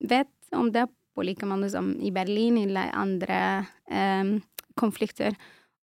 vet 0.00 0.30
om 0.56 0.72
det 0.74 0.88
på 1.14 1.24
like 1.26 1.46
mange 1.46 1.70
som 1.70 1.92
i 2.00 2.12
Berlin 2.14 2.58
eller 2.62 2.92
andre 2.96 3.66
eh, 3.90 4.36
konflikter. 4.78 5.34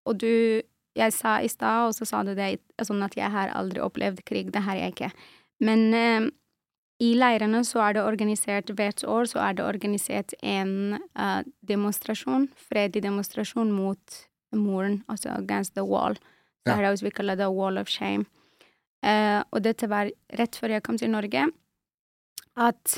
Og 0.07 0.19
du 0.23 0.63
Jeg 0.97 1.13
sa 1.13 1.39
i 1.45 1.51
stad, 1.53 1.91
og 1.91 1.95
så 1.97 2.09
sa 2.09 2.23
du 2.25 2.33
det 2.37 2.57
sånn 2.85 3.05
at 3.05 3.17
jeg 3.19 3.29
har 3.33 3.53
aldri 3.57 3.83
opplevd 3.85 4.25
krig. 4.29 4.53
Det 4.55 4.65
har 4.65 4.79
jeg 4.81 4.95
ikke. 4.95 5.11
Men 5.65 5.83
um, 5.93 6.29
i 7.03 7.13
leirene 7.19 7.61
så 7.69 7.83
er 7.85 7.97
det 7.97 8.07
organisert 8.07 8.73
hvert 8.73 9.05
år 9.05 9.29
så 9.29 9.43
er 9.45 9.59
det 9.59 9.67
organisert 9.67 10.33
en 10.41 10.97
uh, 11.19 11.43
demonstrasjon, 11.69 12.49
fredelig 12.57 13.05
demonstrasjon 13.05 13.73
mot 13.77 14.23
muren, 14.57 15.03
altså 15.13 15.35
against 15.37 15.75
the 15.77 15.85
wall. 15.85 16.17
Så 16.67 16.73
ja. 16.73 16.95
vi 17.03 17.13
kaller 17.13 17.37
det 17.37 17.51
wall 17.53 17.79
of 17.79 17.89
shame. 17.93 18.25
Uh, 19.05 19.45
og 19.53 19.63
dette 19.63 19.89
var 19.93 20.11
rett 20.41 20.57
før 20.57 20.79
jeg 20.79 20.83
kom 20.83 20.97
til 20.99 21.13
Norge, 21.13 21.45
at 22.57 22.97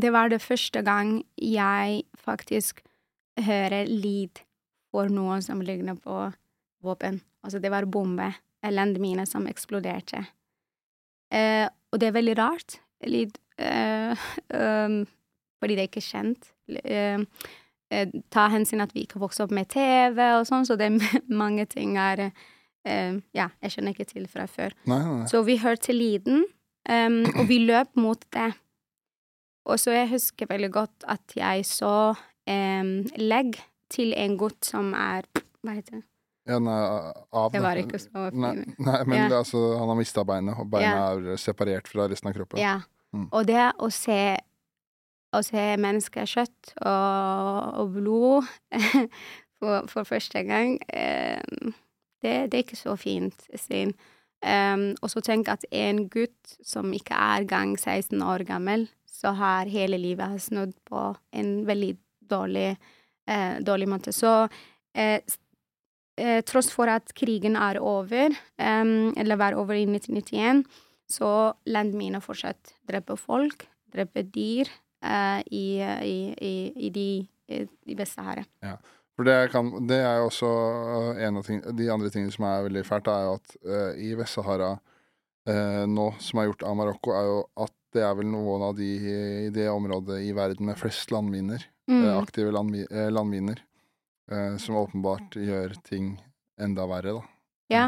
det 0.00 0.10
var 0.12 0.28
det 0.28 0.42
første 0.42 0.82
gang 0.82 1.20
jeg 1.36 2.02
faktisk 2.18 2.82
hører 3.40 3.86
lyd 3.86 4.42
for 4.90 5.08
noe 5.12 5.38
som 5.44 5.62
ligner 5.62 5.94
på 5.94 6.32
våpen. 6.84 7.20
Altså, 7.44 7.60
det 7.62 7.70
var 7.72 7.88
bombe, 7.90 8.32
landmine, 8.66 9.26
som 9.26 9.46
eksploderte. 9.48 10.24
Eh, 11.32 11.66
og 11.90 12.00
det 12.00 12.10
er 12.10 12.16
veldig 12.16 12.36
rart, 12.38 12.78
litt, 13.06 13.38
eh, 13.58 14.28
um, 14.54 15.02
fordi 15.60 15.76
det 15.76 15.84
er 15.84 15.90
ikke 15.90 16.04
kjent. 16.04 16.52
Eh, 16.84 17.20
eh, 17.90 18.14
ta 18.32 18.46
hensyn 18.52 18.82
at 18.84 18.94
vi 18.96 19.04
ikke 19.06 19.20
vokste 19.22 19.46
opp 19.46 19.54
med 19.54 19.70
TV 19.72 20.22
og 20.38 20.46
sånn, 20.48 20.66
så 20.68 20.78
det 20.80 20.90
er 20.90 21.20
mange 21.42 21.66
ting 21.70 21.98
er 22.00 22.28
eh, 22.30 23.20
Ja, 23.36 23.50
jeg 23.60 23.74
skjønner 23.74 23.96
ikke 23.96 24.08
til 24.10 24.26
fra 24.30 24.48
før. 24.50 24.74
Nei, 24.90 25.02
nei. 25.04 25.28
Så 25.30 25.44
vi 25.46 25.60
hørte 25.62 25.96
lyden, 25.96 26.44
um, 26.88 27.22
og 27.36 27.46
vi 27.50 27.60
løp 27.62 27.94
mot 28.00 28.22
det. 28.34 28.52
Og 29.68 29.78
så 29.78 29.92
jeg 29.94 30.12
husker 30.14 30.48
veldig 30.50 30.70
godt 30.74 31.04
at 31.12 31.36
jeg 31.36 31.66
så 31.68 32.12
um, 32.16 32.94
legg 33.20 33.60
til 33.92 34.14
en 34.16 34.38
gutt 34.40 34.64
som 34.66 34.94
er 34.96 35.28
Hva 35.60 35.74
heter 35.76 36.00
det? 36.00 36.06
Nei, 36.58 36.78
av 37.32 37.50
Det 37.54 37.62
var 37.62 37.80
ikke 37.80 38.00
så 38.02 38.28
fint. 38.28 38.40
Nei, 38.42 38.54
nei, 38.78 39.00
men 39.06 39.18
ja. 39.22 39.28
altså, 39.38 39.60
han 39.78 39.92
har 39.92 39.98
mista 39.98 40.24
beinet, 40.26 40.58
og 40.58 40.70
beinet 40.72 41.26
ja. 41.28 41.34
er 41.34 41.40
separert 41.40 41.90
fra 41.90 42.08
resten 42.10 42.30
av 42.30 42.36
kroppen. 42.36 42.62
Ja. 42.62 42.78
Mm. 43.14 43.26
Og 43.28 43.46
det 43.48 43.66
å 43.82 43.90
se 43.94 44.20
å 45.30 45.42
se 45.46 45.64
menneskekjøtt 45.78 46.72
og, 46.80 47.66
og 47.80 47.92
blod 47.94 48.48
for, 49.60 49.86
for, 49.90 50.06
første 50.08 50.42
gang, 50.46 50.78
um, 50.90 51.74
det, 52.22 52.34
det, 52.50 52.56
er 52.56 52.64
ikke 52.64 52.78
så 52.78 52.96
fint 52.98 53.46
syn. 53.54 53.94
Um, 54.40 54.90
og 55.04 55.12
så 55.12 55.22
tenk 55.24 55.50
at 55.52 55.66
en 55.70 56.06
gutt 56.10 56.56
som 56.66 56.94
ikke 56.96 57.14
er 57.14 57.46
gang 57.48 57.76
16 57.76 58.18
år 58.24 58.46
gammel, 58.48 58.88
så 59.06 59.34
har 59.36 59.70
hele 59.70 60.00
livet 60.00 60.40
snudd 60.42 60.72
på 60.88 61.10
en 61.36 61.52
veldig 61.68 61.92
dårlig, 62.30 62.76
eh, 63.28 63.58
dårlig 63.60 63.88
måte. 63.90 64.14
Så 64.16 64.32
eh, 64.94 65.20
eh, 66.20 66.40
tross 66.46 66.70
for 66.72 66.90
at 66.92 67.10
krigen 67.16 67.56
er 67.58 67.80
over, 67.82 68.36
um, 68.60 69.10
eller 69.16 69.40
var 69.40 69.56
over 69.58 69.74
i 69.78 69.86
1991, 69.88 70.62
så 71.10 71.30
landminer 71.66 72.22
fortsatt 72.22 72.76
dreper 72.88 73.18
folk, 73.18 73.66
dreper 73.90 74.28
dyr 74.30 74.70
uh, 75.02 75.40
i, 75.50 75.80
i, 75.82 76.16
i, 76.36 76.54
i, 76.76 76.90
de, 76.94 77.08
i, 77.50 77.64
i 77.90 77.98
Vest-Sahara. 77.98 78.44
For 79.18 79.26
det, 79.26 79.50
kan, 79.52 79.72
det 79.90 79.98
er 80.00 80.20
jo 80.20 80.28
også 80.30 80.48
øh, 80.48 81.18
en 81.26 81.40
av 81.40 81.44
ting, 81.44 81.58
de 81.76 81.90
andre 81.92 82.08
tingene 82.12 82.32
som 82.32 82.46
er 82.48 82.62
veldig 82.68 82.84
fælt, 82.88 83.10
er 83.10 83.26
jo 83.26 83.34
at 83.36 83.56
uh, 83.66 83.90
i 84.00 84.14
Vest-Sahara 84.16 84.70
uh, 84.78 85.82
nå, 85.90 86.06
som 86.22 86.40
er 86.40 86.48
gjort 86.48 86.64
av 86.64 86.78
Marokko, 86.78 87.12
er 87.18 87.28
jo 87.28 87.42
at 87.66 87.74
det 87.92 88.04
er 88.06 88.14
vel 88.14 88.30
noen 88.30 88.62
av 88.68 88.76
de 88.78 88.86
i 88.86 89.50
det 89.52 89.66
området 89.68 90.20
i 90.22 90.30
verden 90.36 90.70
med 90.70 90.78
flest 90.80 91.12
landminer, 91.12 91.66
Mm. 91.90 92.04
aktive 92.20 92.52
landmi, 92.54 92.84
landminer, 93.10 93.58
øh, 94.30 94.56
som 94.62 94.80
åpenbart 94.80 95.36
gjør 95.36 95.76
ting 95.86 96.14
enda 96.60 96.86
verre, 96.90 97.18
da. 97.18 97.22
Ja, 97.70 97.84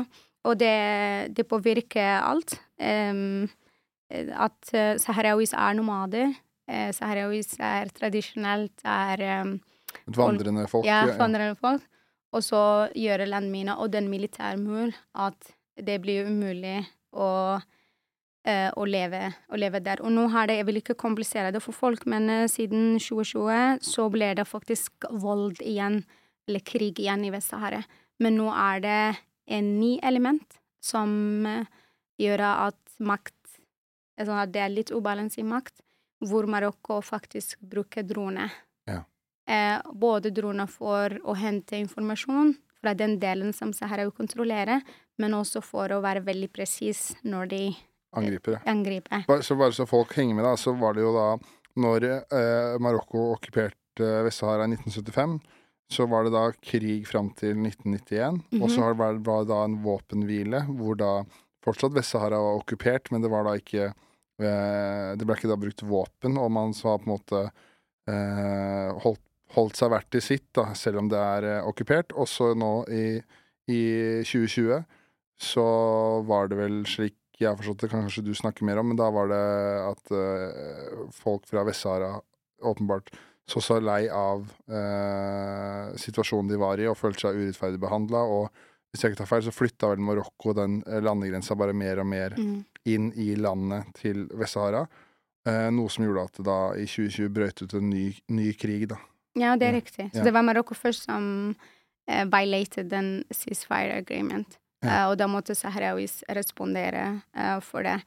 og 0.46 0.58
det, 0.58 1.34
det 1.36 1.46
påvirker 1.50 2.22
alt. 2.22 2.56
Um, 2.78 3.48
at 4.12 4.58
saharawis 4.68 5.02
saharauis 5.02 5.52
er 5.56 5.76
nomader. 5.78 6.34
Saharawis 6.68 7.54
saharauis 7.54 7.54
er 7.58 7.90
tradisjonelt 7.96 8.84
er 8.84 9.22
um, 9.42 9.54
Et 10.06 10.16
vandrende 10.16 10.66
folk. 10.68 10.86
ja, 10.86 11.06
ja. 11.06 11.16
vandrende 11.18 11.56
folk. 11.56 11.82
Og 12.32 12.44
så 12.44 12.88
gjør 12.96 13.26
landminer 13.28 13.80
og 13.80 13.92
den 13.92 14.08
militærmur 14.08 14.92
at 15.14 15.52
det 15.76 15.98
blir 16.04 16.28
umulig 16.28 16.80
å, 17.12 17.58
eh, 18.48 18.70
å, 18.72 18.86
leve, 18.88 19.26
å 19.52 19.60
leve 19.60 19.82
der. 19.84 20.00
Og 20.04 20.12
nå 20.14 20.28
har 20.32 20.48
det, 20.48 20.58
jeg 20.60 20.68
vil 20.68 20.80
ikke 20.80 20.98
komplisere 21.00 21.52
det 21.52 21.62
for 21.64 21.76
folk, 21.76 22.06
men 22.08 22.30
eh, 22.32 22.48
siden 22.48 22.96
2020 23.00 23.82
så 23.84 24.08
ble 24.12 24.32
det 24.38 24.48
faktisk 24.48 25.08
vold 25.10 25.60
igjen, 25.60 26.02
eller 26.48 26.64
krig 26.66 27.00
igjen 27.00 27.24
i 27.26 27.32
Vest-Sahara. 27.34 27.82
Men 28.22 28.38
nå 28.38 28.48
er 28.54 28.82
det 28.82 28.98
en 29.52 29.70
ny 29.80 29.96
element 30.02 30.58
som 30.82 31.46
eh, 31.46 31.70
gjør 32.22 32.44
at 32.48 32.98
makt 33.02 33.36
altså 34.18 34.36
at 34.42 34.52
det 34.54 34.62
er 34.62 34.72
litt 34.72 34.92
ubalanse 34.94 35.40
i 35.40 35.46
makt, 35.46 35.80
hvor 36.22 36.46
Marokko 36.50 37.00
faktisk 37.02 37.58
bruker 37.60 38.04
droner. 38.06 38.52
Ja. 38.86 39.02
Eh, 39.46 39.78
både 39.92 40.30
droner 40.34 40.70
for 40.70 41.16
å 41.24 41.34
hente 41.38 41.80
informasjon 41.80 42.54
fra 42.82 42.94
den 42.98 43.18
delen 43.22 43.54
som 43.54 43.72
Sahara 43.74 44.08
kontrollerer, 44.10 44.82
men 45.18 45.34
også 45.34 45.62
for 45.64 45.92
å 45.94 46.02
være 46.02 46.24
veldig 46.26 46.50
presis 46.54 47.12
når 47.22 47.50
de 47.52 47.64
Angriper, 48.12 48.58
angriper. 48.68 49.22
Bare, 49.24 49.40
så 49.40 49.56
bare 49.56 49.72
så 49.72 49.86
folk 49.88 50.10
henger 50.18 50.36
med, 50.36 50.44
da, 50.44 50.52
så 50.60 50.74
var 50.76 50.92
det 50.92 51.00
jo 51.00 51.14
da 51.16 51.28
Når 51.80 52.04
eh, 52.04 52.74
Marokko 52.84 53.30
okkuperte 53.32 54.04
eh, 54.04 54.18
Vest-Sahara 54.26 54.66
i 54.66 54.74
1975, 54.74 55.38
så 55.92 56.06
var 56.08 56.24
det 56.26 56.32
da 56.34 56.46
krig 56.64 57.04
fram 57.08 57.28
til 57.36 57.54
1991. 57.60 58.40
Og 58.62 58.68
så 58.70 58.78
Mhm. 58.78 58.82
har 58.82 58.94
det 58.94 59.02
vært- 59.02 59.24
var 59.26 59.42
det 59.44 59.48
da 59.52 59.64
en 59.64 59.76
våpenhvile, 59.84 60.62
hvor 60.78 60.96
da 60.96 61.12
fortsatt 61.64 61.92
Vest-Sahara 61.94 62.38
var 62.40 62.58
okkupert, 62.62 63.10
men 63.12 63.20
det 63.22 63.30
var 63.30 63.44
da 63.44 63.58
ikke 63.60 63.92
eh, 64.42 65.14
Det 65.14 65.26
ble 65.26 65.36
ikke 65.36 65.48
da 65.52 65.56
brukt 65.60 65.82
våpen, 65.86 66.36
og 66.40 66.50
man 66.50 66.72
så 66.72 66.88
har 66.90 66.98
på 66.98 67.06
en 67.06 67.14
måte 67.18 67.42
eh, 68.08 68.92
holdt, 69.04 69.20
holdt 69.54 69.76
seg 69.78 69.90
hvert 69.92 70.14
i 70.18 70.20
sitt, 70.24 70.48
da, 70.56 70.72
selv 70.74 70.98
om 70.98 71.08
det 71.12 71.18
er 71.20 71.44
eh, 71.60 71.66
okkupert. 71.68 72.08
Også 72.18 72.48
nå 72.58 72.88
i, 72.90 73.22
i 73.70 73.82
2020 74.24 74.84
så 75.38 76.24
var 76.26 76.48
det 76.48 76.58
vel 76.58 76.82
slik 76.88 77.14
jeg 77.38 77.48
har 77.50 77.56
forstått 77.58 77.80
det, 77.84 77.90
kan 77.90 78.02
kanskje 78.06 78.24
du 78.24 78.32
snakke 78.34 78.62
mer 78.66 78.78
om, 78.78 78.88
men 78.88 78.96
da 78.98 79.08
var 79.10 79.26
det 79.30 79.42
at 79.92 80.12
eh, 80.14 81.06
folk 81.12 81.46
fra 81.46 81.62
Vest-Sahara 81.66 82.20
åpenbart 82.62 83.10
så 83.50 83.60
så 83.60 83.78
lei 83.82 84.06
av 84.08 84.44
eh, 84.70 85.96
situasjonen 85.98 86.48
de 86.52 86.58
var 86.60 86.80
i, 86.80 86.86
og 86.90 86.96
følte 86.98 87.26
seg 87.28 87.38
urettferdig 87.40 87.80
behandla. 87.82 88.22
Og 88.22 88.48
hvis 88.92 89.02
jeg 89.04 89.12
ikke 89.12 89.22
tar 89.22 89.30
feil, 89.30 89.44
så 89.46 89.54
flytta 89.54 89.90
vel 89.92 90.02
Marokko 90.04 90.54
den 90.56 90.80
eh, 90.86 91.00
landegrensa 91.04 91.56
bare 91.58 91.74
mer 91.76 92.00
og 92.02 92.06
mer 92.06 92.36
Mm. 92.38 92.64
inn 92.86 93.12
i 93.16 93.34
landet 93.36 93.92
til 93.94 94.24
Vest-Sahara. 94.34 94.86
Eh, 95.46 95.68
noe 95.74 95.88
som 95.90 96.04
gjorde 96.04 96.24
at 96.28 96.36
det 96.38 96.44
da 96.46 96.58
i 96.78 96.86
2020 96.86 97.28
brøt 97.34 97.62
ut 97.62 97.74
en 97.74 97.90
ny, 97.90 98.12
ny 98.30 98.52
krig, 98.54 98.88
da. 98.88 98.98
Ja, 99.38 99.56
det 99.56 99.66
er 99.68 99.72
riktig. 99.80 100.10
Så 100.12 100.18
Ja. 100.18 100.24
det 100.24 100.32
var 100.34 100.42
Marokko 100.42 100.74
først 100.74 101.06
som 101.08 101.56
uh, 102.10 102.24
violated 102.28 102.90
den 102.90 103.24
ceasefire 103.32 103.96
agreement. 104.02 104.58
Ja. 104.84 105.06
Uh, 105.06 105.10
og 105.12 105.16
da 105.18 105.26
måtte 105.26 105.54
Saharawis 105.56 106.22
respondere 106.28 107.22
uh, 107.34 107.58
for 107.60 107.82
det. 107.82 108.02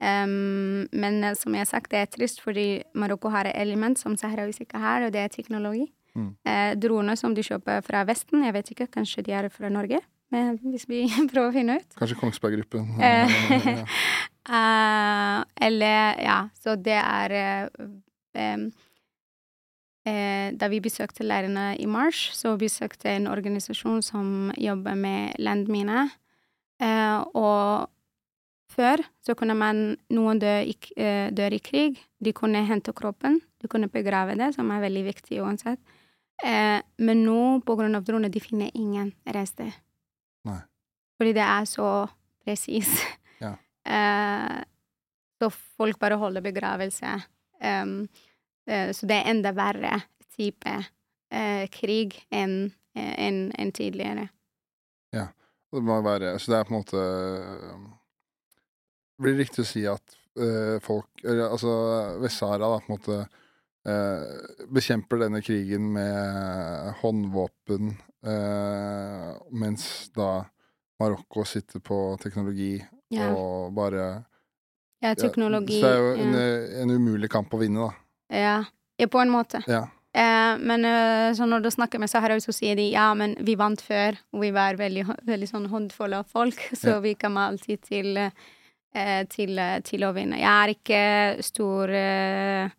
Em, 0.00 0.86
men 0.96 1.24
eh, 1.24 1.36
som 1.36 1.54
jeg 1.54 1.66
har 1.66 1.68
sagt, 1.68 1.90
det 1.92 2.00
er 2.00 2.08
trist 2.08 2.40
fordi 2.40 2.82
Marokko 2.96 3.32
har 3.34 3.50
et 3.50 3.58
element 3.60 3.98
som 4.00 4.16
Sahrawis 4.16 4.60
ikke 4.62 4.80
har, 4.80 5.04
og 5.04 5.12
det 5.12 5.20
er 5.20 5.32
teknologi. 5.32 5.90
Mm. 6.16 6.32
Uh, 6.42 6.72
droner 6.74 7.14
som 7.14 7.36
de 7.36 7.42
kjøper 7.46 7.84
fra 7.86 8.00
Vesten, 8.08 8.42
jeg 8.42 8.54
vet 8.56 8.72
ikke, 8.72 8.88
kanskje 8.96 9.22
de 9.28 9.36
er 9.36 9.46
fra 9.52 9.68
Norge? 9.70 10.00
Men 10.32 10.56
hvis 10.72 10.88
vi 10.90 11.04
prøver 11.30 11.50
å 11.50 11.54
finne 11.54 11.78
ut. 11.80 11.98
Kanskje 12.00 12.18
Kongsberg-gruppen. 12.22 12.96
Uh, 12.98 13.02
ja. 13.82 13.86
Eh, 14.50 15.38
eller 15.66 16.16
Ja, 16.24 16.38
så 16.56 16.74
det 16.80 16.96
er 16.96 17.34
eh, 18.34 18.62
Da 20.56 20.68
vi 20.72 20.80
besøkte 20.80 21.22
lærerne 21.22 21.76
i 21.78 21.86
mars, 21.86 22.30
så 22.34 22.56
besøkte 22.58 23.12
en 23.12 23.28
organisasjon 23.30 24.00
som 24.02 24.50
jobber 24.58 24.96
med 24.98 25.36
landminer. 25.38 26.08
Og 27.36 27.86
før 28.70 29.02
så 29.24 29.34
kunne 29.38 29.56
man 29.58 29.82
Noen 30.14 30.40
dø 30.42 30.52
i, 30.62 30.74
eh, 30.96 31.28
dør 31.34 31.56
i 31.56 31.60
krig. 31.62 32.00
De 32.20 32.32
kunne 32.36 32.62
hente 32.66 32.94
kroppen, 32.96 33.40
de 33.60 33.68
kunne 33.68 33.90
begrave 33.90 34.36
det, 34.38 34.52
som 34.54 34.70
er 34.70 34.84
veldig 34.84 35.04
viktig 35.10 35.40
uansett. 35.42 35.80
Eh, 36.44 36.80
men 36.98 37.24
nå, 37.26 37.60
på 37.66 37.76
grunn 37.76 37.98
av 37.98 38.04
droner, 38.04 38.32
de 38.32 38.40
finner 38.40 38.70
ingen 38.74 39.12
rester. 39.26 39.72
Nei. 40.48 40.60
Fordi 41.20 41.34
det 41.36 41.44
er 41.44 41.68
så 41.68 41.90
presis. 42.44 42.94
Ja. 43.40 43.56
Eh, 43.90 44.58
så 45.40 45.48
folk 45.50 45.96
bare 45.98 46.18
holder 46.20 46.44
begravelse. 46.44 47.14
Um, 47.64 48.08
eh, 48.68 48.90
så 48.92 49.06
det 49.08 49.16
er 49.16 49.30
enda 49.32 49.54
verre 49.56 49.94
type 50.36 50.74
eh, 51.32 51.64
krig 51.72 52.18
enn 52.28 52.74
en, 52.92 53.38
en 53.56 53.72
tidligere. 53.72 54.26
Ja. 55.16 55.30
Det 55.72 55.82
må 55.86 55.96
være 56.04 56.34
Så 56.38 56.52
det 56.52 56.58
er 56.58 56.68
på 56.68 56.74
en 56.74 56.80
måte 56.82 57.02
Blir 59.20 59.36
det 59.36 59.44
riktig 59.44 59.64
å 59.64 59.68
si 59.68 59.82
at 59.88 60.16
uh, 60.40 60.78
folk 60.84 61.24
eller, 61.24 61.50
Altså 61.50 61.74
Vest-Sahara 62.22 62.70
da 62.72 62.78
på 62.80 62.88
en 62.88 62.96
måte 62.96 63.18
uh, 63.88 64.64
bekjemper 64.72 65.24
denne 65.26 65.42
krigen 65.44 65.90
med 65.94 66.94
håndvåpen, 67.02 67.92
uh, 68.26 69.30
mens 69.52 69.84
da 70.16 70.32
Marokko 71.00 71.44
sitter 71.48 71.84
på 71.84 72.00
teknologi 72.22 72.74
Ja, 73.10 73.30
og 73.34 73.72
bare 73.74 74.10
ja 75.00 75.14
teknologi 75.16 75.78
Så 75.80 75.86
det 75.86 75.94
er 75.96 76.02
jo 76.04 76.10
en, 76.20 76.34
ja. 76.36 76.82
en 76.82 76.90
umulig 76.92 77.30
kamp 77.32 77.54
å 77.56 77.60
vinne, 77.62 77.88
da. 77.88 78.36
ja. 78.36 78.58
ja, 79.00 79.08
på 79.08 79.20
en 79.22 79.32
måte. 79.32 79.62
Ja. 79.64 79.86
Eh, 80.12 80.58
men 80.58 80.84
så 81.38 81.46
når 81.46 81.62
du 81.64 81.70
snakker 81.70 82.02
med 82.02 82.10
Sahara 82.10 82.36
så 82.42 82.52
sier 82.52 82.76
de 82.76 82.88
ja, 82.90 83.06
men 83.16 83.32
vi 83.40 83.54
vant 83.56 83.80
før, 83.80 84.18
og 84.34 84.42
vi 84.44 84.50
var 84.52 84.76
veldig, 84.76 85.06
veldig 85.24 85.48
sånn 85.48 85.68
håndfulle 85.72 86.20
av 86.20 86.28
folk, 86.28 86.60
så 86.80 86.98
Ja. 86.98 87.00
vi 87.00 87.14
kommer 87.14 87.48
alltid 87.48 87.80
til, 87.86 88.16
eh, 88.18 88.30
til, 89.30 89.58
eh, 89.58 89.80
til 89.86 90.04
å 90.06 90.12
vinne. 90.16 90.40
Jeg 90.40 90.50
er 90.50 90.74
ikke 90.74 91.44
stor 91.46 91.92
eh, 91.94 92.72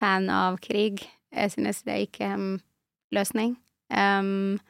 fan 0.00 0.28
av 0.30 0.58
krig. 0.60 1.04
Jeg 1.32 1.54
synes 1.54 1.82
det 1.86 1.94
er 1.94 2.04
ikke 2.06 2.28
en 2.34 2.48
løsning. 3.14 3.56
Um, 3.90 4.60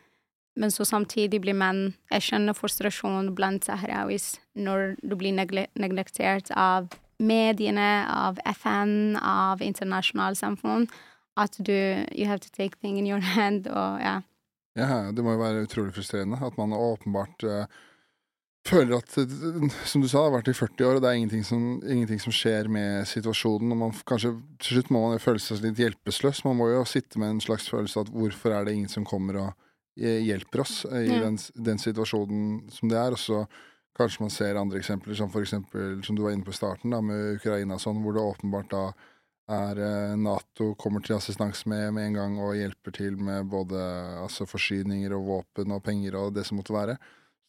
men 0.56 0.72
så 0.72 0.86
samtidig 0.88 1.42
blir 1.44 1.52
menn 1.52 1.90
Jeg 2.08 2.24
skjønner 2.24 2.56
frustrasjon 2.56 3.34
blant 3.36 3.66
sahrawis 3.68 4.38
når 4.56 4.94
du 5.04 5.12
blir 5.20 5.36
neglektert 5.36 6.48
av 6.56 6.88
mediene, 7.20 8.06
av 8.08 8.40
FN, 8.56 9.18
av 9.20 9.60
internasjonalt 9.60 10.40
samfunn 10.40 10.88
at 11.36 11.56
du 11.60 11.76
You 12.16 12.26
have 12.26 12.40
to 12.40 12.50
take 12.50 12.80
things 12.80 12.98
in 12.98 13.06
your 13.06 13.20
hand, 13.36 13.68
og 13.68 14.00
ja. 14.00 14.20
Ja, 14.78 15.10
det 15.12 15.24
må 15.24 15.34
jo 15.34 15.42
være 15.42 15.64
utrolig 15.66 15.94
frustrerende 15.94 16.38
at 16.46 16.56
man 16.58 16.72
åpenbart 16.72 17.44
eh, 17.44 17.64
føler 18.68 18.98
at 18.98 19.14
Som 19.88 20.02
du 20.02 20.08
sa, 20.08 20.20
det 20.20 20.26
har 20.26 20.34
vært 20.34 20.50
i 20.52 20.56
40 20.56 20.86
år, 20.86 20.98
og 20.98 21.02
det 21.04 21.10
er 21.10 21.18
ingenting 21.20 21.44
som, 21.46 21.62
ingenting 21.80 22.20
som 22.22 22.34
skjer 22.34 22.68
med 22.72 23.08
situasjonen. 23.08 23.72
Og 23.72 23.80
man 23.86 23.96
kanskje 24.06 24.34
til 24.60 24.76
slutt 24.78 24.92
må 24.94 25.02
man 25.08 25.22
føle 25.22 25.40
seg 25.42 25.62
litt 25.64 25.80
hjelpeløs. 25.80 26.44
Man 26.44 26.58
må 26.60 26.70
jo 26.72 26.84
sitte 26.88 27.18
med 27.22 27.36
en 27.36 27.42
slags 27.44 27.70
følelse 27.72 28.00
av 28.00 28.08
at 28.08 28.14
hvorfor 28.14 28.54
er 28.56 28.68
det 28.68 28.76
ingen 28.76 28.92
som 28.92 29.06
kommer 29.08 29.40
og 29.40 29.50
eh, 30.00 30.20
hjelper 30.26 30.64
oss 30.66 30.84
i 30.90 31.06
Ja. 31.08 31.20
den, 31.24 31.38
den 31.56 31.78
situasjonen 31.82 32.70
som 32.70 32.88
det 32.92 32.98
er. 33.00 33.16
Og 33.16 33.22
så 33.22 33.44
kanskje 33.96 34.22
man 34.26 34.30
ser 34.34 34.56
andre 34.60 34.78
eksempler, 34.80 35.16
som 35.18 35.30
for 35.32 35.42
eksempel 35.44 36.02
som 36.06 36.16
du 36.16 36.22
var 36.22 36.32
inne 36.36 36.44
på 36.46 36.52
i 36.54 36.60
starten, 36.60 36.92
da, 36.94 37.00
med 37.04 37.40
Ukraina 37.40 37.74
og 37.76 37.82
sånn, 37.82 38.02
hvor 38.04 38.14
det 38.16 38.22
åpenbart 38.22 38.70
da 38.72 38.84
er 39.50 39.80
eh, 39.82 40.16
Nato 40.16 40.74
kommer 40.78 41.02
til 41.02 41.16
assistanse 41.16 41.68
med 41.68 41.94
med 41.96 42.06
en 42.06 42.18
gang 42.20 42.36
og 42.38 42.54
hjelper 42.54 42.94
til 42.94 43.16
med 43.18 43.48
både 43.50 43.80
altså, 44.22 44.46
forsyninger 44.46 45.12
og 45.16 45.26
våpen 45.26 45.72
og 45.74 45.82
penger 45.82 46.14
og 46.20 46.36
det 46.36 46.44
som 46.46 46.60
måtte 46.60 46.76
være. 46.76 46.98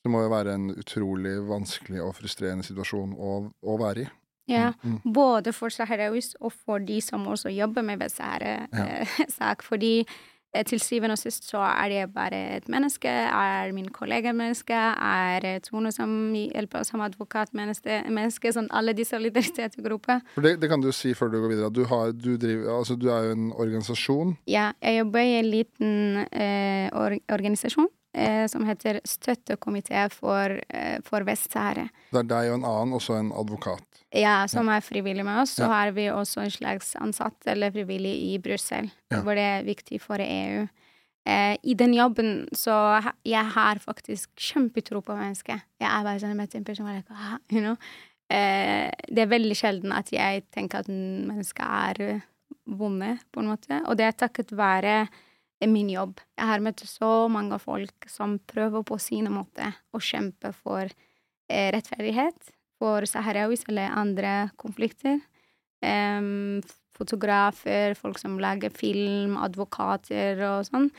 Det 0.01 0.09
må 0.09 0.23
jo 0.23 0.31
være 0.33 0.55
en 0.57 0.71
utrolig 0.73 1.35
vanskelig 1.45 2.01
og 2.01 2.15
frustrerende 2.17 2.65
situasjon 2.65 3.13
å, 3.13 3.35
å 3.61 3.77
være 3.81 4.07
i. 4.07 4.09
ja. 4.49 4.71
Mm. 4.81 4.99
Både 5.13 5.53
for 5.53 5.69
sahrawis 5.69 6.33
og 6.41 6.51
for 6.53 6.81
de 6.81 6.97
som 7.05 7.27
også 7.29 7.53
jobber 7.53 7.85
med 7.85 7.99
Ja. 7.99 8.05
Vest-Sahara-sak. 8.07 9.61
fordi 9.61 9.99
eh, 10.55 10.65
til 10.65 10.81
syvende 10.81 11.13
og 11.13 11.21
sist 11.21 11.45
så 11.47 11.61
er 11.61 11.93
jeg 11.93 12.09
bare 12.13 12.39
et 12.57 12.67
menneske, 12.67 13.07
er 13.07 13.71
min 13.77 13.91
kollega 13.93 14.33
menneske, 14.33 14.73
er 14.73 15.45
eh, 15.45 15.61
Tone 15.61 15.91
som 15.93 16.33
hjelper 16.33 16.81
oss 16.81 16.89
som 16.91 17.05
advokat 17.05 17.53
menneske, 17.53 18.01
menneske 18.09 18.51
sånn 18.51 18.71
alle 18.73 18.97
de 18.97 19.05
solidaritetsgrupper. 19.05 20.25
For 20.33 20.41
det, 20.41 20.57
det 20.63 20.69
kan 20.73 20.81
du 20.81 20.89
si 20.91 21.13
før 21.13 21.29
du 21.29 21.39
går 21.43 21.49
videre. 21.55 21.69
Du, 21.69 21.85
har, 21.85 22.11
du, 22.11 22.37
driver, 22.41 22.73
altså, 22.79 22.97
du 22.97 23.07
er 23.13 23.29
jo 23.29 23.37
en 23.37 23.49
organisasjon. 23.53 24.35
Ja, 24.49 24.71
jeg 24.81 25.03
jobber 25.03 25.19
i 25.29 25.39
en 25.39 25.51
liten 25.53 26.25
eh, 26.31 26.89
or 26.89 27.21
organisasjon 27.29 27.87
eh, 28.13 28.47
som 28.47 28.65
heter 28.65 28.99
Støttekomité 29.07 30.09
for, 30.11 30.59
eh, 30.69 30.99
for 31.03 31.21
Vest-Sahara. 31.27 31.89
Det 32.11 32.19
er 32.19 32.23
deg 32.23 32.51
og 32.51 32.59
en 32.59 32.65
annen, 32.65 32.93
også 32.99 33.19
en 33.19 33.31
advokat. 33.31 33.83
Ja, 34.13 34.45
som 34.51 34.67
er 34.69 34.81
frivillig 34.83 35.23
med 35.23 35.41
oss. 35.41 35.55
Så 35.55 35.63
Ja. 35.63 35.67
har 35.69 35.91
vi 35.91 36.07
også 36.11 36.41
en 36.43 36.49
slags 36.51 36.95
ansatt 36.95 37.47
eller 37.47 37.71
frivillig 37.71 38.33
i 38.33 38.37
Brussel, 38.37 38.91
Ja. 39.11 39.21
hvor 39.21 39.35
det 39.35 39.43
er 39.43 39.63
viktig 39.63 40.01
for 40.01 40.17
EU. 40.19 40.67
Eh, 41.25 41.55
I 41.63 41.73
den 41.75 41.93
jobben 41.93 42.47
så 42.51 42.99
jeg 43.23 43.45
har 43.45 43.75
faktisk 43.75 44.27
kjempetro 44.35 45.01
på 45.03 45.15
mennesket. 45.15 45.61
Jeg 45.79 45.87
er 45.89 46.03
bare 46.03 46.19
sånn 46.19 46.35
med 46.35 46.55
en 46.55 46.63
person 46.65 46.87
like, 46.87 47.05
ah, 47.11 47.37
you 47.51 47.61
know? 47.61 47.77
eh, 48.29 48.89
Det 49.07 49.19
er 49.19 49.27
veldig 49.27 49.55
sjelden 49.55 49.91
at 49.93 50.09
jeg 50.11 50.43
tenker 50.51 50.79
at 50.79 50.87
mennesker 50.87 51.63
er 51.63 52.01
eh, 52.15 52.19
vonde, 52.67 53.19
på 53.31 53.39
en 53.41 53.47
måte. 53.47 53.81
Og 53.87 53.97
det 53.97 54.05
er 54.07 54.27
takket 54.27 54.47
være 54.51 55.07
min 55.69 55.89
jobb. 55.91 56.19
Jeg 56.37 56.49
har 56.49 56.63
møtt 56.63 56.81
så 56.87 57.27
mange 57.31 57.59
folk 57.61 58.07
som 58.09 58.39
prøver 58.49 58.85
på 58.87 58.97
sine 59.01 59.29
måter 59.33 59.75
å 59.93 60.01
kjempe 60.01 60.53
for 60.57 60.87
eh, 60.87 61.69
rettferdighet 61.75 62.53
for 62.81 63.05
saharawis 63.05 63.67
eller 63.69 63.93
andre 63.93 64.49
konflikter. 64.61 65.19
Um, 65.81 66.61
fotografer, 66.97 67.95
folk 67.97 68.19
som 68.21 68.39
lager 68.41 68.73
film, 68.73 69.37
advokater 69.37 70.41
og 70.45 70.65
sånn. 70.69 70.89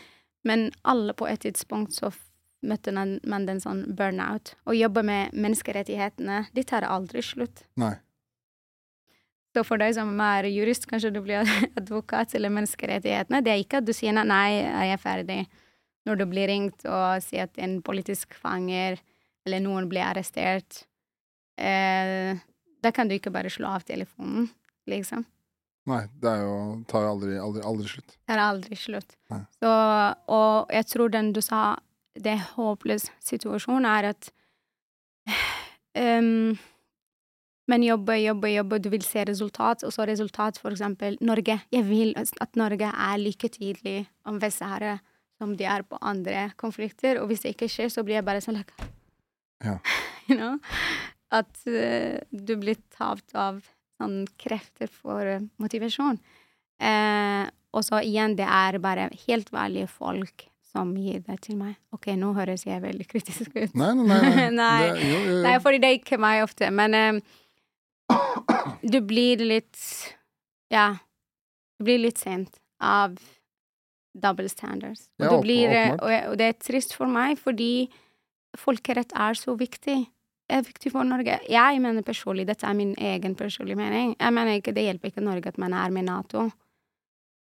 Men 0.46 0.70
alle 0.82 1.14
på 1.14 1.28
et 1.30 1.44
tidspunkt 1.44 1.94
så 1.94 2.10
møtte 2.66 2.94
man 2.94 3.46
den 3.46 3.60
sånn 3.62 3.84
burnout. 3.98 4.54
Å 4.66 4.74
jobbe 4.74 5.02
med 5.06 5.34
menneskerettighetene, 5.34 6.46
det 6.54 6.66
tar 6.70 6.86
aldri 6.86 7.22
slutt. 7.26 7.64
Nei. 7.78 7.94
Så 9.53 9.64
for 9.68 9.80
deg 9.80 9.92
som 9.96 10.12
er 10.24 10.48
jurist, 10.48 10.86
kanskje 10.88 11.12
du 11.12 11.20
blir 11.24 11.44
advokat 11.80 12.34
eller 12.38 12.53
menneskerettighetene. 12.55 13.42
Det 13.44 13.53
er 13.53 13.61
ikke 13.61 13.82
at 13.82 13.88
du 13.88 13.92
sier 13.96 14.16
nei, 14.16 14.62
er 14.64 14.88
jeg 14.92 15.03
ferdig. 15.03 15.42
Når 16.09 16.18
du 16.18 16.24
blir 16.30 16.48
ringt 16.50 16.86
og 16.88 17.22
sier 17.22 17.46
at 17.46 17.61
en 17.62 17.76
politisk 17.84 18.34
fanger 18.34 18.98
eller 19.46 19.62
noen 19.62 19.88
blir 19.90 20.07
arrestert, 20.07 20.84
eh, 21.61 22.40
da 22.82 22.90
kan 22.94 23.11
du 23.11 23.14
ikke 23.16 23.32
bare 23.34 23.50
slå 23.53 23.70
av 23.76 23.84
telefonen, 23.86 24.48
liksom. 24.90 25.24
Nei, 25.90 26.03
det 26.22 26.30
er 26.30 26.44
jo, 26.44 26.59
tar 26.90 27.07
aldri, 27.09 27.36
aldri, 27.42 27.62
aldri 27.66 27.88
slutt. 27.90 28.14
Det 28.14 28.34
er 28.34 28.42
aldri 28.42 28.78
slutt. 28.78 29.16
Så, 29.59 29.70
og 30.30 30.70
jeg 30.70 30.86
tror 30.90 31.11
den 31.11 31.32
du 31.34 31.40
sa, 31.42 31.62
det 32.14 32.36
er 32.36 32.44
håpløs 32.55 33.09
situasjon, 33.24 33.86
er 33.88 34.12
at 34.12 34.30
um, 35.98 36.55
Men 37.70 37.84
jobbe, 37.86 38.16
jobbe, 38.18 38.50
jobbe, 38.50 38.78
du 38.82 38.88
vil 38.90 39.04
se 39.06 39.22
resultat, 39.28 39.84
og 39.86 39.92
så 39.94 40.06
resultat 40.08 40.58
for 40.58 40.74
eksempel 40.74 41.16
Norge. 41.22 41.60
Jeg 41.72 41.86
vil 41.86 42.14
at 42.18 42.58
Norge 42.58 42.90
er 42.90 43.20
like 43.22 43.52
tydelig 43.54 44.02
om 44.26 44.40
Vest-Sahara 44.42 44.96
som 45.42 45.54
de 45.58 45.66
er 45.66 45.82
på 45.86 45.98
andre 46.02 46.50
konflikter, 46.60 47.18
og 47.20 47.30
hvis 47.30 47.42
det 47.44 47.56
ikke 47.56 47.70
skjer, 47.70 47.90
så 47.90 48.04
blir 48.06 48.20
jeg 48.20 48.26
bare 48.26 48.42
sånn 48.44 48.60
like, 48.60 48.90
Ja. 49.64 49.78
You 50.28 50.36
know? 50.38 50.58
At 51.34 51.50
uh, 51.66 52.20
du 52.30 52.54
blir 52.60 52.78
tapt 52.94 53.34
av 53.34 53.58
sånn 53.98 54.22
krefter 54.38 54.90
for 54.92 55.26
uh, 55.26 55.42
motivasjon. 55.62 56.20
Uh, 56.82 57.48
og 57.72 57.82
så 57.86 58.02
igjen, 58.04 58.36
det 58.38 58.46
er 58.46 58.78
bare 58.82 59.08
helt 59.24 59.50
vanlige 59.54 59.88
folk 59.90 60.46
som 60.72 60.94
gir 60.96 61.20
det 61.26 61.38
til 61.44 61.58
meg. 61.58 61.74
Ok, 61.92 62.12
nå 62.16 62.32
høres 62.36 62.64
jeg 62.66 62.80
veldig 62.84 63.06
kritisk 63.08 63.50
ut. 63.50 63.74
Nei, 63.76 63.92
nei, 63.98 64.06
nei. 64.08 64.48
nei. 64.56 64.76
Det, 64.94 65.08
jo, 65.08 65.18
jo, 65.18 65.36
jo. 65.36 65.42
Nei, 65.44 65.56
fordi 65.64 65.82
det 65.82 65.90
er 65.90 65.98
ikke 65.98 66.20
meg 66.22 66.44
ofte, 66.46 66.70
men 66.72 66.96
eh, 66.96 67.38
du 68.82 69.00
blir 69.00 69.42
litt 69.42 69.78
Ja. 70.72 70.96
Du 71.78 71.84
blir 71.88 71.98
litt 71.98 72.18
sint 72.18 72.58
av 72.80 73.16
double 74.14 74.48
standards. 74.48 75.08
Og, 75.20 75.24
Ja, 75.24 75.40
blir, 75.40 75.68
eh, 75.72 75.92
og, 75.96 76.32
og 76.32 76.38
det 76.38 76.48
er 76.48 76.58
trist 76.60 76.94
for 76.94 77.10
meg, 77.10 77.38
fordi 77.40 77.88
folkerett 78.58 79.12
er 79.16 79.38
så 79.38 79.56
viktig. 79.56 79.96
Det 80.48 80.58
er 80.58 80.66
viktig 80.66 80.92
for 80.92 81.08
Norge. 81.08 81.38
Jeg 81.48 81.80
mener 81.80 82.04
personlig, 82.04 82.44
dette 82.46 82.66
er 82.68 82.76
min 82.76 82.92
egen 83.00 83.34
personlige 83.38 83.78
mening, 83.78 84.16
jeg 84.18 84.34
mener 84.36 84.58
ikke 84.58 84.74
det 84.76 84.84
hjelper 84.84 85.12
ikke 85.12 85.24
Norge 85.24 85.48
at 85.48 85.58
man 85.58 85.72
er 85.72 85.94
med 85.94 86.04
Nato. 86.10 86.50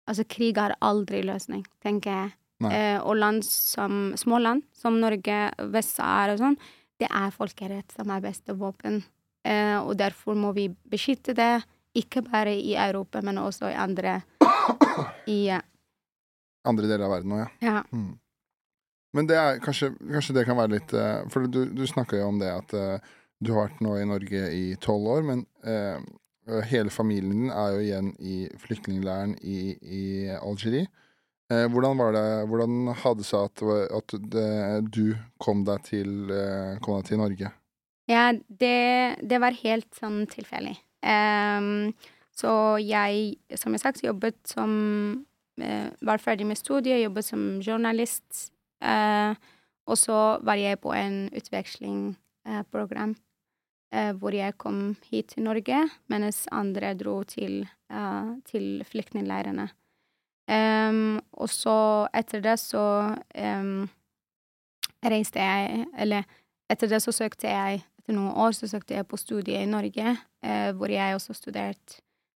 Altså, 0.07 0.25
krig 0.27 0.57
har 0.59 0.75
aldri 0.81 1.21
løsning, 1.23 1.65
tenker 1.83 2.11
jeg. 2.11 2.35
Eh, 2.63 2.97
og 3.03 3.15
land 3.19 3.43
som, 3.45 4.13
små 4.17 4.39
land, 4.41 4.63
som 4.73 4.97
Norge, 4.99 5.51
Vest-Sahara 5.71 6.33
og 6.33 6.41
sånn, 6.41 6.57
det 6.97 7.09
er 7.13 7.33
folkerett 7.35 7.93
som 7.93 8.09
er 8.09 8.23
beste 8.23 8.55
våpen. 8.57 9.03
Eh, 9.47 9.77
og 9.79 9.95
derfor 9.99 10.35
må 10.35 10.51
vi 10.57 10.67
beskytte 10.91 11.35
det, 11.37 11.55
ikke 11.97 12.21
bare 12.27 12.53
i 12.53 12.75
Europa, 12.77 13.21
men 13.25 13.39
også 13.41 13.71
i 13.71 13.77
andre 13.79 14.19
i 15.27 15.47
eh, 15.49 15.65
Andre 16.67 16.89
deler 16.89 17.05
av 17.07 17.13
verden 17.15 17.31
òg, 17.31 17.39
ja. 17.39 17.49
Ja. 17.63 17.81
Mm. 17.95 18.17
Men 19.15 19.29
det 19.29 19.37
er 19.39 19.61
kanskje, 19.63 19.93
kanskje 20.11 20.35
det 20.35 20.43
kan 20.49 20.57
være 20.59 20.73
litt 20.73 20.91
eh, 20.93 21.21
For 21.31 21.47
du, 21.47 21.61
du 21.71 21.85
snakka 21.87 22.19
jo 22.19 22.27
om 22.27 22.41
det 22.41 22.51
at 22.51 22.75
du 23.39 23.51
har 23.53 23.67
vært 23.67 23.83
nå 23.85 23.93
i 24.01 24.07
Norge 24.09 24.47
i 24.53 24.63
tolv 24.81 25.11
år, 25.13 25.25
men 25.25 25.43
eh, 25.61 25.99
hele 26.71 26.89
familien 26.93 27.45
din 27.45 27.51
er 27.53 27.75
jo 27.75 27.83
igjen 27.83 28.13
i 28.17 28.37
flyktningleiren 28.63 29.35
i, 29.45 29.59
i 29.77 30.05
Algerie. 30.39 30.87
Eh, 31.53 31.67
hvordan 31.71 32.01
var 32.01 32.15
det 32.15 32.25
Hvordan 32.49 32.89
hadde 33.03 33.21
det 33.21 33.27
seg 33.29 33.45
at, 33.51 33.63
at 33.99 34.17
det, 34.33 34.49
du 34.89 35.13
kom 35.43 35.63
deg 35.67 35.85
til, 35.87 36.33
kom 36.81 36.97
deg 36.97 37.11
til 37.11 37.21
Norge? 37.21 37.53
Ja, 38.07 38.31
det, 38.47 39.17
det 39.19 39.39
var 39.43 39.57
helt 39.63 39.89
sånn 39.97 40.23
tilfeldig. 40.31 40.77
Um, 41.03 41.91
så 42.37 42.51
jeg, 42.81 43.35
som 43.59 43.75
jeg 43.75 43.83
sagt, 43.83 44.03
jobbet 44.03 44.37
som 44.49 44.71
uh, 45.61 45.87
Var 46.01 46.21
ferdig 46.23 46.47
med 46.47 46.59
studiet, 46.59 47.03
jobbet 47.03 47.27
som 47.27 47.45
journalist. 47.61 48.51
Uh, 48.83 49.35
og 49.87 49.97
så 49.99 50.37
var 50.45 50.59
jeg 50.59 50.79
på 50.83 50.93
en 50.95 51.27
utvekslingsprogram 51.35 53.15
uh, 53.95 54.11
hvor 54.19 54.35
jeg 54.35 54.57
kom 54.61 54.95
hit 55.09 55.33
til 55.33 55.47
Norge, 55.47 55.81
mens 56.11 56.45
andre 56.51 56.93
dro 56.99 57.21
til, 57.27 57.65
uh, 57.91 58.35
til 58.47 58.85
flyktningleirene. 58.87 59.67
Um, 60.47 61.19
og 61.35 61.49
så 61.51 62.07
etter 62.15 62.39
det 62.39 62.55
så 62.61 62.85
um, 63.35 63.89
reiste 65.03 65.43
jeg 65.43 65.81
Eller 65.99 66.23
etter 66.71 66.87
det 66.87 67.01
så 67.03 67.11
søkte 67.11 67.51
jeg 67.51 67.81
Etter 68.07 68.15
noen 68.15 68.37
år 68.39 68.53
så 68.55 68.69
søkte 68.71 68.95
jeg 68.95 69.03
på 69.03 69.17
studiet 69.19 69.65
i 69.65 69.67
Norge, 69.67 70.13
eh, 70.39 70.69
hvor 70.71 70.87
jeg 70.87 71.15
også 71.17 71.33
studerte 71.35 71.97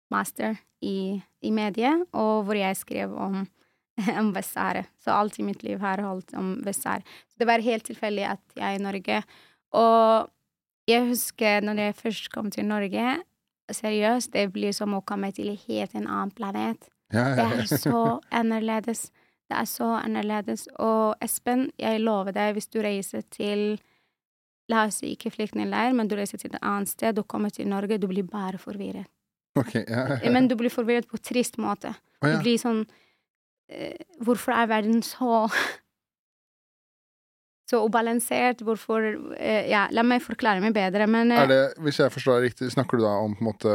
master 0.08 0.54
i, 0.80 1.20
i 1.44 1.50
medie, 1.52 1.90
og 2.16 2.46
hvor 2.48 2.56
jeg 2.56 2.78
skrev 2.80 3.12
om, 3.12 3.42
om 4.22 4.30
Vest-Sahara. 4.32 4.86
Så 5.04 5.12
alt 5.12 5.36
i 5.36 5.44
mitt 5.44 5.66
liv 5.68 5.84
har 5.84 6.00
holdt 6.00 6.32
om 6.40 6.54
Vest-Sahara. 6.64 7.04
Så 7.28 7.44
det 7.44 7.50
var 7.50 7.66
helt 7.66 7.84
tilfeldig 7.84 8.24
at 8.30 8.56
jeg 8.56 8.64
er 8.64 8.80
i 8.80 8.86
Norge. 8.86 9.18
Og 9.76 10.32
jeg 10.88 11.10
husker 11.10 11.68
når 11.68 11.84
jeg 11.84 11.98
først 12.00 12.32
kom 12.32 12.48
til 12.48 12.70
Norge, 12.72 13.18
seriøst, 13.68 14.32
det 14.32 14.48
blir 14.56 14.72
som 14.72 14.96
å 14.96 15.04
komme 15.04 15.34
til 15.36 15.52
helt 15.68 16.00
en 16.00 16.08
annen 16.08 16.32
planet. 16.32 16.88
Ja, 17.12 17.28
Det 17.36 17.44
ja, 17.44 17.60
er 17.60 17.68
så 17.84 18.06
annerledes. 18.32 19.10
Det 19.52 19.60
er 19.60 19.68
så 19.68 19.92
annerledes. 20.00 20.70
Og 20.80 21.20
Espen, 21.20 21.74
jeg 21.76 22.00
lover 22.08 22.32
deg, 22.32 22.56
hvis 22.56 22.72
du 22.72 22.80
reiser 22.80 23.28
til 23.36 23.82
La 24.70 24.82
oss 24.86 24.98
si 25.00 25.14
ikke 25.16 25.32
flyktningleir, 25.32 25.94
men 25.96 26.08
du 26.12 26.16
reiser 26.20 26.38
til 26.42 26.52
et 26.52 26.60
annet 26.62 26.90
sted 26.92 27.18
og 27.22 27.28
kommer 27.28 27.50
til 27.56 27.68
Norge, 27.72 27.98
du 27.98 28.08
blir 28.08 28.24
bare 28.28 28.58
forvirret. 28.60 29.08
Ok, 29.56 29.74
ja, 29.76 29.84
ja, 29.88 30.18
ja. 30.24 30.32
Men 30.32 30.48
du 30.48 30.56
blir 30.60 30.70
forvirret 30.70 31.08
på 31.08 31.16
en 31.18 31.24
trist 31.24 31.56
måte. 31.58 31.94
Å, 32.22 32.28
Du 32.34 32.42
blir 32.44 32.58
sånn 32.62 32.84
eh, 33.70 33.96
Hvorfor 34.22 34.54
er 34.54 34.68
verden 34.70 35.00
så 35.06 35.48
Så 37.70 37.82
ubalansert? 37.86 38.62
Hvorfor 38.64 39.04
eh, 39.38 39.68
Ja, 39.72 39.88
la 39.92 40.04
meg 40.08 40.22
forklare 40.24 40.64
meg 40.64 40.76
bedre, 40.78 41.08
men 41.12 41.34
eh, 41.36 41.48
det, 41.50 41.62
hvis 41.84 42.00
jeg 42.00 42.14
forstår 42.14 42.38
deg 42.40 42.52
riktig, 42.52 42.70
snakker 42.76 43.02
du 43.02 43.04
da 43.04 43.16
om 43.26 43.34
på 43.36 43.44
en 43.44 43.50
måte 43.50 43.74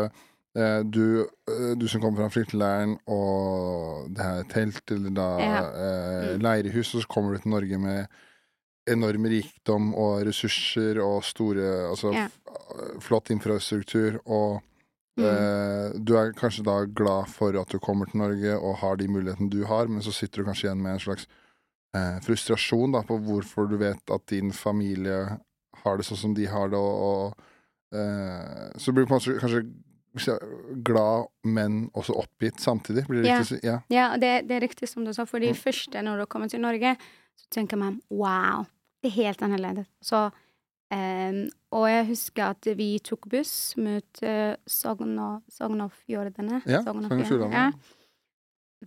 eh, 0.57 0.81
du, 0.89 1.27
eh, 1.51 1.73
du 1.77 1.85
som 1.93 2.01
kommer 2.01 2.23
fra 2.25 2.31
flyktningleiren, 2.33 2.95
og 3.13 4.09
det 4.17 4.25
her 4.29 4.47
telt, 4.53 4.85
eller 4.97 5.17
da 5.19 5.29
Ja. 5.43 5.63
eh, 5.69 6.11
Mm. 6.33 6.41
leirehus, 6.47 6.95
og 6.95 7.03
så 7.03 7.09
kommer 7.11 7.35
du 7.35 7.43
til 7.43 7.51
Norge 7.53 7.79
med 7.79 8.07
enorm 8.91 9.27
rikdom 9.31 9.93
og 9.95 10.25
ressurser 10.27 10.99
og 11.03 11.23
store 11.25 11.89
Altså 11.91 12.13
Ja. 12.15 12.29
flott 13.01 13.31
infrastruktur, 13.31 14.19
og 14.27 14.63
mm, 15.17 15.25
eh, 15.25 15.93
du 16.03 16.15
er 16.17 16.33
kanskje 16.33 16.65
da 16.65 16.85
glad 16.85 17.29
for 17.29 17.55
at 17.61 17.69
du 17.69 17.79
kommer 17.79 18.07
til 18.11 18.19
Norge 18.23 18.57
og 18.59 18.77
har 18.83 18.97
de 18.97 19.09
mulighetene 19.09 19.51
du 19.51 19.65
har, 19.65 19.87
men 19.87 20.03
så 20.03 20.13
sitter 20.13 20.43
du 20.43 20.49
kanskje 20.49 20.69
igjen 20.71 20.83
med 20.83 20.93
en 20.95 21.01
slags 21.01 21.27
eh, 21.95 22.19
frustrasjon 22.25 22.93
da, 22.93 23.03
på 23.03 23.19
hvorfor 23.21 23.69
du 23.69 23.77
vet 23.77 24.11
at 24.11 24.27
din 24.27 24.53
familie 24.53 25.39
har 25.85 25.97
det 25.97 26.05
sånn 26.07 26.19
som 26.19 26.35
de 26.35 26.47
har 26.47 26.69
det, 26.73 26.79
og, 26.79 27.33
og 27.33 27.97
eh, 27.99 28.73
Så 28.79 28.93
blir 28.93 29.07
du 29.07 29.13
måte 29.15 29.39
kanskje 29.41 29.65
glad, 30.85 31.27
men 31.45 31.91
også 31.95 32.13
oppgitt 32.21 32.61
samtidig. 32.61 33.07
Blir 33.09 33.23
det 33.23 33.29
Ja. 33.31 33.39
riktig? 33.41 33.61
Ja. 33.65 33.79
Ja, 33.89 34.17
det, 34.17 34.49
det 34.49 34.57
er 34.57 34.61
riktig 34.61 34.89
som 34.89 35.05
du 35.05 35.13
sa, 35.13 35.25
fordi 35.25 35.49
Mm. 35.53 35.57
første 35.57 36.03
når 36.03 36.19
du 36.19 36.27
kommer 36.27 36.49
til 36.49 36.61
Norge, 36.61 36.97
så 37.39 37.49
tenker 37.59 37.81
man 37.81 38.01
wow, 38.11 38.67
det 39.03 39.11
er 39.11 39.17
helt 39.19 39.43
annerledes. 39.43 39.89
Så, 40.05 40.29
um, 40.95 41.41
og 41.75 41.89
jeg 41.91 42.07
husker 42.13 42.53
at 42.53 42.71
vi 42.79 42.93
tok 43.05 43.27
buss 43.33 43.75
mot 43.81 44.23
uh, 44.27 44.55
Sogn 44.67 45.17
og 45.19 45.43
Sogn 45.53 45.83
og 45.85 45.93
Fjordane. 46.05 46.63
Ja, 46.67 46.85
Sogn 46.87 47.09
og 47.09 47.27
Fjordane. 47.27 47.67
Ja. 47.67 47.99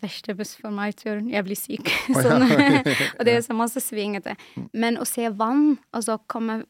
Verste 0.02 0.36
buss 0.36 0.58
for 0.60 0.76
meg, 0.76 0.98
turen. 1.00 1.30
Jeg 1.32 1.48
blir 1.48 1.60
syk. 1.60 1.92
Ja. 2.16 2.40
og 3.18 3.26
det 3.28 3.38
er 3.38 3.44
så 3.46 3.56
masse 3.56 3.80
svingete. 3.84 4.36
Mm. 4.56 4.70
Men 4.74 5.00
å 5.00 5.08
se 5.08 5.30
vann, 5.32 5.78
og 5.96 6.04
så 6.04 6.18
komme 6.32 6.64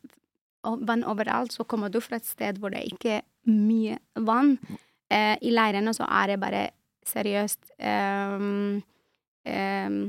vann 0.65 1.05
overalt, 1.05 1.53
så 1.53 1.63
kommer 1.63 1.89
du 1.93 1.99
fra 2.01 2.17
et 2.17 2.25
sted 2.25 2.59
hvor 2.61 2.73
det 2.73 2.85
ikke 2.89 3.19
er 3.19 3.25
mye 3.45 3.99
vann. 4.25 4.55
Eh, 5.09 5.35
I 5.41 5.53
leirene 5.53 5.93
så 5.93 6.07
er 6.09 6.33
det 6.33 6.41
bare 6.41 6.63
seriøst 7.05 7.75
ehm, 7.77 8.79
ehm, 9.45 9.99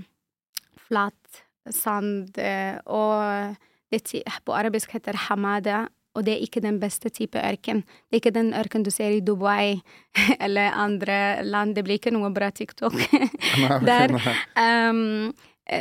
flat 0.87 1.26
sand, 1.75 2.39
eh, 2.39 2.79
og 2.87 3.57
det 3.93 4.03
på 4.45 4.55
arabisk 4.55 4.93
heter 4.97 5.17
hamada, 5.29 5.87
og 6.17 6.25
det 6.25 6.33
er 6.33 6.45
ikke 6.47 6.62
den 6.64 6.79
beste 6.81 7.11
type 7.12 7.39
ørken. 7.39 7.83
Det 8.09 8.17
er 8.17 8.23
ikke 8.23 8.35
den 8.35 8.55
ørken 8.57 8.85
du 8.87 8.91
ser 8.91 9.12
i 9.12 9.21
Dubai 9.21 9.77
eller 10.45 10.73
andre 10.73 11.45
land. 11.45 11.77
Det 11.77 11.85
blir 11.85 12.01
ikke 12.01 12.14
noe 12.14 12.33
bra 12.35 12.49
TikTok. 12.51 12.97
Der. 13.89 14.17
Um, 14.57 15.35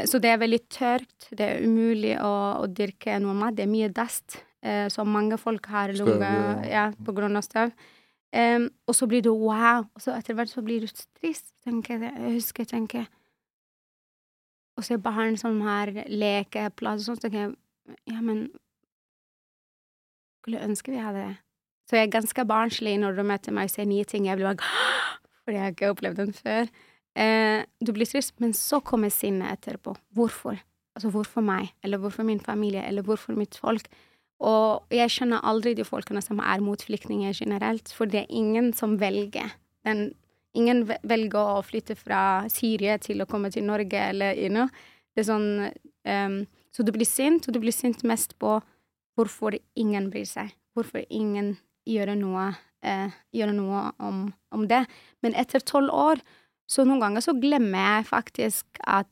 så 0.09 0.19
det 0.19 0.33
er 0.33 0.41
veldig 0.41 0.61
tørt. 0.69 1.29
Det 1.31 1.45
er 1.45 1.63
umulig 1.63 2.17
å, 2.19 2.33
å 2.59 2.67
dyrke 2.67 3.19
noe 3.23 3.35
mat. 3.37 3.55
Det 3.55 3.63
er 3.63 3.71
mye 3.71 3.91
dust, 3.95 4.41
uh, 4.65 4.87
så 4.91 5.07
mange 5.07 5.39
folk 5.39 5.69
har 5.71 5.95
lunge 5.95 6.31
ja. 6.67 6.89
på 7.05 7.15
grunn 7.15 7.39
av 7.39 7.45
støv. 7.45 7.75
Um, 8.35 8.67
og 8.89 8.97
så 8.97 9.07
blir 9.07 9.23
du 9.23 9.31
wow, 9.31 9.85
og 9.85 10.01
så 10.03 10.17
etter 10.17 10.35
hvert 10.35 10.51
så 10.51 10.63
blir 10.65 10.83
du 10.83 10.91
trist. 10.91 11.53
Tenker 11.63 12.01
jeg 12.03 12.33
husker 12.35 12.65
jeg 12.65 12.73
tenker 12.73 13.05
Å 14.75 14.83
se 14.83 14.97
barn 14.99 15.37
som 15.39 15.61
har 15.63 15.91
lekeplass 16.11 17.03
og 17.03 17.07
sånn, 17.07 17.19
så 17.19 17.27
tenker 17.27 17.41
jeg 17.45 17.55
ja, 18.09 18.19
men 18.21 18.47
Skulle 20.41 20.61
ønske 20.61 20.93
vi 20.93 21.01
hadde 21.01 21.21
det. 21.23 21.37
Så 21.89 21.97
jeg 21.97 22.07
er 22.07 22.11
ganske 22.13 22.43
barnslig 22.49 22.95
når 23.01 23.17
du 23.17 23.23
møter 23.25 23.53
meg 23.53 23.69
og 23.69 23.73
ser 23.73 23.87
nye 23.89 24.05
ting. 24.09 24.27
Jeg 24.29 24.37
blir 24.37 24.51
bare 24.51 24.61
Fordi 25.45 25.57
jeg 25.57 25.63
har 25.63 25.73
ikke 25.73 25.89
opplevd 25.93 26.19
den 26.21 26.35
før. 26.37 26.69
Eh, 27.15 27.61
du 27.81 27.91
blir 27.95 28.09
trist, 28.09 28.35
men 28.41 28.53
så 28.57 28.81
kommer 28.81 29.13
sinnet 29.13 29.53
etterpå. 29.55 29.93
Hvorfor? 30.17 30.57
Altså 30.97 31.11
hvorfor 31.13 31.43
meg, 31.45 31.71
eller 31.83 32.01
hvorfor 32.01 32.25
min 32.25 32.41
familie, 32.41 32.81
eller 32.87 33.05
hvorfor 33.05 33.37
mitt 33.37 33.57
folk? 33.59 33.89
Og 34.43 34.85
jeg 34.91 35.11
skjønner 35.11 35.45
aldri 35.47 35.75
de 35.77 35.85
folkene 35.87 36.23
som 36.23 36.41
er 36.43 36.63
mot 36.63 36.81
flyktninger 36.81 37.35
generelt, 37.37 37.91
for 37.93 38.09
det 38.09 38.23
er 38.23 38.33
ingen 38.33 38.71
som 38.75 38.97
velger. 38.99 39.53
Den, 39.87 40.09
ingen 40.57 40.83
velger 40.87 41.55
å 41.57 41.63
flytte 41.65 41.97
fra 41.99 42.45
Syria 42.51 42.97
til 43.01 43.23
å 43.23 43.29
komme 43.29 43.51
til 43.53 43.65
Norge, 43.67 43.99
eller 44.11 44.37
you 44.39 44.51
know. 44.51 44.69
Det 45.15 45.23
er 45.23 45.29
sånn 45.29 45.49
um, 46.07 46.39
Så 46.75 46.83
du 46.83 46.91
blir 46.91 47.07
sint, 47.07 47.47
og 47.47 47.55
du 47.55 47.61
blir 47.63 47.75
sint 47.75 48.03
mest 48.03 48.35
på 48.41 48.57
hvorfor 49.15 49.55
ingen 49.79 50.09
bryr 50.11 50.27
seg. 50.27 50.51
Hvorfor 50.75 51.05
ingen 51.07 51.53
gjør 51.87 52.11
noe, 52.19 52.49
uh, 52.83 53.13
gjør 53.31 53.53
noe 53.55 53.85
om, 54.03 54.25
om 54.51 54.65
det. 54.67 54.83
Men 55.23 55.37
etter 55.39 55.63
tolv 55.63 55.93
år, 55.95 56.23
så 56.67 56.83
noen 56.83 57.03
ganger 57.03 57.23
så 57.23 57.35
glemmer 57.37 57.79
jeg 57.79 58.09
faktisk 58.09 58.81
at 58.83 59.11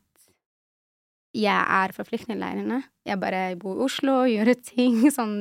jeg 1.34 1.50
er 1.56 1.94
fra 1.94 2.04
flyktningleirene. 2.06 2.82
Jeg 3.08 3.20
bare 3.22 3.42
bor 3.58 3.78
i 3.78 3.86
Oslo, 3.88 4.20
gjør 4.28 4.52
ting, 4.74 5.00
sånn 5.10 5.36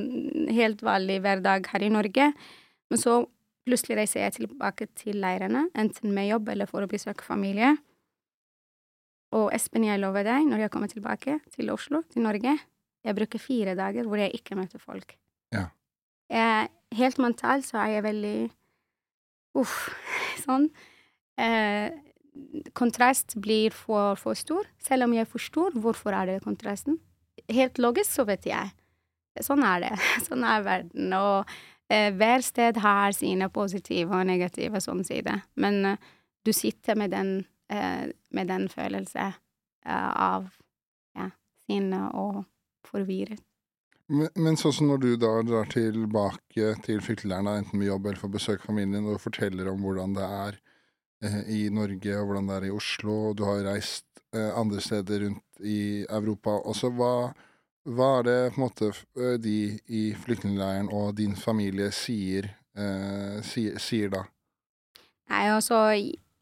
helt 0.54 0.82
vanlig 0.86 1.20
hver 1.26 1.44
dag 1.44 1.68
her 1.74 1.86
i 1.86 1.92
Norge. 1.94 2.32
Men 2.90 3.02
så 3.02 3.20
plutselig 3.68 3.98
reiser 4.02 4.26
jeg 4.26 4.38
tilbake 4.38 4.90
til 5.00 5.20
leirene, 5.24 5.68
enten 5.80 6.14
med 6.16 6.30
jobb 6.30 6.52
eller 6.54 6.70
for 6.70 6.86
å 6.86 6.92
besøke 6.92 7.26
familie. 7.26 7.76
Og 9.34 9.50
Espen, 9.56 9.88
jeg 9.88 10.02
lover 10.02 10.28
deg, 10.28 10.46
når 10.50 10.66
jeg 10.66 10.74
kommer 10.74 10.92
tilbake 10.92 11.40
til 11.56 11.72
Oslo, 11.74 12.04
til 12.14 12.26
Norge, 12.26 12.58
jeg 13.04 13.18
bruker 13.18 13.42
fire 13.42 13.76
dager 13.76 14.08
hvor 14.08 14.22
jeg 14.22 14.36
ikke 14.38 14.58
møter 14.60 14.82
folk. 14.82 15.16
Ja. 15.54 15.68
Jeg, 16.32 16.70
helt 16.98 17.20
mentalt 17.22 17.68
så 17.68 17.82
er 17.84 17.98
jeg 17.98 18.06
veldig 18.08 18.38
Uff, 19.60 19.92
sånn. 20.46 20.72
Eh, 21.38 21.94
kontrast 22.74 23.36
blir 23.42 23.74
for, 23.76 24.18
for 24.18 24.38
stor, 24.38 24.66
selv 24.82 25.06
om 25.06 25.14
jeg 25.14 25.30
forstår 25.30 25.76
hvorfor 25.78 26.16
er 26.18 26.32
det 26.32 26.46
kontrasten. 26.46 26.98
Helt 27.52 27.78
logisk 27.82 28.10
så 28.10 28.26
vet 28.26 28.48
jeg. 28.50 28.72
Sånn 29.42 29.64
er 29.66 29.86
det. 29.86 29.94
Sånn 30.28 30.46
er 30.46 30.66
verden. 30.66 31.14
Og 31.18 31.54
hver 31.90 32.42
sted 32.42 32.78
har 32.82 33.12
sine 33.16 33.50
positive 33.54 34.16
og 34.16 34.28
negative 34.28 34.82
sånn 34.82 35.04
side. 35.08 35.36
Men 35.60 35.86
eh, 35.86 36.12
du 36.46 36.54
sitter 36.54 36.96
med 37.00 37.12
den, 37.12 37.46
eh, 37.72 38.12
med 38.32 38.48
den 38.52 38.70
følelse 38.70 39.30
eh, 39.86 40.12
av 40.12 40.50
ja, 41.16 41.30
sinne 41.68 42.06
og 42.20 42.44
forvirret. 42.88 43.42
Men, 44.12 44.28
men 44.36 44.60
sånn 44.60 44.76
som 44.76 44.90
når 44.92 45.00
du 45.00 45.12
da 45.18 45.32
drar 45.48 45.70
tilbake 45.72 46.74
til 46.84 47.00
flyktningleirene, 47.04 47.56
enten 47.62 47.80
med 47.80 47.88
jobb 47.88 48.10
eller 48.10 48.20
for 48.20 48.30
å 48.30 48.36
besøke 48.36 48.68
familien, 48.68 49.08
og 49.08 49.22
forteller 49.24 49.70
om 49.72 49.86
hvordan 49.86 50.18
det 50.18 50.28
er 50.28 50.60
eh, 51.24 51.40
i 51.56 51.62
Norge, 51.74 52.18
og 52.20 52.28
hvordan 52.28 52.52
det 52.52 52.58
er 52.58 52.68
i 52.68 52.76
Oslo, 52.76 53.16
og 53.30 53.40
du 53.40 53.46
har 53.48 53.64
reist 53.70 54.06
eh, 54.36 54.52
andre 54.60 54.84
steder 54.84 55.28
rundt 55.28 55.64
i 55.64 56.04
Europa 56.04 56.58
også, 56.60 56.92
hva, 56.98 57.14
hva 57.84 58.10
er 58.20 58.28
det 58.28 58.38
på 58.54 58.62
en 58.62 58.64
måte 58.64 58.92
de 59.44 59.58
i 59.92 60.04
flyktningleiren 60.16 60.90
og 60.94 61.16
din 61.18 61.36
familie 61.36 61.90
sier, 61.96 62.48
eh, 62.78 63.42
sier, 63.44 63.80
sier 63.82 64.14
da? 64.14 64.24
Nei, 65.32 65.46
altså, 65.52 65.86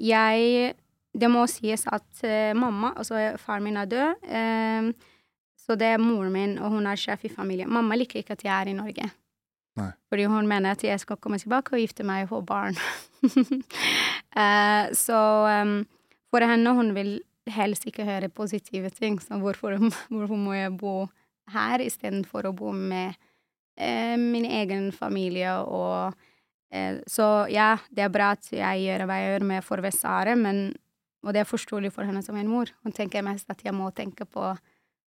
jeg 0.01 0.75
Det 1.11 1.27
må 1.27 1.41
sies 1.51 1.81
at 1.91 2.21
eh, 2.23 2.53
mamma, 2.55 2.93
altså 2.95 3.33
faren 3.35 3.65
min 3.65 3.75
er 3.75 3.85
død, 3.91 4.21
eh, 4.31 5.09
så 5.59 5.75
det 5.75 5.89
er 5.91 5.97
moren 5.99 6.31
min, 6.31 6.53
og 6.57 6.71
hun 6.71 6.87
er 6.87 6.95
sjef 6.95 7.25
i 7.27 7.31
familien. 7.33 7.67
Mamma 7.67 7.97
liker 7.99 8.21
ikke 8.21 8.37
at 8.37 8.45
jeg 8.45 8.53
er 8.55 8.71
i 8.71 8.75
Norge. 8.77 9.09
Nei. 9.75 9.89
Fordi 10.07 10.27
hun 10.31 10.47
mener 10.47 10.71
at 10.71 10.83
jeg 10.83 10.99
skal 11.03 11.19
komme 11.19 11.39
tilbake 11.39 11.75
og 11.75 11.83
gifte 11.83 12.05
meg 12.07 12.25
og 12.25 12.35
få 12.35 12.41
barn. 12.53 12.79
Eh, 14.31 14.85
så 14.95 15.17
um, 15.59 15.81
for 16.31 16.47
henne, 16.47 16.71
hun 16.71 16.93
vil 16.95 17.17
helst 17.51 17.83
ikke 17.83 18.05
høre 18.07 18.29
positive 18.31 18.87
ting, 18.95 19.17
så 19.19 19.35
hvorfor, 19.41 19.75
hvorfor 20.13 20.39
må 20.39 20.53
jeg 20.55 20.71
bo 20.79 20.93
her 21.49 21.81
istedenfor 21.81 22.47
å 22.47 22.55
bo 22.55 22.71
med 22.71 23.15
eh, 23.77 24.17
min 24.17 24.45
egen 24.45 24.91
familie 24.91 25.57
og 25.65 26.13
Eh, 26.71 26.97
Så 27.07 27.47
ja, 27.51 27.75
det 27.91 28.05
er 28.05 28.13
bra 28.13 28.31
at 28.37 28.47
jeg 28.51 28.85
gjør 28.85 29.05
hva 29.05 29.19
jeg 29.19 29.33
gjør 29.33 29.47
med 29.49 29.93
Sare, 29.93 30.35
men 30.35 30.73
Og 31.23 31.33
det 31.33 31.41
er 31.41 31.45
forståelig 31.45 31.91
for 31.93 32.01
henne 32.03 32.23
som 32.23 32.35
en 32.35 32.47
mor. 32.49 32.65
Hun 32.81 32.91
tenker 32.91 33.21
mest 33.21 33.45
at 33.51 33.61
jeg 33.61 33.73
må 33.77 33.91
tenke 33.93 34.25
på, 34.25 34.41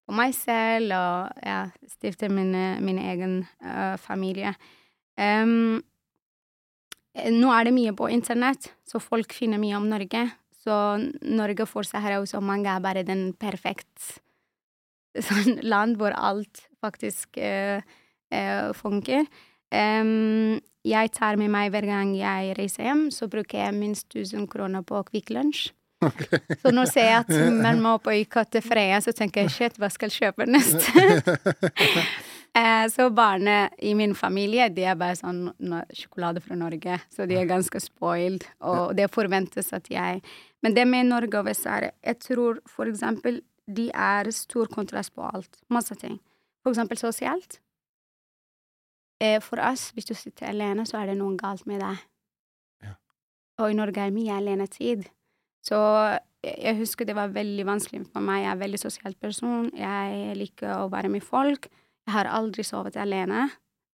på 0.05 0.13
meg 0.13 0.35
selv 0.37 0.93
og 0.93 1.41
ja, 1.41 1.71
stifte 1.89 2.29
min, 2.29 2.53
min 2.85 2.99
egen 3.01 3.47
uh, 3.65 3.97
familie. 3.97 4.53
Eh, 5.17 5.41
nå 7.33 7.49
er 7.49 7.65
det 7.65 7.73
mye 7.73 7.95
på 7.97 8.11
internett, 8.13 8.75
så 8.85 9.01
folk 9.01 9.33
finner 9.33 9.57
mye 9.57 9.73
om 9.73 9.89
Norge. 9.89 10.21
Så 10.53 11.01
Norge 11.25 11.65
for 11.65 11.81
seg 11.81 12.05
her 12.05 12.19
også 12.19 12.43
mange 12.45 12.69
er 12.69 12.85
bare 12.85 13.01
den 13.01 13.33
perfekt 13.33 14.21
sånn 15.29 15.61
land 15.63 15.99
hvor 16.01 16.15
alt 16.17 16.65
faktisk 16.83 17.37
eh, 17.37 17.81
eh, 18.33 18.69
funker. 18.77 19.27
Um, 19.73 20.59
jeg 20.85 21.13
tar 21.15 21.39
med 21.39 21.49
meg 21.53 21.71
hver 21.73 21.87
gang 21.87 22.11
jeg 22.17 22.57
reiser 22.59 22.89
hjem, 22.89 23.07
så 23.13 23.29
bruker 23.31 23.63
jeg 23.63 23.77
minst 23.77 24.11
1000 24.11 24.49
kroner 24.51 24.83
på 24.85 24.99
Kvikk 25.07 25.31
Lunsj. 25.33 25.71
Så 26.59 26.73
nå 26.75 26.83
ser 26.89 27.07
jeg 27.07 27.23
at 27.23 27.31
man 27.65 27.81
må 27.83 27.95
på 28.03 28.11
uka 28.23 28.43
til 28.51 28.63
Freia, 28.65 28.99
så 29.03 29.13
tenker 29.15 29.45
jeg 29.45 29.53
shit, 29.55 29.79
hva 29.79 29.89
skal 29.93 30.11
jeg 30.11 30.27
kjøpe 30.27 30.49
neste? 30.49 30.91
Eh, 32.53 32.83
så 32.93 33.07
barna 33.09 33.63
i 33.81 33.95
min 33.97 34.11
familie, 34.13 34.67
de 34.69 34.83
er 34.85 34.93
bare 34.93 35.15
sånn 35.17 35.47
sjokolade 35.89 36.37
fra 36.45 36.53
Norge, 36.53 36.99
så 37.09 37.25
de 37.25 37.39
er 37.39 37.47
ganske 37.49 37.79
spoiled, 37.81 38.45
og 38.61 38.91
det 38.93 39.07
forventes 39.09 39.71
at 39.73 39.89
jeg 39.89 40.21
Men 40.61 40.75
det 40.77 40.85
med 40.85 41.09
Norge 41.09 41.39
og 41.39 41.47
Vest-Sahara, 41.47 41.89
jeg 42.05 42.19
tror 42.21 42.59
for 42.69 42.85
eksempel 42.87 43.41
de 43.67 43.89
er 43.95 44.29
stor 44.35 44.67
kontrast 44.71 45.13
på 45.15 45.23
alt. 45.23 45.61
Masse 45.69 45.95
ting. 45.95 46.19
For 46.63 46.73
eksempel 46.73 46.99
sosialt. 46.99 47.59
Eh, 49.21 49.39
For 49.41 49.61
oss, 49.61 49.91
hvis 49.91 50.05
du 50.09 50.13
sitter 50.13 50.49
alene, 50.49 50.85
så 50.85 50.99
er 50.99 51.11
det 51.11 51.17
noe 51.17 51.37
galt 51.39 51.65
med 51.69 51.79
deg. 51.83 52.03
Ja. 52.83 52.93
Og 53.59 53.71
i 53.71 53.77
Norge 53.77 54.03
er 54.03 54.15
mye 54.15 54.35
alenetid. 54.35 55.07
Så 55.63 55.79
jeg 55.79 56.19
jeg 56.43 56.75
husker 56.75 57.07
det 57.07 57.15
var 57.15 57.31
veldig 57.31 57.63
vanskelig 57.63 58.01
for 58.11 58.19
meg. 58.19 58.41
Jeg 58.41 58.49
er 58.49 58.55
en 58.57 58.59
veldig 58.59 58.79
sosial 58.81 59.13
person. 59.15 59.69
Jeg 59.77 60.33
liker 60.35 60.73
å 60.75 60.89
være 60.91 61.07
med 61.07 61.23
folk. 61.23 61.69
Jeg 62.03 62.13
har 62.17 62.27
aldri 62.27 62.65
sovet 62.67 62.97
alene. 62.99 63.45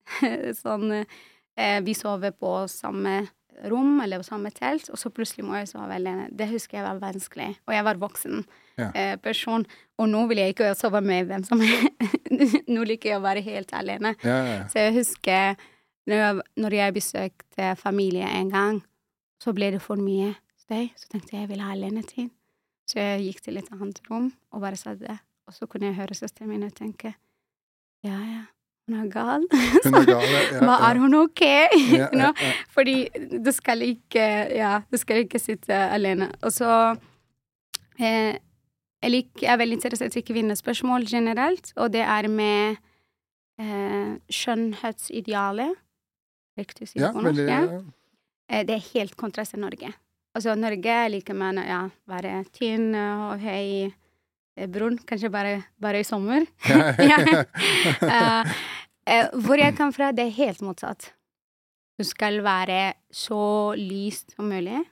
sånn 0.63 0.89
eh, 0.95 1.79
Vi 1.85 1.93
sover 1.93 2.33
på 2.33 2.63
samme 2.71 3.19
rom 3.69 3.99
eller 4.01 4.21
på 4.21 4.27
samme 4.29 4.51
telt, 4.55 4.89
og 4.93 4.97
så 5.01 5.09
plutselig 5.11 5.43
må 5.45 5.57
jeg 5.59 5.67
sove 5.71 5.91
alene. 5.95 6.27
Det 6.31 6.47
husker 6.51 6.77
jeg 6.79 6.85
var 6.87 6.99
vanskelig. 7.01 7.49
Og 7.67 7.73
jeg 7.75 7.83
var 7.87 7.99
voksen 8.01 8.45
Ja. 8.79 8.91
eh, 8.95 9.15
person. 9.19 9.65
Og 9.99 10.07
nå 10.07 10.21
vil 10.29 10.37
jeg 10.37 10.53
ikke 10.55 10.69
sove 10.79 11.01
med 11.03 11.27
hvem 11.27 11.43
som 11.43 11.59
Nå 12.73 12.83
liker 12.87 13.09
jeg 13.09 13.19
å 13.19 13.23
være 13.25 13.41
helt 13.43 13.73
alene. 13.75 14.13
Ja, 14.23 14.37
ja. 14.47 14.61
Så 14.71 14.79
jeg 14.85 14.93
husker 14.95 15.55
når 16.07 16.15
jeg, 16.15 16.41
når 16.57 16.73
jeg 16.77 16.93
besøkte 16.95 17.75
familie 17.77 18.25
en 18.39 18.49
gang, 18.53 18.79
så 19.43 19.51
ble 19.53 19.71
det 19.75 19.81
for 19.83 19.99
mye 19.99 20.31
støy. 20.63 20.87
Så 20.95 21.09
tenkte 21.11 21.35
jeg 21.35 21.41
jeg 21.43 21.49
vil 21.51 21.61
ha 21.65 21.73
alenetid. 21.75 22.29
Så 22.89 22.97
jeg 23.03 23.25
gikk 23.27 23.41
til 23.45 23.57
et 23.59 23.67
annet 23.75 23.99
rom 24.09 24.31
og 24.53 24.61
bare 24.63 24.79
satt 24.79 24.99
der. 25.03 25.19
Og 25.49 25.53
så 25.53 25.67
kunne 25.67 25.89
jeg 25.91 25.99
høre 25.99 26.15
søsteren 26.17 26.49
min 26.49 26.63
og 26.63 26.73
tenke 26.77 27.11
ja, 28.05 28.15
ja, 28.15 28.41
hun 28.89 28.97
er 28.99 29.07
gal. 29.13 29.45
Hun 29.85 29.95
er 30.01 30.05
gal, 30.09 30.25
ja, 30.25 30.41
ja, 30.57 30.59
ja. 30.65 30.75
er 30.89 30.99
hun 31.05 31.15
ok? 31.21 31.43
Ja. 31.93 32.31
Fordi 32.75 32.97
du 33.45 33.51
skal 33.55 33.85
ikke 33.85 34.25
Ja, 34.57 34.79
du 34.91 34.97
skal 34.97 35.23
ikke 35.23 35.39
sitte 35.41 35.77
alene. 35.93 36.31
Og 36.41 36.51
så 36.55 36.69
eh, 37.99 38.35
Jeg 38.99 39.11
lik- 39.13 39.41
jeg 39.45 39.53
er 39.53 39.57
veldig 39.61 39.77
interessert 39.79 40.17
i 40.19 40.25
kvinnespørsmål 40.27 41.05
generelt, 41.07 41.69
og 41.77 41.93
det 41.93 42.01
er 42.03 42.27
med 42.27 42.75
eh, 43.61 44.17
skjønnhetsidealet. 44.29 45.77
Riktig 46.59 46.83
å 46.83 46.91
si 46.91 46.99
Ja, 46.99 47.13
på 47.15 47.21
norsk? 47.23 47.45
Ja. 47.47 47.61
Eh, 48.49 48.65
det 48.67 48.75
er 48.75 48.87
helt 48.93 49.15
kontrast 49.15 49.53
til 49.55 49.61
Norge. 49.63 49.93
Altså, 50.35 50.53
Norge 50.59 50.97
liker 51.13 51.33
man 51.37 51.57
å 51.61 51.63
ja, 51.65 51.79
være 52.11 52.41
tynn 52.55 52.91
og 52.99 53.39
høy, 53.41 53.87
eh, 54.57 54.67
brun, 54.67 54.97
kanskje 55.07 55.31
bare, 55.33 55.55
bare 55.81 56.01
i 56.03 56.07
sommer. 56.07 56.43
ja, 56.67 56.91
ja. 58.03 58.43
Eh, 59.09 59.27
hvor 59.41 59.57
jeg 59.57 59.75
kommer 59.77 59.95
fra, 59.95 60.11
det 60.13 60.27
er 60.27 60.37
helt 60.37 60.61
motsatt. 60.61 61.11
Du 61.99 62.05
skal 62.07 62.43
være 62.45 62.93
så 63.11 63.73
lyst 63.75 64.35
som 64.35 64.51
mulig. 64.51 64.83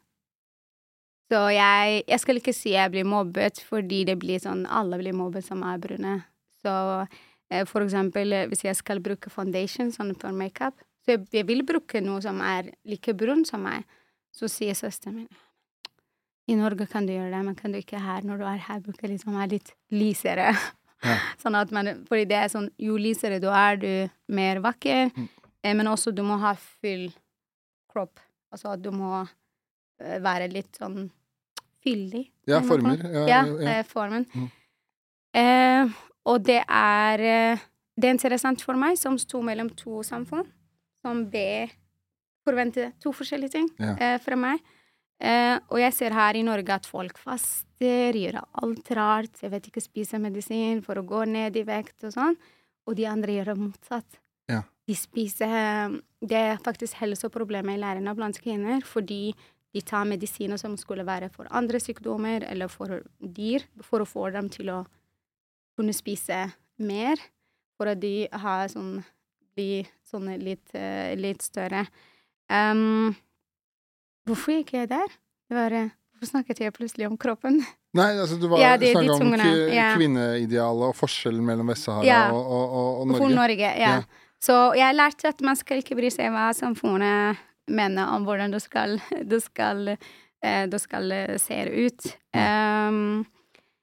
Så 1.32 1.42
jeg, 1.52 2.04
jeg 2.08 2.20
skal 2.24 2.40
ikke 2.40 2.56
si 2.56 2.74
jeg 2.74 2.92
blir 2.92 3.08
mobbet, 3.08 3.62
fordi 3.68 4.04
det 4.08 4.16
blir 4.20 4.40
sånn 4.40 4.64
Alle 4.72 5.00
blir 5.00 5.16
mobbet 5.16 5.46
som 5.46 5.64
er 5.68 5.80
brune. 5.84 6.14
Så 6.64 6.74
eh, 7.52 7.66
for 7.68 7.84
eksempel 7.84 8.34
eh, 8.34 8.48
hvis 8.50 8.66
jeg 8.66 8.80
skal 8.80 9.04
bruke 9.04 9.32
foundation 9.32 9.92
sånn 9.94 10.16
for 10.20 10.36
makeup, 10.36 10.80
så 11.04 11.16
jeg, 11.16 11.28
jeg 11.36 11.48
vil 11.48 11.66
bruke 11.68 12.02
noe 12.04 12.24
som 12.24 12.40
er 12.44 12.72
like 12.88 13.16
brun 13.16 13.46
som 13.48 13.64
meg, 13.68 13.86
så 14.36 14.50
sier 14.52 14.76
søsteren 14.76 15.22
min 15.22 15.36
i 16.48 16.56
Norge 16.56 16.88
kan 16.88 17.04
du 17.04 17.12
gjøre 17.12 17.32
det, 17.34 17.44
men 17.44 17.56
kan 17.60 17.74
du 17.74 17.80
ikke 17.82 18.00
her? 18.00 18.24
Når 18.24 18.40
du 18.40 18.46
er 18.48 18.62
her, 18.70 18.80
bruke 18.80 19.10
liksom 19.12 19.36
er 19.36 19.50
litt 19.52 19.74
lysere. 19.92 20.54
Ja. 21.06 21.18
sånn 21.44 21.56
at 21.60 21.72
man, 21.76 21.92
fordi 22.08 22.26
det 22.30 22.38
er 22.40 22.52
sånn, 22.54 22.70
jo 22.82 22.98
lysere 23.02 23.40
du 23.44 23.50
er, 23.52 23.78
du 23.82 24.34
mer 24.34 24.62
vakker. 24.64 25.12
Mm. 25.16 25.28
Eh, 25.64 25.76
men 25.78 25.88
også 25.92 26.14
du 26.16 26.24
må 26.26 26.38
ha 26.42 26.56
full 26.58 27.10
kropp. 27.92 28.20
Altså 28.54 28.74
at 28.74 28.82
du 28.82 28.90
må 28.96 29.22
eh, 29.22 30.18
være 30.24 30.48
litt 30.54 30.78
sånn 30.80 31.10
fyldig. 31.84 32.26
Ja, 32.50 32.62
former. 32.66 33.02
Ja, 33.14 33.26
Ja, 33.28 33.42
ja. 33.46 33.80
eh, 33.80 33.84
formen. 33.88 34.26
Mm. 34.34 34.48
Eh, 35.38 35.98
og 36.28 36.44
det 36.48 36.62
er 36.68 37.22
Det 37.98 38.06
er 38.06 38.14
interessant 38.14 38.62
for 38.62 38.78
meg, 38.78 38.94
som 39.02 39.16
sto 39.18 39.40
mellom 39.42 39.72
to 39.74 40.04
samfunn, 40.06 40.46
som 41.02 41.24
B 41.34 41.66
forventer 42.46 42.92
to 43.02 43.10
forskjellige 43.10 43.56
ting 43.56 43.70
eh, 43.82 44.20
fra 44.22 44.38
meg. 44.38 44.62
Eh, 45.18 45.58
og 45.74 45.80
jeg 45.82 45.96
ser 45.98 46.14
her 46.14 46.38
i 46.38 46.46
Norge 46.46 46.76
at 46.76 46.86
folk 46.86 47.18
faster, 47.18 47.66
gjør 48.18 48.40
alt 48.62 48.92
rart, 48.98 49.42
jeg 49.42 49.52
vet 49.54 49.68
ikke, 49.70 49.82
spiser 49.82 50.22
medisin 50.22 50.84
for 50.86 51.00
å 51.00 51.06
gå 51.06 51.24
ned 51.30 51.58
i 51.58 51.66
vekt 51.66 52.06
og 52.08 52.14
sånn, 52.14 52.38
og 52.88 52.98
de 52.98 53.06
andre 53.10 53.36
gjør 53.38 53.52
det 53.52 53.58
motsatt. 53.60 54.20
Ja. 54.50 54.64
De 54.88 54.96
spiser 54.96 55.98
Det 56.18 56.38
er 56.38 56.62
faktisk 56.64 56.96
helseproblemet 56.98 57.78
i 57.78 57.82
lærerne 57.82 58.16
blant 58.18 58.40
kvinner, 58.42 58.82
fordi 58.82 59.36
de 59.76 59.82
tar 59.86 60.08
medisiner 60.10 60.58
som 60.58 60.78
skulle 60.80 61.06
være 61.06 61.30
for 61.30 61.50
andre 61.54 61.78
sykdommer 61.78 62.46
eller 62.48 62.72
for 62.72 63.04
dyr, 63.20 63.68
for 63.86 64.02
å 64.02 64.10
få 64.10 64.32
dem 64.34 64.50
til 64.50 64.72
å 64.74 64.80
kunne 65.78 65.94
spise 65.94 66.48
mer, 66.82 67.22
for 67.78 67.92
at 67.92 68.02
de 68.02 68.26
har 68.32 68.66
sånn 68.74 69.04
blir 69.58 69.90
sånn 70.06 70.30
litt, 70.42 70.74
eh, 70.78 71.16
litt 71.18 71.42
større. 71.42 71.88
Um, 72.50 73.16
hvorfor 74.28 74.54
gikk 74.60 74.74
jeg 74.78 74.90
der? 74.92 75.08
Det 75.48 75.56
var, 75.58 75.74
eh, 75.80 75.90
hvorfor 76.14 76.32
snakket 76.34 76.60
jeg 76.64 76.74
plutselig 76.76 77.08
om 77.10 77.18
kroppen? 77.20 77.62
Nei, 77.98 78.10
altså 78.20 78.38
du 78.40 78.48
var 78.52 78.60
Ja, 78.62 78.76
de- 78.78 78.92
snakket 78.94 79.22
om 79.24 79.34
ja. 79.74 79.88
kvinneidealet 79.96 80.90
og 80.92 80.96
forskjellen 81.00 81.44
mellom 81.48 81.68
Vest-Sahara 81.72 82.06
Ja. 82.06 82.22
og, 82.36 82.44
og, 82.46 82.70
og, 82.70 83.02
og 83.02 83.08
Norge. 83.14 83.36
Norge, 83.36 83.72
ja. 83.80 83.94
Ja. 83.98 84.02
Så 84.44 84.54
jeg 84.78 84.94
lærte 84.96 85.32
at 85.32 85.42
man 85.42 85.56
skal 85.58 85.80
ikke 85.82 85.96
bry 85.98 86.12
seg 86.14 86.30
hva 86.36 86.52
samfunnet 86.54 87.40
mener 87.68 88.14
om 88.14 88.24
hvordan 88.28 88.52
du 88.54 88.60
skal, 88.62 89.00
du 89.26 89.40
skal, 89.42 89.96
eh, 90.44 90.68
du 90.70 90.78
skal 90.80 91.12
eh, 91.12 91.38
se 91.42 91.58
ut. 91.88 92.06
Um, 92.38 93.26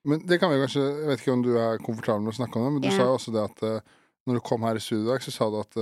Men 0.07 0.21
det 0.29 0.37
kan 0.39 0.51
vi 0.53 0.61
kanskje 0.61 0.83
Jeg 0.85 1.07
vet 1.09 1.21
ikke 1.25 1.33
om 1.33 1.43
du 1.43 1.55
er 1.59 1.79
komfortabel 1.83 2.23
med 2.23 2.35
å 2.35 2.37
snakke 2.37 2.61
om 2.61 2.65
det, 2.67 2.73
men 2.77 2.83
du 2.85 2.91
sa 2.93 3.07
jo 3.09 3.17
også 3.17 3.33
det 3.33 3.43
at 3.49 3.65
når 4.29 4.35
du 4.39 4.41
kom 4.45 4.63
her 4.65 4.77
i 4.77 4.81
studio 4.85 5.05
i 5.09 5.11
dag, 5.15 5.25
så 5.25 5.33
sa 5.33 5.49
du 5.53 5.59
at 5.61 5.77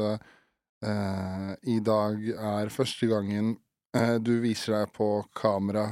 eh, 0.86 1.52
i 1.70 1.78
dag 1.84 2.16
er 2.32 2.72
første 2.74 3.06
gangen 3.10 3.56
du 4.24 4.38
viser 4.40 4.72
deg 4.78 4.92
på 4.96 5.08
kamera 5.36 5.90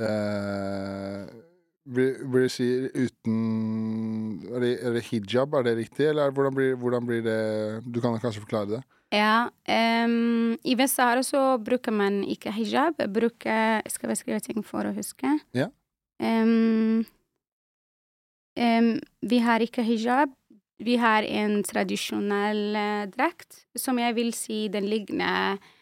eh, 0.00 1.26
Vil, 1.84 2.14
det 2.32 2.48
si 2.52 2.68
uten 2.88 3.40
er 4.48 4.62
det, 4.62 4.72
er 4.80 4.94
det 4.96 5.04
hijab, 5.10 5.54
er 5.58 5.66
det 5.66 5.74
riktig, 5.82 6.06
eller 6.08 6.30
er, 6.30 6.34
hvordan, 6.36 6.54
blir, 6.56 6.74
hvordan 6.80 7.08
blir 7.08 7.24
det 7.24 7.40
Du 7.84 8.00
kan 8.00 8.16
kanskje 8.22 8.44
forklare 8.46 8.78
det? 8.78 8.82
ja. 9.14 9.50
Um, 9.68 10.56
I 10.64 10.74
Vest-Sahara 10.78 11.22
så 11.22 11.42
bruker 11.62 11.94
man 11.94 12.22
ikke 12.24 12.52
hijab. 12.54 12.98
Bruker 13.14 13.82
Skal 13.90 14.10
Jeg 14.10 14.20
skrive 14.20 14.40
ting 14.40 14.64
for 14.66 14.86
å 14.86 14.94
huske. 14.96 15.36
Ja. 15.54 15.68
Um, 16.22 17.04
um, 18.58 18.90
vi 19.22 19.38
har 19.44 19.64
ikke 19.64 19.84
hijab. 19.86 20.34
Vi 20.84 20.96
har 20.98 21.22
en 21.22 21.62
tradisjonell 21.62 22.64
uh, 22.74 23.06
drakt, 23.12 23.64
som 23.78 23.98
jeg 24.02 24.16
vil 24.16 24.34
si 24.34 24.66
den 24.68 24.88
ligner 24.90 25.54
eh, 25.54 25.73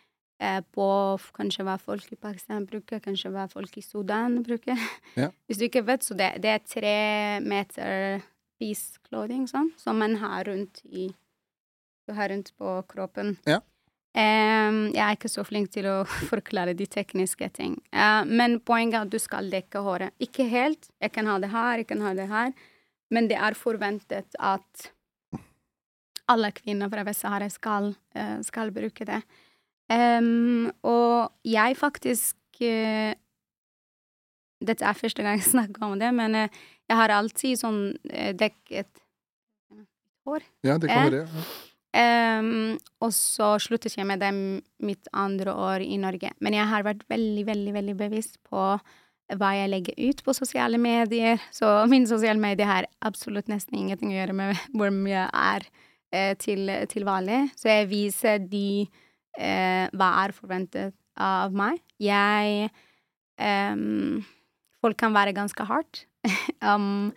på 0.75 0.87
kanskje 1.37 1.65
hva 1.67 1.77
folk 1.79 2.09
i 2.13 2.19
Pakistan 2.19 2.65
bruker, 2.67 3.01
kanskje 3.05 3.31
hva 3.35 3.47
folk 3.51 3.77
i 3.79 3.85
Sudan 3.85 4.41
bruker. 4.47 4.79
Ja. 5.23 5.29
Hvis 5.47 5.61
du 5.61 5.67
ikke 5.67 5.85
vet, 5.85 6.05
så 6.07 6.17
det, 6.17 6.31
det 6.43 6.51
er 6.55 6.63
tre 6.65 6.97
meter 7.45 8.23
piece 8.63 9.01
clothing 9.09 9.45
sånn, 9.51 9.73
som 9.77 9.99
man 10.01 10.17
har 10.23 10.47
rundt 10.49 10.81
i 10.89 11.11
Du 12.09 12.17
har 12.17 12.33
rundt 12.33 12.51
på 12.59 12.81
kroppen. 12.91 13.37
Ja. 13.47 13.61
Um, 14.13 14.91
jeg 14.93 15.01
er 15.01 15.15
ikke 15.17 15.31
så 15.33 15.45
flink 15.47 15.71
til 15.73 15.87
å 15.89 16.03
forklare 16.33 16.75
de 16.77 16.85
tekniske 16.91 17.49
ting. 17.57 17.79
Uh, 17.95 18.27
men 18.29 18.59
poenget 18.61 18.99
er 18.99 19.07
at 19.07 19.13
du 19.15 19.21
skal 19.23 19.49
dekke 19.53 19.81
håret. 19.85 20.13
Ikke 20.21 20.45
helt. 20.51 20.91
Jeg 21.01 21.15
kan 21.15 21.31
ha 21.31 21.39
det 21.41 21.53
her, 21.53 21.81
jeg 21.81 21.89
kan 21.89 22.03
ha 22.05 22.13
det 22.19 22.27
her. 22.29 22.53
Men 23.13 23.31
det 23.31 23.39
er 23.41 23.57
forventet 23.57 24.37
at 24.37 24.91
alle 26.33 26.53
kvinner 26.57 26.93
fra 26.93 27.07
Vest-Sahara 27.09 27.49
skal, 27.53 27.93
uh, 28.19 28.39
skal 28.45 28.75
bruke 28.75 29.09
det. 29.09 29.23
Em, 29.93 30.71
og 30.87 31.33
jeg 31.45 31.77
faktisk 31.77 32.63
uh, 32.65 33.13
Dette 34.63 34.87
er 34.87 34.97
første 34.97 35.25
gang 35.25 35.41
jeg 35.41 35.51
snakker 35.57 35.85
om 35.89 35.99
det, 36.01 36.13
men 36.15 36.39
uh, 36.39 36.63
jeg 36.89 37.01
har 37.01 37.17
alltid 37.17 37.61
sånn 37.61 37.83
uh, 37.93 38.33
dekket 38.39 39.03
hår. 40.29 40.47
Ja, 40.65 40.79
det 40.79 40.89
kan 40.89 41.11
være. 41.11 41.27
Ja. 41.27 41.45
Um, 41.93 42.79
og 43.05 43.11
så 43.13 43.51
sluttet 43.61 43.99
jeg 43.99 44.07
med 44.09 44.23
det 44.23 44.31
mitt 44.81 45.11
andre 45.13 45.53
år 45.53 45.83
i 45.85 45.99
Norge. 46.01 46.31
Men 46.41 46.57
jeg 46.57 46.71
har 46.71 46.87
vært 46.87 47.03
veldig, 47.11 47.45
veldig, 47.51 47.73
veldig 47.75 47.97
bevisst 47.99 48.39
på 48.49 48.71
hva 49.33 49.51
jeg 49.57 49.71
legger 49.73 49.99
ut 49.99 50.23
på 50.25 50.35
sosiale 50.37 50.79
medier. 50.81 51.43
Så 51.53 51.69
mine 51.91 52.09
sosiale 52.09 52.41
medier 52.41 52.71
har 52.71 52.89
absolutt 53.05 53.51
nesten 53.53 53.77
ingenting 53.77 54.15
å 54.15 54.21
gjøre 54.21 54.37
med 54.39 54.63
hvor 54.79 54.95
mye 54.95 55.19
jeg 55.19 55.29
er 55.43 56.37
til, 56.41 56.69
til 56.93 57.07
vanlig. 57.09 57.43
Så 57.57 57.69
jeg 57.73 57.91
viser 57.93 58.41
de 58.45 58.87
eh, 59.39 59.89
hva 59.93 60.09
er 60.25 60.35
forventet 60.37 60.97
av 61.19 61.53
meg. 61.57 61.81
Jeg 62.03 62.71
ehm, 63.39 64.23
Folk 64.83 64.99
kan 64.99 65.15
være 65.15 65.35
ganske 65.37 65.65
hardt. 65.69 66.07
um, 66.67 67.13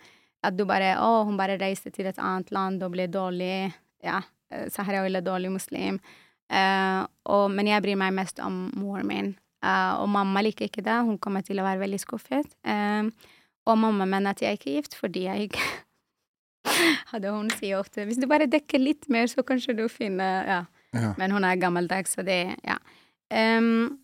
at 0.46 0.54
du 0.54 0.64
bare 0.68 0.94
Å, 1.02 1.24
hun 1.26 1.38
bare 1.38 1.58
reiste 1.58 1.90
til 1.94 2.06
et 2.10 2.18
annet 2.22 2.52
land 2.54 2.84
og 2.86 2.92
ble 2.94 3.08
dårlig. 3.10 3.72
Ja, 4.04 4.20
eh, 4.52 4.68
Sahara 4.70 5.02
er 5.06 5.24
dårlig 5.24 5.50
muslim. 5.54 5.98
Uh, 6.46 7.02
og, 7.26 7.50
men 7.50 7.66
jeg 7.66 7.82
bryr 7.82 7.98
meg 7.98 8.14
mest 8.14 8.38
om 8.38 8.68
moren 8.78 9.08
min. 9.08 9.32
Uh, 9.64 9.98
og 10.02 10.06
mamma 10.14 10.44
liker 10.46 10.68
ikke 10.68 10.84
det. 10.86 11.00
Hun 11.08 11.18
kommer 11.18 11.42
til 11.42 11.58
å 11.58 11.66
være 11.66 11.82
veldig 11.82 11.98
skuffet. 11.98 12.54
Uh, 12.62 13.10
og 13.66 13.80
mamma 13.82 14.06
mener 14.06 14.36
at 14.36 14.44
jeg 14.44 14.58
ikke 14.58 14.70
er 14.70 14.78
gift 14.78 14.94
fordi 14.94 15.26
jeg 15.26 15.48
ikke 15.48 15.64
Hadde 17.12 17.30
hun 17.30 17.48
sier 17.54 17.78
ofte 17.78 18.04
hvis 18.06 18.18
du 18.18 18.26
bare 18.30 18.48
dekker 18.50 18.82
litt 18.82 19.06
mer, 19.10 19.28
så 19.30 19.42
kanskje 19.46 19.74
du 19.78 19.86
finner 19.90 20.46
Ja. 20.46 20.62
Ja. 20.94 21.14
Men 21.18 21.34
hun 21.34 21.44
er 21.44 21.60
gammeldags, 21.60 22.14
så 22.16 22.22
det 22.26 22.56
Ja. 22.64 22.78
Um, 23.30 23.98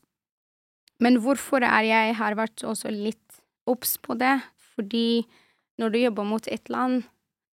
men 1.02 1.18
hvorfor 1.22 1.62
er 1.66 1.82
jeg 1.82 2.14
har 2.18 2.34
vært 2.38 2.62
også 2.62 2.90
litt 2.90 3.42
obs 3.66 3.96
på 3.98 4.14
det? 4.18 4.40
Fordi 4.74 5.26
når 5.78 5.92
du 5.92 5.98
jobber 5.98 6.26
mot 6.26 6.48
et 6.48 6.70
land, 6.70 7.02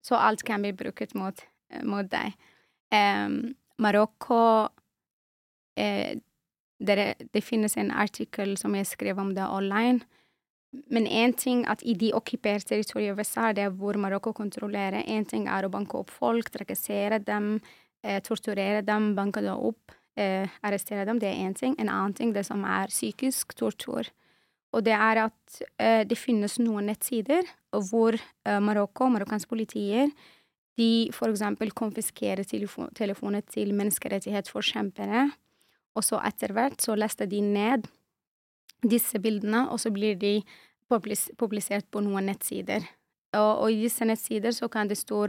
så 0.06 0.20
alt 0.22 0.44
kan 0.46 0.62
bli 0.62 0.72
brukt 0.74 1.16
mot, 1.16 1.42
eh, 1.72 1.84
mot 1.84 2.06
deg. 2.10 2.36
Um, 2.94 3.56
Marokko 3.80 4.70
eh, 5.78 6.18
det, 6.80 7.16
Det 7.34 7.44
finnes 7.44 7.78
en 7.78 7.92
artikkel 7.92 8.58
som 8.58 8.76
jeg 8.76 8.88
skrev 8.88 9.20
om 9.20 9.34
det 9.36 9.44
online. 9.44 10.02
Men 10.90 11.08
én 11.08 11.34
ting 11.34 11.66
at 11.68 11.82
i 11.82 11.96
de 11.98 12.12
okkuperte 12.14 12.70
territoriene 12.70 13.16
i 13.16 13.20
USA, 13.20 13.52
det 13.54 13.64
er 13.66 13.74
hvor 13.74 13.98
Marokko 13.98 14.34
kontrollerer, 14.34 15.04
én 15.08 15.26
ting 15.28 15.48
er 15.50 15.66
å 15.66 15.72
banke 15.74 15.98
opp 15.98 16.12
folk, 16.14 16.52
trakassere 16.54 17.20
dem, 17.20 17.58
torturere 18.24 18.82
dem, 18.86 19.14
banke 19.18 19.41
dem 19.43 19.58
opp. 19.60 19.95
eh, 20.20 20.47
arrestere 20.62 21.06
dem. 21.06 21.20
Det 21.20 21.30
er 21.30 21.47
én 21.47 21.56
ting. 21.56 21.76
En 21.80 21.89
annen 21.89 22.14
ting, 22.14 22.34
det 22.34 22.45
som 22.47 22.64
er 22.68 22.91
psykisk 22.91 23.56
tortur. 23.56 24.10
Og 24.74 24.84
det 24.86 24.93
er 24.93 25.24
at 25.26 25.62
eh, 25.82 26.04
det 26.06 26.18
finnes 26.18 26.60
noen 26.62 26.89
nettsider 26.91 27.47
hvor 27.89 28.18
eh, 28.18 28.60
Marokko, 28.60 29.10
marokkanske 29.10 29.50
politier, 29.50 30.12
de 30.80 31.10
eksempel 31.10 31.74
konfiskerer 31.76 32.45
telefon 32.47 32.91
telefoner 32.95 33.41
til 33.41 33.74
menneskerettighetsforkjempere, 33.76 35.26
og 35.97 36.06
så 36.06 36.22
etter 36.24 36.54
hvert 36.56 36.80
så 36.80 36.95
laster 36.95 37.28
de 37.28 37.41
ned 37.43 37.89
disse 38.88 39.20
bildene, 39.20 39.66
og 39.74 39.82
så 39.82 39.91
blir 39.91 40.16
de 40.16 40.38
publis 40.88 41.28
publisert 41.38 41.89
på 41.91 42.00
noen 42.06 42.30
nettsider. 42.30 42.86
Og, 43.36 43.66
og, 43.66 43.68
i 43.74 43.84
disse 43.84 44.08
nettsider 44.08 44.56
så 44.56 44.70
kan 44.72 44.88
det 44.88 44.97
stå 44.97 45.28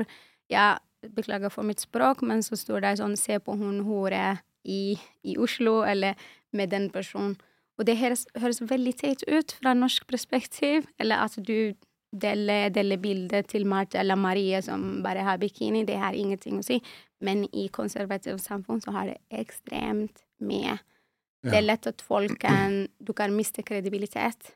Ja, 0.51 0.79
beklager 1.17 1.53
for 1.53 1.67
mitt 1.67 1.81
språk, 1.81 2.23
men 2.23 2.43
så 2.43 2.59
står 2.59 2.85
det 2.85 2.97
sånn 3.01 3.17
Se 3.19 3.39
på 3.41 3.57
hun 3.59 3.83
hore 3.87 4.41
i, 4.65 4.99
i 5.23 5.37
Oslo, 5.41 5.81
eller 5.89 6.19
med 6.53 6.73
den 6.75 6.91
personen. 6.93 7.37
Og 7.81 7.87
det 7.89 7.97
høres, 7.97 8.27
høres 8.37 8.61
veldig 8.61 8.93
teit 8.99 9.23
ut 9.25 9.55
fra 9.57 9.73
norsk 9.73 10.05
perspektiv, 10.11 10.85
eller 11.01 11.25
at 11.25 11.39
du 11.41 11.73
deler, 12.13 12.69
deler 12.75 13.01
bildet 13.01 13.49
til 13.53 13.67
Marte 13.69 14.01
eller 14.01 14.19
Marie 14.19 14.61
som 14.63 15.01
bare 15.05 15.25
har 15.25 15.41
bikini, 15.41 15.85
det 15.89 15.99
har 16.01 16.17
ingenting 16.17 16.59
å 16.61 16.67
si. 16.67 16.81
Men 17.25 17.45
i 17.55 17.69
konservativt 17.73 18.43
samfunn 18.43 18.83
så 18.85 18.95
har 18.97 19.13
det 19.13 19.19
ekstremt 19.43 20.25
mye. 20.45 20.77
Ja. 21.41 21.51
Det 21.51 21.57
er 21.57 21.65
lett 21.65 21.87
at 21.89 22.03
folk 22.05 22.35
kan 22.43 22.83
Du 23.01 23.15
kan 23.17 23.33
miste 23.33 23.63
kredibilitet 23.65 24.51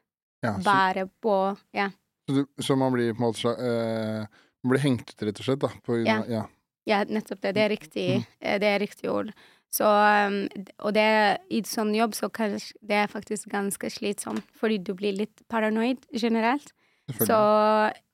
ja, 0.44 0.58
bare 0.60 1.06
på 1.24 1.56
Ja. 1.72 1.90
Så, 2.28 2.34
du, 2.34 2.44
så, 2.60 2.76
man 2.76 2.92
blir 2.92 3.12
på 3.12 3.22
en 3.22 3.26
måte 3.26 3.52
eh, 3.60 4.26
Man 4.64 4.74
blir 4.74 4.84
hengt 4.84 5.10
ut, 5.12 5.26
rett 5.28 5.40
og 5.42 5.46
slett, 5.46 5.60
da? 5.60 5.70
På, 5.84 5.98
ja. 6.00 6.22
ja. 6.30 6.46
ja. 6.88 7.02
nettopp 7.04 7.42
det. 7.44 7.54
Det 7.58 7.66
er 7.66 7.74
riktig, 7.74 8.06
mm. 8.16 8.30
Eh, 8.40 8.56
det 8.62 8.70
er 8.70 8.80
riktig 8.80 9.10
ord. 9.12 9.34
Så, 9.74 9.84
um, 9.84 10.38
og 10.86 10.94
det, 10.94 11.08
i 11.52 11.60
sånn 11.66 11.90
jobb 11.96 12.14
så 12.14 12.30
kan 12.32 12.54
det 12.56 12.98
er 13.02 13.10
faktisk 13.10 13.50
ganske 13.52 13.90
slitsomt, 13.90 14.46
fordi 14.56 14.78
du 14.86 14.92
blir 14.96 15.16
litt 15.18 15.42
paranoid 15.50 16.04
generelt. 16.14 16.72
Så 17.12 17.38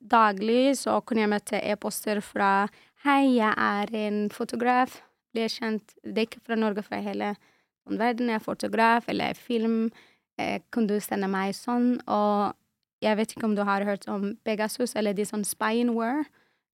daglig 0.03 0.75
så 0.81 0.97
kunne 1.05 1.23
jeg 1.23 1.31
møte 1.31 1.61
e-poster 1.63 2.19
fra 2.25 2.67
Hei, 3.05 3.37
jeg 3.37 3.53
er 3.55 3.93
en 3.97 4.25
fotograf. 4.29 4.99
Blir 5.33 5.47
kjent 5.49 5.95
Det 6.03 6.17
er 6.17 6.27
ikke 6.27 6.43
fra 6.45 6.57
Norge, 6.59 6.83
fra 6.85 6.99
hele 7.01 7.31
sånn, 7.85 7.97
verden. 7.97 8.29
Jeg 8.29 8.41
er 8.41 8.43
fotograf 8.45 9.07
eller 9.09 9.37
film. 9.37 9.77
Eh, 10.37 10.59
kan 10.69 10.89
du 10.89 10.99
sende 11.01 11.29
meg 11.31 11.55
sånn? 11.57 11.95
Og 12.05 12.51
jeg 13.01 13.17
vet 13.17 13.33
ikke 13.33 13.47
om 13.47 13.55
du 13.57 13.63
har 13.65 13.87
hørt 13.87 14.05
om 14.11 14.35
Pegasus, 14.45 14.93
eller 14.99 15.15
de 15.17 15.25
sånn 15.25 15.47
spyware, 15.47 16.27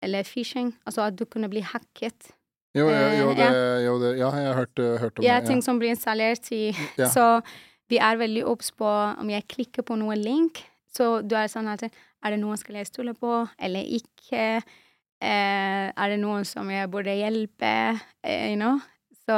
eller 0.04 0.24
phishing. 0.28 0.74
Altså 0.86 1.06
at 1.08 1.20
du 1.20 1.26
kunne 1.26 1.50
bli 1.52 1.64
hacket. 1.66 2.32
Jo, 2.76 2.90
jo, 2.90 3.08
jo, 3.20 3.30
eh, 3.32 3.38
det, 3.40 3.52
jo 3.86 3.94
det, 4.02 4.10
ja, 4.20 4.30
jeg 4.36 4.48
har 4.50 4.58
hørt, 4.60 4.80
hørt 5.00 5.20
om 5.20 5.24
ja, 5.24 5.38
det. 5.38 5.44
Ja, 5.46 5.48
ting 5.48 5.62
som 5.64 5.80
blir 5.80 5.94
installert 5.96 6.52
i 6.52 6.74
ja. 7.00 7.08
Så 7.08 7.40
vi 7.90 8.00
er 8.02 8.18
veldig 8.20 8.44
obs 8.50 8.74
på 8.76 8.88
om 8.90 9.30
jeg 9.32 9.48
klikker 9.48 9.86
på 9.88 9.96
noen 10.00 10.20
link, 10.20 10.64
så 10.92 11.22
du 11.22 11.38
er 11.40 11.52
sånn 11.52 11.70
at 11.72 11.86
Er 11.86 12.34
det 12.34 12.40
noen 12.42 12.58
skal 12.58 12.80
jeg 12.80 12.88
stole 12.90 13.14
på, 13.14 13.44
eller 13.62 13.86
ikke? 13.86 14.64
Eh, 15.22 15.88
er 15.94 16.10
det 16.10 16.18
noen 16.18 16.46
som 16.48 16.66
jeg 16.74 16.90
burde 16.90 17.14
hjelpe? 17.14 18.00
Eh, 18.26 18.48
you 18.50 18.58
know? 18.58 18.80
Så 19.28 19.38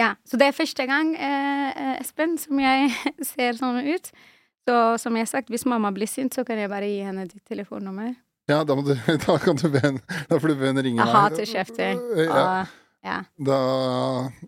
ja. 0.00 0.14
Så 0.24 0.40
det 0.40 0.48
er 0.48 0.56
første 0.56 0.86
gang, 0.88 1.14
eh, 1.14 1.68
eh 1.70 2.00
Espen, 2.00 2.38
som 2.38 2.58
jeg 2.58 2.88
ser 3.34 3.52
sånn 3.58 3.84
ut. 3.84 4.10
Så 4.64 4.76
som 5.02 5.16
jeg 5.16 5.26
har 5.26 5.30
sagt, 5.30 5.50
hvis 5.50 5.66
mamma 5.66 5.92
blir 5.92 6.08
sint, 6.08 6.34
så 6.34 6.44
kan 6.44 6.58
jeg 6.58 6.70
bare 6.70 6.88
gi 6.88 7.02
henne 7.04 7.26
ditt 7.28 7.44
telefonnummer. 7.44 8.14
Ja, 8.52 8.60
da, 8.68 8.76
du, 8.76 8.92
da 9.26 9.38
kan 9.40 9.58
du 9.58 9.66
be 9.72 9.82
en, 9.86 9.98
Da 10.28 10.38
får 10.38 10.52
du 10.52 10.60
be 10.60 10.70
en 10.72 10.82
ringe 10.84 11.02
deg. 11.02 11.16
Hater 11.16 11.48
kjefter. 11.48 11.96
Ja. 12.26 12.44
ja. 13.06 13.18
Da, 13.36 13.58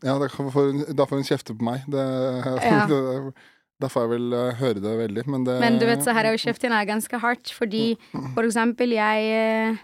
ja, 0.02 0.18
da 0.20 0.28
får, 0.28 0.52
hun, 0.60 0.84
da 0.92 1.08
får 1.08 1.22
hun 1.22 1.28
kjefte 1.28 1.56
på 1.56 1.66
meg. 1.70 1.86
Det, 1.90 2.04
ja. 2.68 2.84
det, 2.90 3.34
da 3.82 3.90
får 3.90 4.06
jeg 4.06 4.12
vel 4.14 4.36
uh, 4.36 4.52
høre 4.60 4.82
det 4.82 4.92
veldig, 5.00 5.24
men 5.30 5.48
det 5.48 5.56
Men 5.62 5.80
du 5.80 5.88
vet, 5.88 6.04
så 6.04 6.14
her 6.16 6.28
er 6.28 6.36
jo 6.36 6.44
kjeften 6.44 6.74
er 6.76 6.86
ganske 6.88 7.18
hardt, 7.20 7.50
fordi 7.56 7.96
for 8.12 8.44
eksempel 8.46 8.94
jeg 8.94 9.26
eh, 9.34 9.82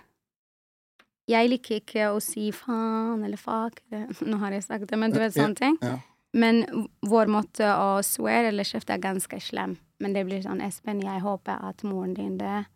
Jeg 1.30 1.50
liker 1.50 1.80
ikke 1.80 2.06
å 2.14 2.20
si 2.22 2.48
faen 2.54 3.24
eller 3.26 3.38
fuck, 3.40 3.82
nå 4.30 4.38
har 4.42 4.54
jeg 4.56 4.66
sagt 4.66 4.88
det, 4.90 4.98
men 4.98 5.14
du 5.14 5.20
vet 5.22 5.34
sånne 5.34 5.58
ting. 5.58 5.76
Ja. 5.82 5.98
Men 6.30 6.62
vår 7.02 7.30
måte 7.30 7.66
å 7.74 7.98
swear 8.06 8.46
eller 8.52 8.66
kjefte 8.66 8.94
er 8.94 9.02
ganske 9.02 9.40
slem. 9.42 9.76
Men 10.00 10.14
det 10.14 10.22
blir 10.28 10.42
sånn 10.44 10.62
Espen, 10.64 11.02
jeg 11.02 11.22
håper 11.24 11.58
at 11.66 11.82
moren 11.84 12.14
din 12.14 12.36
dør. 12.38 12.68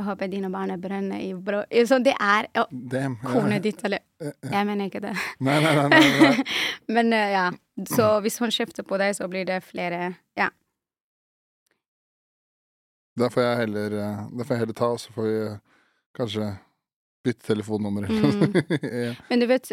Jeg 0.00 0.06
håper 0.06 0.30
dine 0.32 0.48
barn 0.48 0.72
brenner 0.80 1.20
i 1.20 1.34
brød 1.36 1.74
Så 1.84 1.98
det 2.00 2.14
er 2.16 2.46
oh, 2.56 2.70
kona 3.20 3.58
ditt, 3.60 3.82
eller 3.84 4.00
Jeg 4.20 4.66
mener 4.66 4.88
ikke 4.88 5.02
det. 5.04 5.12
Nei, 5.44 5.58
nei, 5.60 5.74
nei. 5.76 6.00
nei. 6.22 6.44
Men 6.96 7.12
uh, 7.12 7.26
ja. 7.34 7.44
Så 7.88 8.06
hvis 8.24 8.38
hun 8.40 8.52
kjefter 8.54 8.86
på 8.86 8.96
deg, 9.00 9.12
så 9.16 9.28
blir 9.28 9.44
det 9.48 9.60
flere 9.64 10.14
Ja. 10.38 10.48
Da 13.20 13.28
får 13.28 13.44
jeg 13.44 13.56
heller, 13.66 13.94
eh, 14.00 14.44
får 14.46 14.54
jeg 14.54 14.62
heller 14.62 14.76
ta, 14.78 14.86
og 14.94 15.00
så 15.02 15.12
får 15.12 15.26
vi 15.26 15.32
eh, 15.44 15.56
kanskje 16.16 16.46
bytte 17.24 17.46
telefonnummer 17.50 18.06
eller. 18.08 18.36
Mm. 18.38 18.54
ja. 19.04 19.14
Men 19.28 19.42
du 19.42 19.46
vet, 19.50 19.72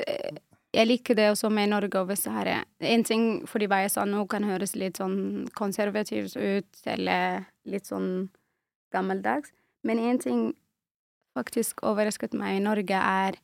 jeg 0.76 0.88
liker 0.90 1.16
det 1.16 1.30
også 1.32 1.52
med 1.54 1.72
Norge 1.72 2.02
og 2.02 2.10
Vest-Sahara. 2.10 2.58
En 2.84 3.06
ting 3.08 3.30
fordi 3.48 3.70
hva 3.72 3.86
jeg 3.86 3.94
sa 3.94 4.04
nå, 4.10 4.26
kan 4.28 4.44
høres 4.44 4.76
litt 4.76 5.00
sånn 5.00 5.48
konservativt 5.56 6.36
ut, 6.36 6.82
eller 6.92 7.48
litt 7.70 7.88
sånn 7.88 8.28
gammeldags. 8.92 9.54
Men 9.86 10.00
en 10.00 10.20
ting 10.22 10.42
faktisk 11.38 11.84
overrasket 11.86 12.34
meg 12.38 12.58
i 12.58 12.64
Norge, 12.64 12.98
er 12.98 13.38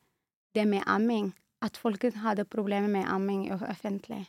det 0.57 0.65
med 0.69 0.86
amming. 0.89 1.31
At 1.63 1.77
folk 1.79 2.03
hadde 2.23 2.45
problemer 2.49 2.89
med 2.91 3.07
amming 3.07 3.45
offentlig. 3.53 4.25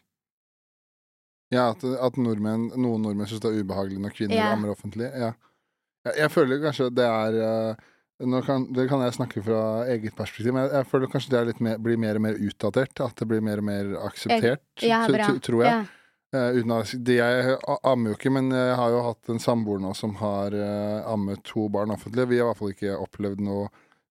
Ja, 1.53 1.71
at, 1.73 1.83
at 1.85 2.21
nordmenn, 2.21 2.71
noen 2.75 3.03
nordmenn 3.05 3.29
syns 3.31 3.43
det 3.45 3.51
er 3.53 3.65
ubehagelig 3.65 4.01
når 4.03 4.15
kvinner 4.17 4.39
ja. 4.39 4.53
ammer 4.55 4.73
offentlig. 4.75 5.11
Ja. 5.11 5.33
Jeg, 6.05 6.17
jeg, 6.21 6.31
føler 6.35 6.63
kanskje 6.63 6.89
det 6.95 7.09
er 7.09 7.37
uh, 7.41 8.41
kan, 8.47 8.67
Det 8.75 8.87
kan 8.91 9.03
jeg 9.05 9.17
snakke 9.17 9.43
fra 9.45 9.61
eget 9.91 10.17
perspektiv, 10.17 10.55
men 10.55 10.67
jeg, 10.67 10.73
jeg 10.79 10.89
føler 10.91 11.13
kanskje 11.13 11.35
det 11.35 11.59
mer, 11.65 11.83
blir 11.83 12.01
mer 12.01 12.21
og 12.21 12.25
mer 12.27 12.41
utdatert. 12.41 13.05
At 13.05 13.21
det 13.21 13.29
blir 13.31 13.45
mer 13.45 13.63
og 13.63 13.69
mer 13.69 13.93
akseptert, 14.05 14.65
ja, 14.83 15.05
tror 15.09 15.65
jeg. 15.67 15.71
Ja. 15.71 16.04
Uh, 16.35 16.95
de 17.07 17.19
jeg 17.19 17.57
ammer 17.87 18.11
jo 18.13 18.19
ikke, 18.19 18.33
men 18.35 18.51
jeg 18.55 18.77
har 18.81 18.91
jo 18.91 19.03
hatt 19.07 19.31
en 19.31 19.43
samboer 19.43 19.83
nå 19.83 19.93
som 19.95 20.17
har 20.19 20.55
uh, 20.57 21.05
ammet 21.13 21.45
to 21.47 21.69
barn 21.73 21.95
offentlig. 21.95 22.29
Vi 22.33 22.41
har 22.41 22.49
i 22.49 22.51
hvert 22.51 22.61
fall 22.63 22.73
ikke 22.75 22.97
opplevd 22.99 23.45
noe 23.47 23.69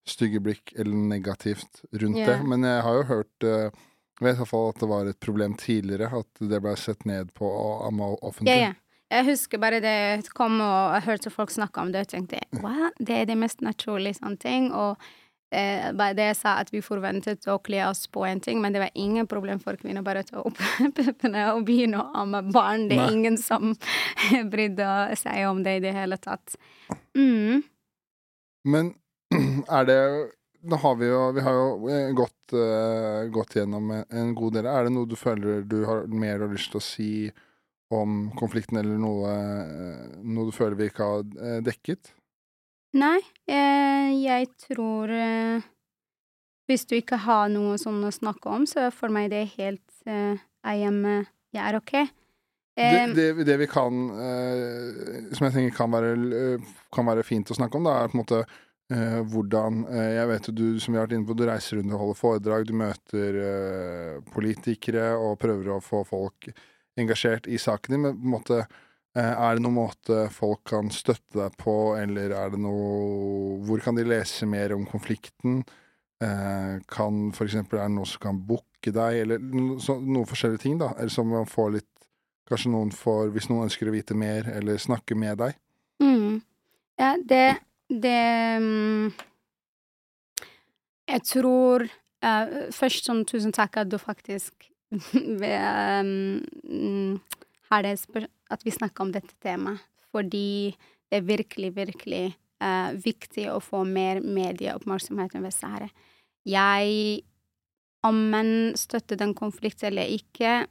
stygge 0.08 0.40
blikk 0.44 0.74
eller 0.76 0.96
negativt 0.96 1.84
rundt 1.92 2.20
yeah. 2.20 2.30
det. 2.32 2.48
Men 2.48 2.64
jeg 2.68 2.86
har 2.86 3.00
jo 3.00 3.04
hørt 3.12 3.48
uh, 3.48 3.90
Jeg 4.20 4.28
vet 4.28 4.38
i 4.38 4.40
hvert 4.44 4.52
fall 4.52 4.70
at 4.70 4.80
det 4.80 4.88
var 4.92 5.10
et 5.10 5.20
problem 5.20 5.58
tidligere, 5.60 6.22
at 6.22 6.48
det 6.54 6.62
ble 6.64 6.76
sett 6.80 7.04
ned 7.10 7.34
på 7.36 7.50
å 7.50 7.68
amme 7.88 8.14
offentlig. 8.22 8.54
Yeah, 8.54 8.72
yeah. 8.72 8.80
Jeg 9.14 9.28
husker 9.28 9.60
bare 9.62 9.82
det 9.84 10.30
kom, 10.34 10.56
og 10.64 10.96
jeg 10.96 11.06
hørte 11.06 11.32
folk 11.34 11.52
snakke 11.54 11.82
om 11.82 11.92
det, 11.94 12.06
og 12.06 12.14
tenkte 12.14 12.40
hva, 12.64 12.90
det 12.98 13.18
er 13.20 13.28
det 13.30 13.36
mest 13.38 13.62
naturlige 13.62 14.18
sånne 14.18 14.40
ting. 14.42 14.72
og 14.74 15.02
Eh, 15.54 15.90
det 16.18 16.26
jeg 16.32 16.38
sa 16.40 16.56
at 16.64 16.72
vi 16.74 16.82
forventet 16.82 17.46
å 17.52 17.60
kle 17.62 17.84
oss 17.86 18.08
på 18.12 18.24
en 18.26 18.42
ting, 18.42 18.62
men 18.62 18.74
det 18.74 18.82
var 18.82 18.94
ingen 18.98 19.28
problem 19.30 19.62
for 19.62 19.78
kvinner 19.78 20.06
bare 20.06 20.24
å 20.24 20.28
ta 20.28 20.42
opp 20.42 20.62
puppene 20.98 21.46
og 21.54 21.66
begynne 21.68 22.02
å 22.02 22.24
amme 22.24 22.42
barn. 22.50 22.88
Det 22.90 22.98
er 22.98 23.06
Nei. 23.06 23.18
ingen 23.20 23.38
som 23.42 23.76
brydde 24.54 24.88
seg 25.20 25.46
om 25.50 25.62
det 25.66 25.78
i 25.78 25.84
det 25.84 25.94
hele 25.96 26.18
tatt. 26.22 26.58
Mm. 27.18 27.62
Men 28.66 28.96
er 29.80 29.90
det 29.90 30.00
Nå 30.64 30.78
har 30.80 30.94
vi 30.96 31.10
jo, 31.10 31.24
vi 31.36 31.42
har 31.44 31.58
jo 31.58 31.90
eh, 31.92 32.14
gått, 32.16 32.54
uh, 32.56 33.26
gått 33.36 33.58
gjennom 33.58 33.90
en 34.00 34.30
god 34.32 34.54
del. 34.56 34.70
Er 34.72 34.86
det 34.86 34.94
noe 34.96 35.10
du 35.12 35.18
føler 35.20 35.66
du 35.68 35.82
har 35.84 36.06
mer 36.08 36.46
lyst 36.48 36.72
til 36.72 36.80
å 36.80 36.86
si 36.86 37.08
om 37.92 38.30
konflikten, 38.40 38.80
eller 38.80 38.96
noe, 38.96 39.34
noe 40.24 40.48
du 40.48 40.56
føler 40.56 40.80
vi 40.80 40.88
ikke 40.88 41.10
har 41.10 41.26
dekket? 41.68 42.14
Nei, 42.94 43.20
eh, 43.50 44.10
jeg 44.22 44.50
tror 44.68 45.10
eh, 45.10 45.64
Hvis 46.70 46.86
du 46.90 46.98
ikke 47.00 47.18
har 47.26 47.50
noe 47.50 47.78
sånn 47.82 48.04
å 48.06 48.12
snakke 48.14 48.52
om, 48.54 48.68
så 48.70 48.92
for 48.94 49.14
meg 49.14 49.32
det 49.34 49.40
er 49.42 49.56
helt 49.58 50.04
eh, 50.06 50.38
I 50.70 50.86
am 50.86 51.02
Jeg 51.08 51.64
er 51.64 51.80
ok. 51.80 51.96
Det, 52.74 52.92
det, 53.14 53.26
det, 53.46 53.56
vi 53.62 53.68
kan, 53.70 53.98
som 54.10 55.46
jeg 55.46 55.54
tenker 55.54 55.76
kan 55.78 55.92
være, 55.94 56.56
kan 56.90 57.06
være, 57.06 57.22
fint 57.22 57.52
å 57.54 57.58
snakke 57.60 57.78
om, 57.78 57.86
da, 57.86 58.00
er 58.02 58.10
på 58.10 58.18
en 58.18 58.22
måte 58.24 58.40
hvordan 59.30 59.84
Jeg 59.94 60.30
vet 60.32 60.48
jo 60.50 60.54
du, 60.58 60.64
som 60.82 60.96
vi 60.96 60.98
har 60.98 61.06
vært 61.06 61.14
inne 61.20 61.28
på, 61.30 61.36
du 61.38 61.44
reiser 61.46 61.78
rundt 61.78 61.94
og 61.94 62.02
holder 62.02 62.18
foredrag, 62.18 62.66
du 62.66 62.74
møter 62.82 63.38
politikere 64.34 65.12
og 65.22 65.38
prøver 65.42 65.70
å 65.76 65.78
få 65.86 66.02
folk 66.10 66.50
engasjert 66.98 67.46
i 67.46 67.62
saken 67.62 67.94
din, 67.94 68.04
men 68.08 68.18
på 68.18 68.26
en 68.26 68.34
måte 68.34 68.60
Eh, 68.64 68.93
er 69.22 69.56
det 69.56 69.62
noen 69.62 69.78
måte 69.78 70.24
folk 70.34 70.64
kan 70.72 70.88
støtte 70.90 71.38
deg 71.38 71.58
på, 71.62 71.94
eller 72.00 72.34
er 72.34 72.54
det 72.54 72.62
noe 72.64 73.60
Hvor 73.68 73.84
kan 73.84 73.94
de 73.94 74.08
lese 74.08 74.48
mer 74.50 74.74
om 74.74 74.88
konflikten? 74.90 75.62
Eh, 76.24 76.82
kan 76.88 77.32
for 77.32 77.46
eksempel, 77.46 77.80
Er 77.80 77.90
det 77.90 77.96
noen 77.96 78.08
som 78.08 78.22
kan 78.22 78.48
booke 78.48 78.92
deg, 78.92 79.22
eller 79.24 79.40
no, 79.40 79.78
noen 79.78 80.26
forskjellige 80.30 80.64
ting, 80.66 80.78
da? 80.80 80.94
Eller 80.98 81.12
som 81.12 81.30
man 81.30 81.50
får 81.50 81.72
litt 81.78 81.90
Kanskje 82.50 82.72
noen 82.72 82.92
får 82.96 83.32
Hvis 83.34 83.50
noen 83.50 83.68
ønsker 83.68 83.90
å 83.90 83.96
vite 83.96 84.16
mer, 84.16 84.48
eller 84.52 84.82
snakke 84.82 85.16
med 85.20 85.38
deg? 85.42 85.58
Mm. 86.04 86.42
Ja, 87.00 87.16
det 87.18 87.58
Det 87.90 88.58
um, 88.62 89.14
Jeg 91.10 91.22
tror 91.28 91.88
uh, 91.90 92.46
Først 92.72 93.10
sånn 93.10 93.26
tusen 93.28 93.52
takk 93.56 93.78
at 93.82 93.92
du 93.92 93.98
faktisk 94.00 94.54
um, 94.94 96.40
har 97.74 97.86
det 97.86 98.28
at 98.54 98.66
vi 98.66 98.74
snakker 98.74 99.06
om 99.06 99.12
dette 99.14 99.36
temaet. 99.44 99.82
Fordi 100.14 100.74
det 101.10 101.20
er 101.20 101.26
virkelig, 101.26 101.72
virkelig 101.76 102.24
uh, 102.62 102.94
viktig 103.02 103.48
å 103.50 103.60
få 103.64 103.84
mer 103.88 104.22
medieoppmerksomhet 104.22 105.34
enn 105.34 105.46
Vest-Sahara. 105.48 105.90
Jeg 106.46 107.24
Om 108.04 108.18
man 108.34 108.48
støtter 108.76 109.16
den 109.16 109.32
konflikten 109.34 109.88
eller 109.88 110.10
ikke, 110.12 110.66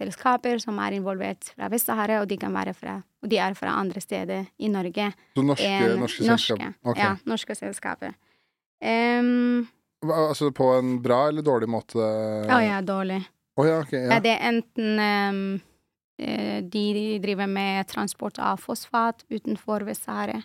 selskaper 0.00 0.58
som 0.64 0.80
er 0.80 0.96
involvert 0.96 1.52
fra 1.52 1.68
Vest-Sahara, 1.72 2.22
og 2.24 2.28
de 2.32 2.40
kan 2.40 2.56
være 2.56 2.74
fra 2.76 3.00
og 3.20 3.28
de 3.28 3.40
er 3.40 3.56
fra 3.56 3.74
andre 3.80 4.00
steder 4.00 4.46
i 4.58 4.68
Norge. 4.72 5.10
Så 5.36 5.44
norske, 5.44 5.68
en, 5.68 5.98
norske, 6.00 6.24
selskaper? 6.24 6.72
Okay. 6.82 7.02
Ja, 7.02 7.16
norske 7.28 7.56
selskaper. 7.58 8.14
Um, 8.80 9.66
altså 10.08 10.50
på 10.56 10.70
en 10.78 10.94
bra 11.04 11.26
eller 11.28 11.44
dårlig 11.44 11.68
måte? 11.68 12.00
Å 12.00 12.60
ja, 12.64 12.78
dårlig. 12.80 13.20
Oh, 13.60 13.66
ja, 13.68 13.82
okay, 13.82 14.06
ja. 14.06 14.20
det 14.24 14.32
er 14.32 14.46
enten 14.48 15.02
um, 15.04 15.42
de 16.16 16.84
driver 17.20 17.50
med 17.50 17.88
transport 17.90 18.40
av 18.40 18.62
fosfat 18.62 19.26
utenfor 19.28 19.84
Vest-Sahara. 19.88 20.40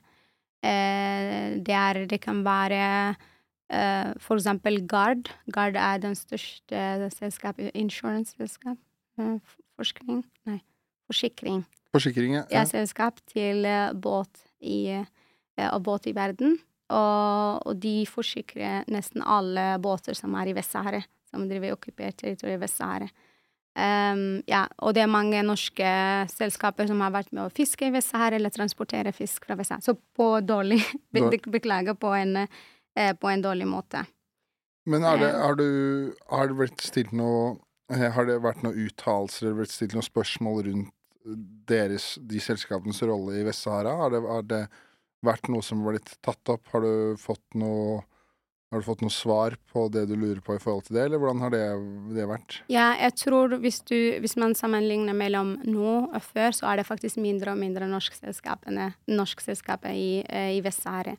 Uh, 0.65 1.55
det, 1.63 2.09
det 2.11 2.19
kan 2.25 2.41
være 2.43 2.81
uh, 3.15 4.11
for 4.19 4.35
eksempel 4.35 4.81
Gard. 4.83 5.31
Gard 5.47 5.79
er 5.79 6.03
den 6.03 6.19
største 6.19 7.07
selskapet, 7.15 7.71
insurance-selskap. 7.71 8.81
Uh, 9.19 9.37
forskning 9.79 10.23
Nei, 10.47 10.59
forsikring. 11.09 11.63
Forsikring, 11.95 12.37
ja. 12.39 12.45
ja. 12.51 12.63
Selskap 12.67 13.21
til 13.31 13.63
båt 14.03 14.41
i, 14.59 14.99
og 15.69 15.83
båt 15.85 16.09
i 16.11 16.15
verden. 16.15 16.57
Og, 16.93 17.61
og, 17.65 17.77
de 17.81 18.03
forsikrer 18.05 18.85
nesten 18.93 19.23
alle 19.25 19.75
båter 19.81 20.17
som 20.17 20.35
er 20.37 20.51
i 20.51 20.55
Vest-Sahara, 20.57 20.99
som 21.31 21.47
driver 21.49 21.73
okkupert 21.73 22.19
territorium 22.19 22.59
i 22.59 22.63
Vest-Sahara. 22.65 23.07
Um, 23.75 24.39
ja, 24.47 24.61
og 24.79 24.93
det 24.95 25.01
er 25.03 25.11
mange 25.11 25.41
norske 25.43 25.87
selskaper 26.31 26.87
som 26.87 27.01
har 27.03 27.11
vært 27.11 27.33
med 27.35 27.43
å 27.43 27.51
fiske 27.51 27.89
i 27.89 27.91
Vest-Sahara 27.91 28.37
eller 28.37 28.53
transportere 28.53 29.11
fisk 29.15 29.49
fra 29.49 29.57
Vest-Sahara. 29.59 29.83
Så 29.83 29.97
på 30.15 30.29
dårlig 30.45 30.79
Beklager, 31.55 31.97
på 31.99 32.13
en, 32.15 32.45
eh, 32.45 33.11
på 33.17 33.31
en 33.31 33.43
dårlig 33.43 33.67
måte. 33.67 34.05
Men 34.85 35.01
det, 35.01 35.31
har, 35.33 35.57
du, 35.57 36.13
har 36.29 36.47
det 36.47 36.59
blitt 36.59 36.85
stilt 36.85 37.11
noe 37.17 37.55
eh, 37.55 37.64
Har 37.91 38.25
det 38.25 38.39
vært 38.41 38.63
noen 38.65 38.87
uttalelser 38.87 39.45
eller 39.45 39.61
blitt 39.61 39.73
stilt 39.75 39.93
noen 39.93 40.05
spørsmål 40.05 40.63
rundt 40.69 40.93
deres, 41.69 42.15
de 42.21 42.41
selskapenes 42.41 43.01
rolle 43.05 43.39
i 43.39 43.45
Vest-Sahara? 43.45 43.93
Har, 44.01 44.17
har 44.29 44.43
det, 44.49 44.65
vært 45.25 45.49
noe 45.49 45.65
som 45.65 45.81
har 45.81 45.95
blitt 45.95 46.11
tatt 46.25 46.53
opp? 46.53 46.67
Har 46.73 46.85
du 46.85 47.17
fått 47.21 47.57
noe 47.57 48.03
har 48.73 48.81
du 48.81 48.87
fått 48.89 49.03
noe 49.05 49.13
svar 49.13 49.53
på 49.71 49.85
det 49.93 50.01
du 50.09 50.15
lurer 50.17 50.41
på 50.43 50.55
i 50.57 50.59
forhold 50.59 50.87
til 50.87 50.97
det, 50.97 51.05
eller 51.07 51.21
hvordan 51.21 51.43
har 51.45 51.51
det, 51.53 51.61
det 52.17 52.25
vært? 52.27 52.57
Ja, 52.73 52.89
jeg 52.99 53.13
tror 53.21 53.53
hvis, 53.61 53.77
du, 53.87 53.95
hvis 54.19 54.35
man 54.41 54.55
sammenligner 54.57 55.15
mellom 55.15 55.53
nå 55.63 55.93
og 56.09 56.17
før, 56.25 56.49
så 56.57 56.67
er 56.71 56.81
det 56.81 56.87
faktisk 56.89 57.21
mindre 57.23 57.53
og 57.53 57.61
mindre 57.61 57.87
norskselskapene 57.87 58.89
norskselskaper 59.07 59.95
i, 59.95 60.09
eh, 60.25 60.57
i 60.57 60.59
Vest-Sahara. 60.65 61.13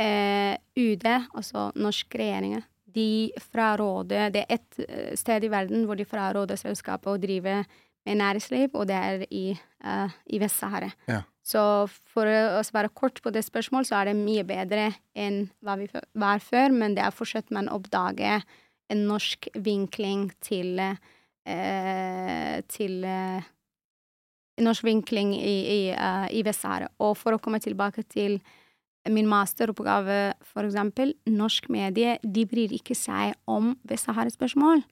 Eh, 0.00 0.56
UD, 0.80 1.06
altså 1.36 1.68
norsk 1.78 2.18
regjering, 2.18 2.56
de 2.98 3.44
fraråder 3.52 4.32
Det 4.34 4.44
er 4.44 4.56
ett 4.58 4.80
eh, 4.84 5.12
sted 5.18 5.46
i 5.46 5.52
verden 5.52 5.86
hvor 5.86 5.98
de 5.98 6.06
fraråder 6.08 6.58
selskapet 6.60 7.12
å 7.12 7.20
drive 7.22 7.62
med 8.08 8.20
næringsliv, 8.22 8.70
og 8.72 8.86
det 8.88 8.96
er 8.96 9.24
i, 9.34 9.44
uh, 9.84 10.14
i 10.32 10.38
Vest-Sahara. 10.40 10.88
Ja. 11.10 11.18
Så 11.44 11.60
for 12.08 12.28
å 12.28 12.62
svare 12.64 12.88
kort 12.94 13.20
på 13.24 13.32
det 13.34 13.42
spørsmålet, 13.44 13.90
så 13.90 13.98
er 13.98 14.10
det 14.10 14.18
mye 14.20 14.44
bedre 14.48 14.90
enn 15.16 15.46
hva 15.64 15.76
vi 15.80 15.88
var 15.92 16.42
før, 16.44 16.72
men 16.72 16.96
det 16.96 17.04
er 17.04 17.14
fortsatt 17.14 17.52
man 17.54 17.70
oppdager 17.72 18.44
en 18.88 19.04
norsk 19.08 19.50
vinkling 19.60 20.28
til 20.44 20.80
uh, 20.80 22.58
til 22.68 23.04
uh, 23.04 23.44
norsk 24.60 24.84
vinkling 24.84 25.34
i, 25.36 25.56
i, 25.74 25.80
uh, 25.92 26.26
i 26.32 26.44
Vest-Sahara. 26.46 26.90
Og 27.04 27.16
for 27.18 27.36
å 27.36 27.42
komme 27.42 27.60
tilbake 27.64 28.04
til 28.08 28.38
min 29.12 29.28
masteroppgave, 29.30 30.18
for 30.44 30.66
eksempel, 30.66 31.14
norsk 31.28 31.68
medie, 31.72 32.18
de 32.22 32.44
bryr 32.48 32.72
ikke 32.76 32.96
seg 32.98 33.34
om 33.48 33.74
Vest-Sahara-spørsmål. 33.88 34.84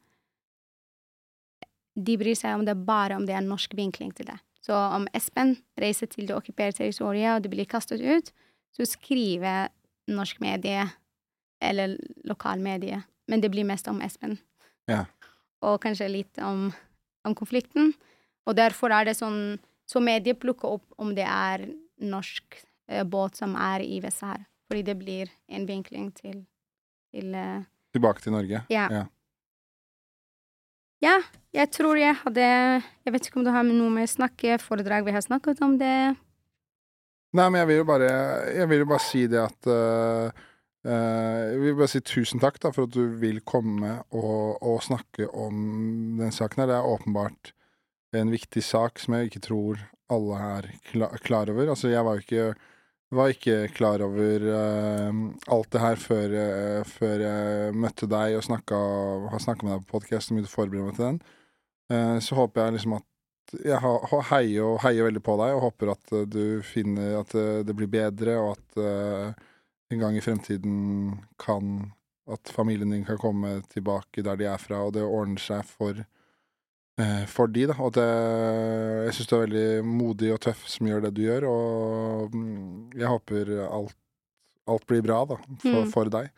De 1.96 2.16
bryr 2.20 2.36
seg 2.36 2.58
om 2.58 2.66
det 2.66 2.76
bare 2.86 3.16
om 3.16 3.24
det 3.28 3.36
er 3.36 3.44
norsk 3.44 3.76
vinkling 3.76 4.12
til 4.16 4.28
det. 4.30 4.38
Så 4.66 4.74
om 4.74 5.06
Espen 5.14 5.54
reiser 5.78 6.10
til 6.10 6.26
det 6.26 6.34
okkuperte 6.34 6.82
territoriet, 6.82 7.36
og 7.36 7.44
det 7.44 7.52
blir 7.52 7.68
kastet 7.70 8.02
ut, 8.02 8.32
så 8.74 8.86
skriver 8.88 9.70
norsk 10.10 10.40
medie 10.42 10.88
eller 11.62 11.96
lokalmedie, 12.26 13.00
men 13.30 13.42
det 13.42 13.50
blir 13.54 13.66
mest 13.66 13.88
om 13.88 14.02
Espen. 14.04 14.36
Ja. 14.90 15.04
Og 15.64 15.80
kanskje 15.82 16.10
litt 16.10 16.38
om, 16.42 16.68
om, 17.26 17.34
konflikten. 17.34 17.94
Og 18.46 18.58
derfor 18.58 18.92
er 18.94 19.08
det 19.08 19.18
sånn 19.18 19.58
Så 19.86 20.00
medie 20.02 20.34
plukker 20.34 20.72
opp 20.74 20.96
om 20.98 21.12
det 21.14 21.22
er 21.22 21.62
norsk 22.02 22.56
båt 23.04 23.38
som 23.38 23.56
er 23.58 23.82
i 23.82 24.00
Vest-Sahara. 24.02 24.44
Fordi 24.66 24.82
det 24.82 24.96
blir 24.98 25.30
en 25.48 25.66
vinkling 25.66 26.10
til, 26.16 26.40
til 27.14 27.34
eh, 27.38 27.66
Tilbake 27.94 28.22
til 28.22 28.34
Norge? 28.34 28.64
Ja. 28.70 28.88
ja. 28.92 29.04
Ja, 31.04 31.16
jeg 31.54 31.70
tror 31.76 31.98
jeg 32.00 32.16
hadde 32.22 32.44
Jeg 32.44 33.12
vet 33.12 33.28
ikke 33.28 33.40
om 33.40 33.46
du 33.46 33.52
har 33.52 33.66
noe 33.66 33.92
med 33.92 34.10
snakke, 34.10 34.58
foredrag 34.62 35.06
vi 35.06 35.14
har 35.14 35.24
snakket 35.24 35.60
om 35.64 35.76
det. 35.80 36.16
Nei, 37.36 37.48
men 37.50 37.60
jeg 37.60 37.68
vil 37.70 37.80
jo 37.82 37.88
bare, 37.88 38.10
vil 38.70 38.82
jo 38.82 38.88
bare 38.88 39.04
si 39.04 39.26
det 39.28 39.42
at 39.42 39.68
uh, 39.68 40.30
uh, 40.88 41.40
Jeg 41.52 41.58
vil 41.60 41.76
bare 41.76 41.92
si 41.92 42.00
tusen 42.00 42.40
takk 42.40 42.56
da, 42.62 42.72
for 42.72 42.88
at 42.88 42.94
du 42.96 43.18
vil 43.20 43.42
komme 43.44 43.98
og, 44.08 44.56
og 44.62 44.80
snakke 44.86 45.28
om 45.28 46.16
den 46.22 46.32
saken 46.32 46.64
her. 46.64 46.72
Det 46.72 46.78
er 46.78 46.94
åpenbart 46.94 47.52
en 48.16 48.32
viktig 48.32 48.64
sak 48.64 49.02
som 49.02 49.18
jeg 49.18 49.28
ikke 49.28 49.44
tror 49.44 49.82
alle 50.12 50.40
er 50.56 50.70
klar, 50.88 51.20
klar 51.20 51.52
over. 51.52 51.74
Altså, 51.74 51.90
jeg 51.92 52.06
var 52.06 52.16
jo 52.16 52.24
ikke 52.24 52.48
var 53.14 53.30
ikke 53.30 53.68
klar 53.74 54.02
over 54.02 54.44
uh, 54.50 55.18
alt 55.54 55.68
det 55.72 55.82
her 55.82 56.00
før, 56.00 56.32
uh, 56.34 56.86
før, 56.88 57.22
jeg 57.22 57.74
møtte 57.78 58.08
deg 58.10 58.38
og 58.38 59.28
har 59.30 59.42
snakka 59.42 59.66
med 59.66 59.72
deg 59.72 59.84
på 59.84 59.98
podkast 59.98 60.30
og 60.30 60.38
begynte 60.38 60.50
å 60.50 60.56
forberede 60.56 60.86
meg 60.88 60.96
til 60.96 61.06
den. 61.06 61.20
Uh, 61.92 62.16
så 62.24 62.38
håper 62.40 62.64
jeg 62.64 62.76
liksom 62.78 62.96
at 62.98 63.12
jeg 63.62 63.78
heier, 64.32 64.62
og 64.66 64.80
heier 64.82 65.06
veldig 65.06 65.22
på 65.22 65.36
deg 65.38 65.54
og 65.54 65.68
håper 65.68 65.92
at 65.92 66.14
du 66.26 66.64
finner 66.66 67.20
at 67.20 67.30
det 67.62 67.76
blir 67.78 67.86
bedre, 67.86 68.32
og 68.42 68.56
at 68.56 69.36
en 69.94 70.00
gang 70.02 70.16
i 70.18 70.22
fremtiden 70.24 71.12
kan 71.38 71.92
At 72.26 72.50
familien 72.50 72.90
din 72.90 73.04
kan 73.06 73.20
komme 73.22 73.60
tilbake 73.70 74.24
der 74.26 74.34
de 74.34 74.48
er 74.50 74.58
fra, 74.58 74.80
og 74.82 74.96
det 74.96 75.04
ordner 75.06 75.38
seg 75.38 75.62
for 75.62 76.00
for 77.28 77.50
de, 77.52 77.66
da. 77.68 77.74
Og 77.84 77.92
det, 77.92 78.06
jeg 79.06 79.16
syns 79.18 79.28
du 79.28 79.36
er 79.36 79.44
veldig 79.44 79.68
modig 79.84 80.30
og 80.32 80.40
tøff 80.46 80.62
som 80.70 80.88
gjør 80.88 81.04
det 81.04 81.14
du 81.18 81.22
gjør, 81.26 81.44
og 81.50 82.34
mm, 82.34 82.96
jeg 82.96 83.10
håper 83.12 83.52
alt, 83.66 83.96
alt 84.66 84.86
blir 84.88 85.04
bra, 85.04 85.22
da, 85.28 85.36
for, 85.60 85.82
mm. 85.84 85.90
for 85.92 86.12
deg. 86.14 86.30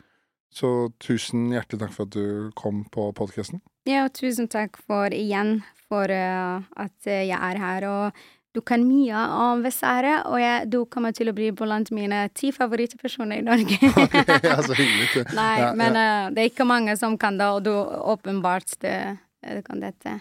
Så 0.55 0.69
tusen 1.03 1.51
hjertelig 1.53 1.83
takk 1.83 1.93
for 1.95 2.09
at 2.09 2.15
du 2.17 2.51
kom 2.59 2.83
på 2.93 3.11
podkasten. 3.17 3.61
Ja, 3.89 4.07
og 4.07 4.15
tusen 4.17 4.49
takk 4.51 4.81
for 4.81 5.13
igjen 5.15 5.61
for 5.89 6.11
uh, 6.13 6.65
at 6.81 7.09
jeg 7.09 7.37
er 7.37 7.61
her. 7.61 7.87
Og 7.89 8.25
du 8.57 8.63
kan 8.65 8.83
mye 8.85 9.23
om 9.39 9.63
Vest-Sahara, 9.65 10.23
og 10.33 10.41
jeg, 10.41 10.71
du 10.73 10.81
kommer 10.91 11.13
til 11.17 11.31
å 11.31 11.37
bli 11.37 11.51
blant 11.57 11.93
mine 11.95 12.25
ti 12.37 12.51
favorittpersoner 12.57 13.43
i 13.43 13.47
Norge. 13.47 13.79
okay, 13.93 14.25
ja, 14.51 14.57
så 14.65 14.77
hyggelig. 14.77 15.29
Nei, 15.37 15.53
ja, 15.63 15.71
men 15.77 16.01
uh, 16.01 16.33
det 16.33 16.45
er 16.45 16.53
ikke 16.53 16.69
mange 16.69 16.97
som 17.01 17.17
kan 17.21 17.39
det, 17.41 17.49
og 17.53 17.63
du 17.69 17.73
åpenbart 17.73 18.77
det, 18.85 18.99
det 19.45 19.63
kan 19.69 19.85
dette. 19.85 20.19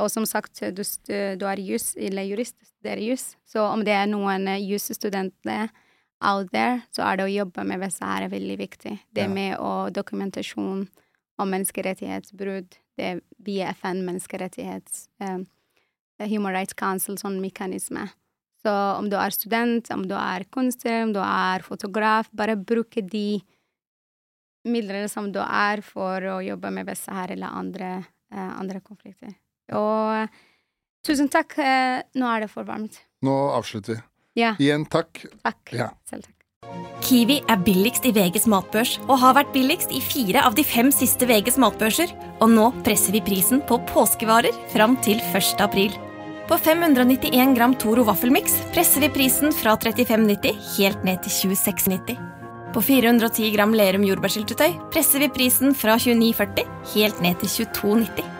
Og 0.00 0.10
som 0.12 0.26
sagt, 0.28 0.62
du, 0.74 0.82
du 0.82 1.44
er 1.46 1.62
jus, 1.62 1.92
eller 1.96 2.26
jurist, 2.28 2.58
det 2.84 2.96
er 2.96 3.04
jus, 3.04 3.34
så 3.48 3.68
om 3.68 3.84
det 3.86 3.94
er 3.96 4.10
noen 4.10 4.48
jusstudenter 4.64 5.68
out 6.20 6.50
there, 6.52 6.80
så 6.92 7.04
er 7.06 7.18
det 7.18 7.26
å 7.26 7.32
jobbe 7.32 7.64
med 7.66 7.80
Vest-Sahara 7.80 8.28
veldig 8.32 8.56
viktig. 8.60 8.96
Det 9.16 9.26
ja. 9.26 9.32
med 9.32 9.56
å 9.60 9.88
dokumentasjon 9.94 10.84
om 11.40 11.54
menneskerettighetsbrudd, 11.54 12.76
det 13.00 13.12
via 13.40 13.70
FN 13.72 14.02
menneskerettighets 14.04 15.06
um, 15.24 15.46
Human 16.20 16.52
Rights 16.52 16.76
Council 16.76 17.16
sånn 17.20 17.40
mekanisme. 17.40 18.10
Så 18.60 18.72
om 18.98 19.08
du 19.08 19.16
er 19.16 19.32
student, 19.32 19.88
om 19.94 20.04
du 20.08 20.12
er 20.18 20.44
kunstner, 20.52 21.06
om 21.06 21.14
du 21.16 21.22
er 21.24 21.64
fotograf, 21.64 22.28
bare 22.36 22.58
bruke 22.60 23.00
de 23.00 23.40
midlene 24.68 25.08
som 25.08 25.30
du 25.32 25.40
er 25.40 25.80
for 25.80 26.26
å 26.28 26.40
jobbe 26.44 26.72
med 26.76 26.90
Vest-Sahara 26.90 27.32
eller 27.32 27.56
andre, 27.62 27.94
uh, 28.34 28.50
andre 28.60 28.84
konflikter. 28.84 29.32
Og 29.76 30.40
tusen 31.06 31.30
takk. 31.32 31.56
Uh, 31.58 32.00
nå 32.18 32.28
er 32.34 32.46
det 32.46 32.50
for 32.52 32.68
varmt. 32.68 33.00
Nå 33.26 33.36
avslutter 33.56 33.98
vi. 33.98 34.02
Ja. 34.40 34.54
Igjen 34.62 34.86
takk. 34.90 35.24
Takk. 35.44 35.74
Ja. 35.74 35.90
Selv 36.08 36.28
takk. 36.28 36.36
Kiwi 37.00 37.40
er 37.50 37.58
billigst 37.64 38.04
i 38.06 38.12
VGs 38.14 38.44
matbørs 38.52 38.98
og 39.06 39.16
har 39.22 39.34
vært 39.38 39.54
billigst 39.54 39.90
i 39.96 40.02
fire 40.04 40.44
av 40.46 40.54
de 40.54 40.62
fem 40.66 40.92
siste 40.94 41.26
VGs 41.26 41.56
matbørser. 41.62 42.12
Og 42.44 42.52
nå 42.52 42.68
presser 42.86 43.16
vi 43.16 43.24
prisen 43.24 43.62
på 43.66 43.80
påskevarer 43.90 44.54
fram 44.74 44.98
til 45.04 45.18
1. 45.32 45.56
april. 45.64 45.96
På 46.50 46.58
591 46.58 47.54
gram 47.54 47.76
Toro 47.78 48.04
vaffelmiks 48.08 48.56
presser 48.74 49.04
vi 49.04 49.12
prisen 49.14 49.54
fra 49.54 49.76
35,90 49.78 50.58
helt 50.76 51.06
ned 51.06 51.22
til 51.24 51.54
26,90. 51.54 52.18
På 52.74 52.82
410 52.82 53.54
gram 53.54 53.74
Lerum 53.74 54.04
jordbærsyltetøy 54.06 54.76
presser 54.94 55.24
vi 55.24 55.30
prisen 55.34 55.74
fra 55.74 55.96
29,40 55.98 56.66
helt 56.94 57.22
ned 57.22 57.38
til 57.42 57.66
22,90. 57.70 58.39